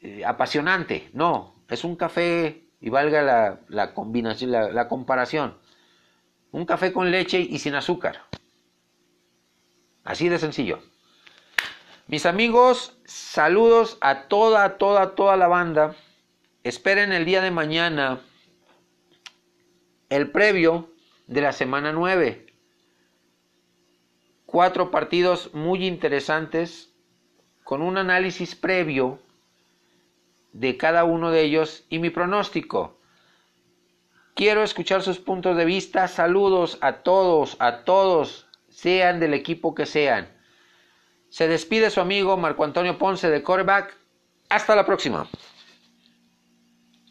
eh, 0.02 0.26
apasionante, 0.26 1.10
no, 1.14 1.56
es 1.70 1.84
un 1.84 1.96
café 1.96 2.70
y 2.82 2.90
valga 2.90 3.60
la, 3.68 3.94
combinación, 3.94 4.52
la, 4.52 4.88
comparación. 4.88 5.58
Un 6.52 6.66
café 6.66 6.92
con 6.94 7.12
leche 7.12 7.40
y 7.40 7.60
sin 7.60 7.76
azúcar. 7.76 8.22
Así 10.10 10.28
de 10.28 10.40
sencillo. 10.40 10.80
Mis 12.08 12.26
amigos, 12.26 12.98
saludos 13.06 14.00
a 14.02 14.24
toda, 14.24 14.80
toda, 14.80 15.14
toda 15.14 15.38
la 15.38 15.48
banda. 15.48 15.96
Esperen 16.64 17.12
el 17.12 17.26
día 17.26 17.42
de 17.42 17.52
mañana 17.52 18.20
el 20.10 20.32
previo 20.32 20.90
de 21.28 21.42
la 21.42 21.52
semana 21.52 21.92
9. 21.92 22.48
Cuatro 24.48 24.90
partidos 24.90 25.54
muy 25.54 25.86
interesantes 25.86 26.92
con 27.64 27.84
un 27.84 28.00
análisis 28.00 28.56
previo 28.56 29.20
de 30.54 30.76
cada 30.76 31.04
uno 31.04 31.30
de 31.30 31.44
ellos 31.44 31.86
y 31.88 32.00
mi 32.00 32.10
pronóstico. 32.10 32.98
Quiero 34.34 34.64
escuchar 34.64 35.04
sus 35.04 35.20
puntos 35.20 35.56
de 35.56 35.66
vista. 35.66 36.08
Saludos 36.08 36.80
a 36.82 37.04
todos, 37.04 37.58
a 37.60 37.84
todos, 37.84 38.49
sean 38.82 39.20
del 39.20 39.34
equipo 39.34 39.76
que 39.76 39.86
sean. 39.86 40.30
Se 41.30 41.48
despide 41.48 41.90
su 41.90 42.00
amigo 42.00 42.38
Marco 42.38 42.64
Antonio 42.64 42.98
Ponce 42.98 43.30
de 43.30 43.44
Coreback. 43.44 43.96
Hasta 44.50 44.76
la 44.76 44.86
próxima. 44.86 45.28